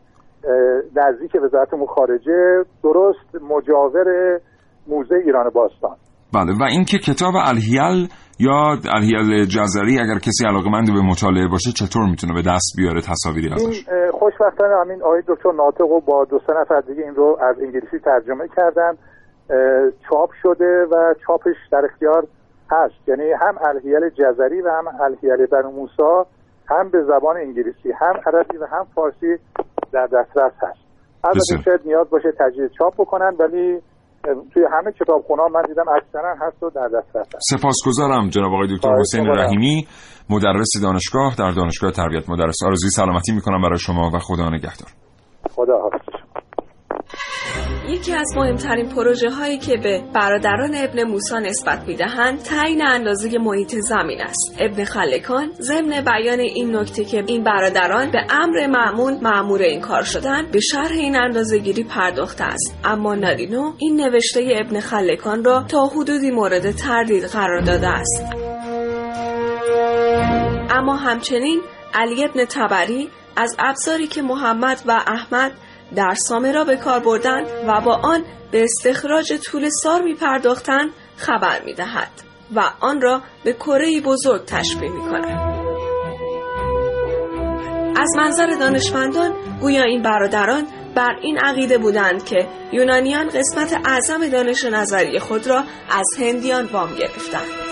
نزدیک 0.96 1.42
وزارت 1.44 1.74
امور 1.74 1.88
خارجه 1.88 2.64
درست 2.82 3.42
مجاور 3.50 4.40
موزه 4.88 5.14
ایران 5.24 5.50
باستان. 5.50 5.96
بله 6.34 6.52
و 6.60 6.62
اینکه 6.62 6.98
کتاب 6.98 7.34
الهیل 7.36 8.08
یا 8.40 8.78
الهیل 8.96 9.44
جزری 9.44 9.98
اگر 10.00 10.18
کسی 10.18 10.46
علاقمند 10.46 10.92
به 10.94 11.00
مطالعه 11.00 11.48
باشه 11.48 11.70
چطور 11.70 12.02
می‌تونه 12.10 12.34
به 12.34 12.42
دست 12.50 12.70
بیاره 12.76 13.00
تصاویری 13.00 13.46
این 13.46 13.54
ازش 13.54 13.88
اه، 13.88 14.10
خوشبختانه 14.10 14.74
همین 14.84 15.02
آقای 15.02 15.22
دکتر 15.28 15.52
ناطق 15.52 15.90
و 15.90 16.00
با 16.00 16.24
دو 16.24 16.38
سه 16.46 16.52
نفر 16.60 16.80
دیگه 16.80 17.02
این 17.02 17.14
رو 17.14 17.38
از 17.50 17.56
انگلیسی 17.60 17.98
ترجمه 17.98 18.48
کردن 18.56 18.92
چاپ 20.10 20.30
شده 20.42 20.86
و 20.92 21.14
چاپش 21.26 21.56
در 21.72 21.82
اختیار 21.92 22.26
هست. 22.70 23.08
یعنی 23.08 23.32
هم 23.40 23.58
الهیل 23.68 24.10
جزری 24.10 24.60
و 24.60 24.68
هم 24.70 24.84
الهیل 25.00 25.46
بنو 25.46 25.70
موسا 25.70 26.26
هم 26.70 26.90
به 26.90 27.02
زبان 27.02 27.36
انگلیسی 27.36 27.92
هم 28.00 28.14
عربی 28.26 28.56
و 28.56 28.66
هم 28.66 28.86
فارسی 28.94 29.36
در 29.92 30.06
دسترس 30.06 30.52
هست. 30.62 30.80
البته. 31.24 31.62
شاید 31.64 31.80
نیاز 31.84 32.10
باشه 32.10 32.32
تجدید 32.38 32.70
چاپ 32.78 32.94
بکنن 32.94 33.36
ولی 33.38 33.78
توی 34.54 34.62
همه 34.72 34.92
کتابخونه‌ها 34.92 35.48
من 35.48 35.62
دیدم 35.62 35.88
اکثرا 35.96 36.34
هست 36.40 36.62
و 36.62 36.70
در 36.70 36.88
دسترس 36.88 37.26
سپاسگزارم 37.50 38.28
جناب 38.28 38.52
آقای 38.52 38.76
دکتر 38.76 38.94
حسین. 39.00 39.26
رحیمی 39.26 39.86
مدرس 40.30 40.68
دانشگاه 40.82 41.34
در 41.38 41.50
دانشگاه 41.50 41.90
تربیت 41.90 42.30
مدرس 42.30 42.56
آرزوی 42.66 42.90
سلامتی 42.90 43.32
می‌کنم 43.32 43.62
برای 43.62 43.78
شما 43.78 44.10
و 44.14 44.18
خدا 44.18 44.48
نگهدار. 44.48 44.88
خدا 45.50 45.78
حافظ 45.78 45.97
یکی 47.88 48.12
از 48.12 48.36
مهمترین 48.36 48.88
پروژه 48.88 49.30
هایی 49.30 49.58
که 49.58 49.76
به 49.76 50.02
برادران 50.14 50.74
ابن 50.74 51.02
موسی 51.02 51.34
نسبت 51.34 51.84
می‌دهند 51.86 52.42
تعیین 52.42 52.86
اندازه 52.86 53.38
محیط 53.38 53.74
زمین 53.74 54.20
است. 54.20 54.56
ابن 54.58 54.84
خلکان 54.84 55.52
ضمن 55.60 56.04
بیان 56.04 56.40
این 56.40 56.76
نکته 56.76 57.04
که 57.04 57.24
این 57.26 57.44
برادران 57.44 58.10
به 58.10 58.18
امر 58.30 58.66
معمون 58.66 59.18
معمور 59.22 59.62
این 59.62 59.80
کار 59.80 60.02
شدن 60.02 60.50
به 60.52 60.60
شرح 60.60 60.92
این 60.92 61.16
اندازه 61.16 61.58
گیری 61.58 61.84
پرداخته 61.84 62.44
است. 62.44 62.78
اما 62.84 63.14
نادینو 63.14 63.72
این 63.78 64.00
نوشته 64.00 64.48
ابن 64.60 64.80
خلکان 64.80 65.44
را 65.44 65.64
تا 65.68 65.86
حدودی 65.86 66.30
مورد 66.30 66.70
تردید 66.70 67.24
قرار 67.24 67.60
داده 67.60 67.88
است. 67.88 68.24
اما 70.70 70.96
همچنین 70.96 71.60
علی 71.94 72.24
ابن 72.24 72.44
تبری 72.44 73.08
از 73.36 73.56
ابزاری 73.58 74.06
که 74.06 74.22
محمد 74.22 74.82
و 74.86 74.90
احمد 75.06 75.52
در 75.96 76.14
سامرا 76.28 76.64
به 76.64 76.76
کار 76.76 77.00
بردند 77.00 77.46
و 77.66 77.80
با 77.80 77.94
آن 77.94 78.24
به 78.50 78.64
استخراج 78.64 79.32
طول 79.32 79.68
سار 79.68 80.02
می 80.02 80.14
پرداختند 80.14 80.90
خبر 81.16 81.62
می 81.64 81.74
دهد 81.74 82.10
و 82.54 82.60
آن 82.80 83.00
را 83.00 83.22
به 83.44 83.52
کره 83.52 84.00
بزرگ 84.00 84.44
تشبیه 84.44 84.90
می 84.90 85.00
کند. 85.00 85.58
از 88.00 88.16
منظر 88.16 88.46
دانشمندان 88.60 89.32
گویا 89.60 89.82
این 89.82 90.02
برادران 90.02 90.66
بر 90.94 91.16
این 91.22 91.38
عقیده 91.38 91.78
بودند 91.78 92.24
که 92.24 92.48
یونانیان 92.72 93.28
قسمت 93.28 93.80
اعظم 93.84 94.28
دانش 94.28 94.64
نظری 94.64 95.18
خود 95.18 95.46
را 95.46 95.64
از 95.90 96.06
هندیان 96.18 96.66
وام 96.66 96.94
گرفتند. 96.94 97.67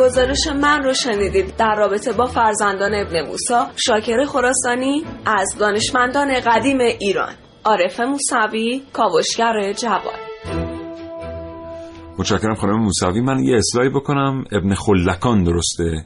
گزارش 0.00 0.46
من 0.46 0.82
رو 0.82 0.94
شنیدید. 0.94 1.56
در 1.56 1.74
رابطه 1.78 2.12
با 2.12 2.26
فرزندان 2.26 2.94
ابن 2.94 3.26
موسا 3.26 3.66
شاکر 3.76 4.24
خراسانی 4.24 5.04
از 5.26 5.56
دانشمندان 5.58 6.40
قدیم 6.46 6.78
ایران. 6.80 7.32
عارف 7.64 8.00
موسوی 8.00 8.82
کاوشگر 8.92 9.72
جوان. 9.72 10.20
متشکرم 12.18 12.54
خانم 12.54 12.82
موسوی. 12.82 13.20
من 13.20 13.38
یه 13.44 13.56
اصلاحی 13.56 13.88
بکنم. 13.88 14.44
ابن 14.52 14.74
خلکان 14.74 15.44
درسته. 15.44 16.04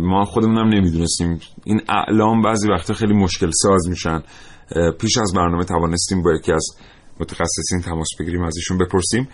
ما 0.00 0.24
خودمونم 0.24 0.68
نمی‌دونستیم. 0.68 1.40
این 1.64 1.80
اعلام 1.88 2.42
بعضی 2.42 2.70
وقتا 2.70 2.94
خیلی 2.94 3.14
مشکل 3.14 3.50
ساز 3.50 3.88
میشن. 3.88 4.22
پیش 5.00 5.18
از 5.18 5.32
برنامه 5.36 5.64
توانستیم 5.64 6.22
با 6.22 6.32
یکی 6.32 6.52
از 6.52 6.66
متخصصین 7.20 7.80
تماس 7.84 8.08
بگیریم 8.20 8.42
از 8.42 8.56
ایشون 8.56 8.78
بپرسیم 8.78 9.28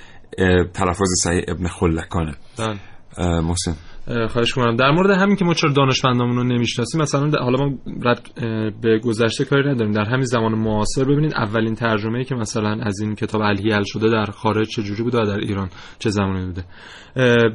تلفظ 0.74 1.08
صحیح 1.22 1.42
ابن 1.48 1.66
خلکانه. 1.66 2.34
بله. 2.58 2.76
محسن. 3.18 3.74
اه، 4.08 4.26
خواهش 4.26 4.52
کنم 4.52 4.76
در 4.76 4.90
مورد 4.90 5.10
همین 5.10 5.36
که 5.36 5.44
ما 5.44 5.54
چرا 5.54 5.72
دانشمندامون 5.72 6.36
رو 6.36 6.44
نمی‌شناسیم 6.44 7.00
مثلا 7.00 7.30
حالا 7.40 7.58
ما 7.58 7.78
اه، 8.06 8.70
به 8.82 8.98
گذشته 8.98 9.44
کاری 9.44 9.70
نداریم. 9.70 9.92
در 9.92 10.04
همین 10.04 10.24
زمان 10.24 10.54
معاصر 10.54 11.04
ببینید 11.04 11.34
اولین 11.34 11.74
ترجمه 11.74 12.24
که 12.24 12.34
مثلا 12.34 12.78
از 12.82 13.00
این 13.00 13.14
کتاب 13.14 13.40
الهیل 13.40 13.82
شده 13.84 14.08
در 14.08 14.24
خارج 14.24 14.68
چه 14.68 14.82
جوری 14.82 15.02
بوده 15.02 15.24
در 15.24 15.38
ایران 15.38 15.68
چه 15.98 16.10
زمانی 16.10 16.46
بوده. 16.46 16.64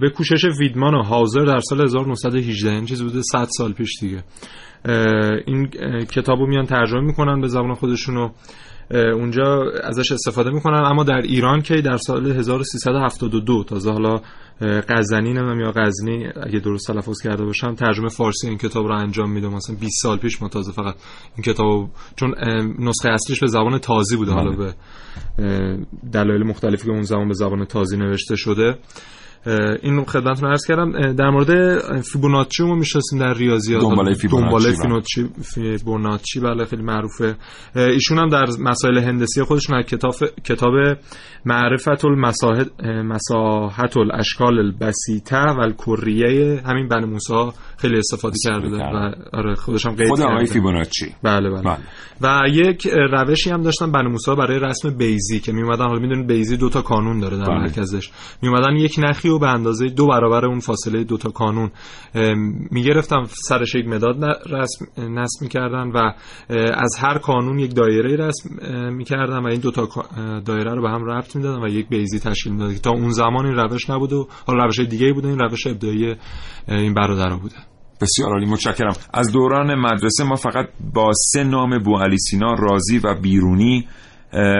به 0.01 0.09
کوشش 0.09 0.45
ویدمان 0.59 0.95
و 0.95 1.03
هاوزر 1.03 1.45
در 1.45 1.59
سال 1.59 1.81
1918 1.81 2.71
این 2.71 2.85
چیز 2.85 3.03
بوده 3.03 3.21
100 3.21 3.47
سال 3.57 3.73
پیش 3.73 3.99
دیگه. 3.99 4.23
این 5.47 5.69
کتابو 6.05 6.47
میان 6.47 6.65
ترجمه 6.65 7.01
می‌کنن 7.01 7.41
به 7.41 7.47
زبان 7.47 7.73
خودشون 7.73 8.17
و 8.17 8.23
اه، 8.23 8.31
اونجا 8.93 9.71
ازش 9.83 10.11
استفاده 10.11 10.51
می‌کنن. 10.51 10.83
اما 10.85 11.03
در 11.03 11.21
ایران 11.21 11.61
که 11.61 11.81
در 11.81 11.97
سال 11.97 12.31
1372 12.31 13.63
تازه 13.63 13.91
حالا 13.91 14.21
اه، 14.61 14.81
قزنی 14.81 15.33
نمی‌دونم 15.33 15.59
یا 15.59 15.71
غزنی 15.75 16.27
اگه 16.43 16.59
درست 16.59 16.87
تلفظ 16.87 17.21
کرده 17.23 17.45
باشم 17.45 17.75
ترجمه 17.75 18.09
فارسی 18.09 18.47
این 18.47 18.57
کتاب 18.57 18.85
رو 18.85 18.95
انجام 18.95 19.31
میده. 19.31 19.47
مثلا 19.47 19.75
20 19.75 20.03
سال 20.03 20.17
پیش 20.17 20.41
ما 20.41 20.47
تازه 20.47 20.71
فقط 20.71 20.95
این 21.35 21.43
کتاب 21.43 21.89
چون 22.15 22.35
نسخه 22.79 23.09
اصلیش 23.09 23.39
به 23.39 23.47
زبان 23.47 23.77
تازی 23.77 24.15
بوده. 24.17 24.31
حالا 24.31 24.51
به 24.51 24.73
اه، 25.39 25.77
دلایل 26.13 26.43
مختلفی 26.43 26.85
که 26.85 26.91
اون 26.91 27.03
زمان 27.03 27.27
به 27.27 27.33
زبان 27.33 27.65
تازی 27.65 27.97
نوشته 27.97 28.35
شده. 28.35 28.77
این 29.83 29.95
رو 29.95 30.05
خدمتتون 30.05 30.49
عرض 30.49 30.65
کردم 30.67 31.13
در 31.13 31.29
مورد 31.29 31.79
فیبوناچی 32.01 32.63
رو 32.63 32.75
می‌شناسیم 32.75 33.19
در 33.19 33.33
ریاضیات 33.33 33.81
دنباله 33.81 34.13
فیبوناچی، 34.13 34.65
بله. 34.65 34.75
فیبوناچی 34.75 35.29
فیبوناچی 35.43 36.39
بله 36.39 36.65
خیلی 36.65 36.83
معروفه 36.83 37.35
ایشون 37.75 38.17
هم 38.17 38.29
در 38.29 38.45
مسائل 38.59 38.97
هندسی 38.97 39.43
خودشون 39.43 39.77
از 39.77 39.85
کتاب 39.85 40.13
کتاب 40.43 40.73
معرفت 41.45 42.05
المساحت 42.05 42.67
مساحت 42.85 43.97
الاشکال 43.97 44.59
البسیطه 44.59 45.37
و 45.37 45.59
الکریه 45.59 46.61
همین 46.65 46.87
بن 46.87 47.05
موسی 47.05 47.51
خیلی 47.77 47.97
استفاده 47.97 48.35
کرده. 48.43 48.67
و 48.67 49.11
آره 49.33 49.55
خودش 49.55 49.85
هم 49.85 49.95
قید 49.95 50.07
خود 50.07 50.21
آقای. 50.21 50.45
فیبوناچی 50.45 51.05
بله 51.23 51.49
بله, 51.49 51.61
بله. 51.61 51.77
و 52.21 52.47
یک 52.49 52.87
روشی 53.11 53.49
هم 53.49 53.61
داشتن 53.61 53.91
بنو 53.91 54.09
موسی 54.09 54.35
برای 54.35 54.59
رسم 54.59 54.97
بیزی 54.97 55.39
که 55.39 55.51
می 55.51 55.61
اومدن 55.61 55.85
حالا 55.85 55.99
می‌دونید 55.99 56.27
بیزی 56.27 56.57
دو 56.57 56.69
تا 56.69 56.81
کانون 56.81 57.19
داره 57.19 57.37
در 57.37 57.45
بله. 57.45 57.59
مرکزش 57.59 58.09
می 58.41 58.49
اومدن 58.49 58.75
یک 58.75 58.95
نخی 58.99 59.30
رو 59.31 59.39
به 59.39 59.47
اندازه 59.47 59.89
دو 59.89 60.07
برابر 60.07 60.45
اون 60.45 60.59
فاصله 60.59 61.03
دو 61.03 61.17
تا 61.17 61.29
کانون 61.29 61.71
می‌گرفتن 62.71 63.23
سرش 63.47 63.75
یک 63.75 63.87
مداد 63.87 64.23
رسم 64.49 64.85
نصب 64.97 65.41
می‌کردن 65.41 65.91
و 65.91 66.13
از 66.73 66.95
هر 66.99 67.17
کانون 67.17 67.59
یک 67.59 67.75
دایره 67.75 68.15
رسم 68.15 68.49
می‌کردن 68.93 69.37
و 69.37 69.47
این 69.47 69.59
دو 69.59 69.71
تا 69.71 69.87
دایره 70.45 70.75
رو 70.75 70.81
به 70.81 70.89
هم 70.89 71.05
ربط 71.05 71.35
می‌دادن 71.35 71.63
و 71.63 71.67
یک 71.67 71.89
بیزی 71.89 72.19
تشکیل 72.19 72.53
می‌دادن 72.53 72.75
تا 72.75 72.91
اون 72.91 73.09
زمان 73.09 73.45
این 73.45 73.55
روش 73.55 73.89
نبوده 73.89 74.15
و 74.15 74.25
حالا 74.47 74.65
روش 74.65 74.79
دیگه 74.79 75.13
بوده 75.13 75.27
این 75.27 75.39
روش 75.39 75.67
ابداعی 75.67 76.15
این 76.67 76.93
برادرها 76.93 77.37
بوده. 77.37 77.55
بسیار 78.01 78.29
عالی 78.29 78.45
متشکرم. 78.45 78.93
از 79.13 79.31
دوران 79.31 79.75
مدرسه 79.75 80.23
ما 80.23 80.35
فقط 80.35 80.69
با 80.93 81.11
سه 81.13 81.43
نام 81.43 81.79
بو 81.79 81.97
علی 81.97 82.17
سینا 82.17 82.53
رازی 82.53 82.97
و 82.97 83.15
بیرونی 83.21 83.87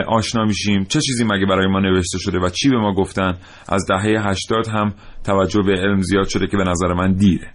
آشنا 0.07 0.45
میشیم. 0.45 0.83
چه 0.83 0.99
چیزی 1.01 1.23
مگه 1.23 1.45
برای 1.45 1.67
ما 1.67 1.79
نوشته 1.79 2.17
شده 2.17 2.39
و 2.39 2.49
چی 2.49 2.69
به 2.69 2.77
ما 2.77 2.93
گفتن؟ 2.93 3.37
از 3.69 3.85
دهه 3.89 4.29
80 4.29 4.67
هم 4.67 4.93
توجه 5.23 5.61
به 5.61 5.71
علم 5.71 6.01
زیاد 6.01 6.27
شده 6.27 6.47
که 6.47 6.57
به 6.57 6.63
نظر 6.63 6.93
من 6.93 7.13
دیره. 7.13 7.51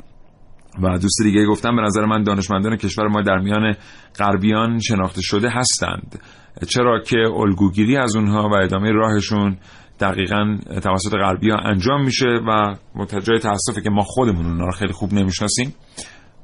و 0.83 0.99
دوست 0.99 1.23
دیگه 1.23 1.47
گفتم 1.47 1.77
به 1.77 1.83
نظر 1.83 2.05
من 2.05 2.23
دانشمندان 2.23 2.77
کشور 2.77 3.09
ما 3.09 3.23
در 3.23 3.39
میان 3.39 3.75
غربیان 4.19 4.79
شناخته 4.79 5.23
شده 5.23 5.51
هستند. 5.51 6.21
چرا 6.69 7.01
که 7.01 7.19
الگوگیری 7.37 7.97
از 7.97 8.17
اونها 8.17 8.49
و 8.49 8.55
ادامه 8.55 8.91
راهشون 8.91 9.57
دقیقا 10.01 10.59
توسط 10.83 11.12
غربی 11.12 11.51
ها 11.51 11.57
انجام 11.57 12.05
میشه 12.05 12.27
و 12.27 12.75
متجای 12.95 13.39
تاسفه 13.39 13.81
که 13.83 13.91
ما 13.91 14.03
خودمون 14.03 14.47
اونها 14.47 14.67
رو 14.67 14.73
خیلی 14.73 14.93
خوب 14.93 15.12
نمی‌شناسیم. 15.12 15.75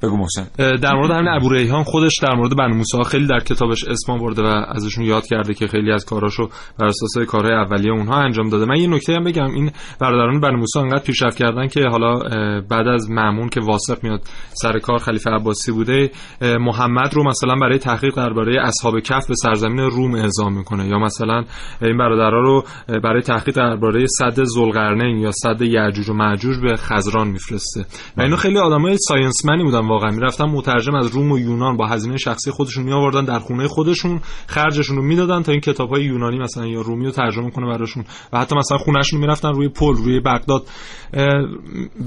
بگو 0.02 0.16
محسن. 0.16 0.76
در 0.76 0.94
مورد 0.94 1.10
همین 1.10 1.28
ابو 1.28 1.48
ریحان 1.48 1.82
خودش 1.82 2.12
در 2.22 2.34
مورد 2.34 2.56
بنو 2.56 2.74
موسی 2.74 3.02
خیلی 3.02 3.26
در 3.26 3.40
کتابش 3.40 3.84
اسم 3.84 4.18
برده 4.18 4.42
و 4.42 4.46
ازشون 4.46 5.04
یاد 5.04 5.26
کرده 5.26 5.54
که 5.54 5.66
خیلی 5.66 5.92
از 5.92 6.04
کاراشو 6.04 6.48
بر 6.78 6.86
اساس 6.86 7.26
کارهای 7.28 7.54
اولیه 7.54 7.92
اونها 7.92 8.16
انجام 8.16 8.48
داده. 8.48 8.64
من 8.64 8.76
یه 8.76 8.86
نکته 8.86 9.12
هم 9.12 9.24
بگم. 9.24 9.50
این 9.54 9.70
برادران 10.00 10.40
بنو 10.40 10.56
موسی 10.56 10.78
انقدر 10.78 11.02
پیشرفت 11.02 11.36
کردن 11.36 11.68
که 11.68 11.80
حالا 11.90 12.18
بعد 12.60 12.88
از 12.88 13.10
مامون 13.10 13.48
که 13.48 13.60
واسق 13.60 13.98
میاد 14.02 14.20
سر 14.52 14.78
کار 14.78 14.98
خلیفه 14.98 15.30
عباسی 15.30 15.72
بوده 15.72 16.10
محمد 16.40 17.14
رو 17.14 17.28
مثلا 17.28 17.54
برای 17.54 17.78
تحقیق 17.78 18.14
درباره 18.16 18.62
اصحاب 18.62 19.00
کف 19.00 19.26
به 19.28 19.34
سرزمین 19.34 19.78
روم 19.78 20.14
اعزام 20.14 20.52
می‌کنه. 20.58 20.88
یا 20.88 20.98
مثلا 20.98 21.44
این 21.82 21.98
برادرها 21.98 22.40
رو 22.40 22.64
برای 23.02 23.22
تحقیق 23.22 23.56
درباره 23.56 24.06
صد 24.18 24.44
ذوالقرنین 24.44 25.18
یا 25.18 25.30
صد 25.32 25.62
یعجوج 25.62 26.08
و 26.10 26.14
معجوج 26.14 26.58
به 26.62 26.76
خزران 26.76 27.28
میفرسته. 27.28 27.84
و 28.16 28.22
اینو 28.22 28.36
خیلی 28.36 28.58
آدمای 28.58 28.96
ساینسمنی 29.08 29.62
بودن 29.62 29.91
واقعا 29.92 30.10
می‌رفتن 30.10 30.44
مترجم 30.44 30.94
از 30.94 31.06
روم 31.06 31.32
و 31.32 31.38
یونان 31.38 31.76
با 31.76 31.86
هزینه 31.86 32.16
شخصی 32.16 32.50
خودشون 32.50 32.84
می 32.84 32.92
آوردن 32.92 33.24
در 33.24 33.38
خونه 33.38 33.68
خودشون 33.68 34.20
خرجشون 34.46 34.96
رو 34.96 35.02
می‌دادن 35.02 35.42
تا 35.42 35.52
این 35.52 35.60
کتاب 35.60 35.90
های 35.90 36.04
یونانی 36.04 36.38
مثلا 36.38 36.66
یا 36.66 36.80
رومی 36.80 37.04
رو 37.04 37.10
ترجمه 37.10 37.50
کنه 37.50 37.66
براشون. 37.66 38.04
و 38.32 38.38
حتی 38.40 38.56
مثلا 38.56 38.78
خونهشون 38.78 39.20
می‌رفتن 39.20 39.48
روی 39.48 39.68
پل 39.68 39.94
روی 39.94 40.20
بغداد 40.20 40.62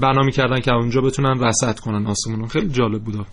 بنا 0.00 0.22
می‌کردن 0.24 0.60
که 0.60 0.72
اونجا 0.72 1.00
بتونن 1.00 1.44
رصد 1.44 1.78
کنن 1.78 2.06
آسمون 2.06 2.46
خیلی 2.46 2.68
جالب 2.68 3.02
بود. 3.02 3.26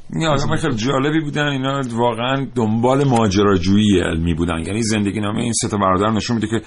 خیلی 0.62 0.76
جالبی 0.76 1.22
بودن. 1.22 1.48
اینا 1.48 1.82
واقعا 1.92 2.48
دنبال 2.56 3.04
ماجراجویی 3.04 4.00
علمی 4.00 4.34
بودن. 4.34 4.60
یعنی 4.66 4.82
زندگی 4.82 5.20
نامه 5.20 5.42
این 5.42 5.54
سه 5.54 5.68
تا 5.68 5.78
برادر 5.78 6.12
نشون 6.12 6.36
میده 6.36 6.48
که 6.48 6.62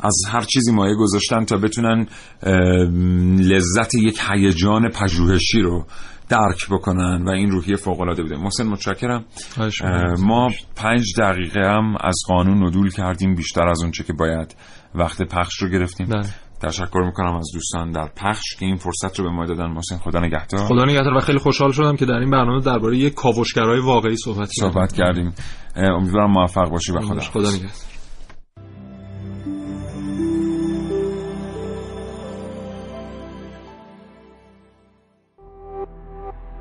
از 0.00 0.14
هر 0.28 0.40
چیزی 0.40 0.72
مایه 0.72 0.94
گذاشتن 0.94 1.44
تا 1.44 1.56
بتونن 1.56 2.06
لذت 3.40 3.94
یک 3.94 4.20
هیجان 4.30 4.88
پژوهشی 4.88 5.60
رو 5.60 5.86
درک 6.28 6.66
بکنن 6.70 7.24
و 7.26 7.30
این 7.30 7.50
روحیه 7.50 7.76
فوق 7.76 8.00
العاده 8.00 8.22
بوده. 8.22 8.36
محسن 8.36 8.66
متشکرم. 8.66 9.24
ما 10.22 10.48
پنج 10.76 11.04
دقیقه 11.18 11.60
هم 11.60 11.96
از 12.00 12.14
قانون 12.28 12.66
ندول 12.66 12.90
کردیم 12.90 13.34
بیشتر 13.34 13.68
از 13.68 13.82
اونچه 13.82 14.04
که 14.04 14.12
باید 14.12 14.56
وقت 14.94 15.22
پخش 15.22 15.62
رو 15.62 15.68
گرفتیم. 15.68 16.06
بله. 16.06 16.28
تشکر 16.62 17.02
می‌کنم 17.06 17.36
از 17.36 17.50
دوستان 17.54 17.90
در 17.90 18.10
پخش 18.16 18.56
که 18.58 18.66
این 18.66 18.76
فرصت 18.76 19.18
رو 19.18 19.24
به 19.24 19.30
ما 19.30 19.46
دادن. 19.46 19.66
محسن 19.66 19.96
خدا 19.96 20.20
نگهدار. 20.20 20.60
خدا 20.60 20.84
نگهدار 20.84 21.14
و 21.14 21.20
خیلی 21.20 21.38
خوشحال 21.38 21.72
شدم 21.72 21.96
که 21.96 22.06
در 22.06 22.14
این 22.14 22.30
برنامه 22.30 22.60
درباره 22.60 22.96
یک 22.96 23.14
کاوشگرای 23.14 23.80
واقعی 23.80 24.16
صحبت 24.16 24.50
کردیم. 24.52 24.72
صحبت 24.72 24.92
کردیم. 24.92 25.34
امیدوارم 25.76 26.30
موفق 26.30 26.70
باشی 26.70 26.92
و 26.92 27.00
خدا 27.00 27.20
خدا 27.20 27.50
نگهدار. 27.50 27.95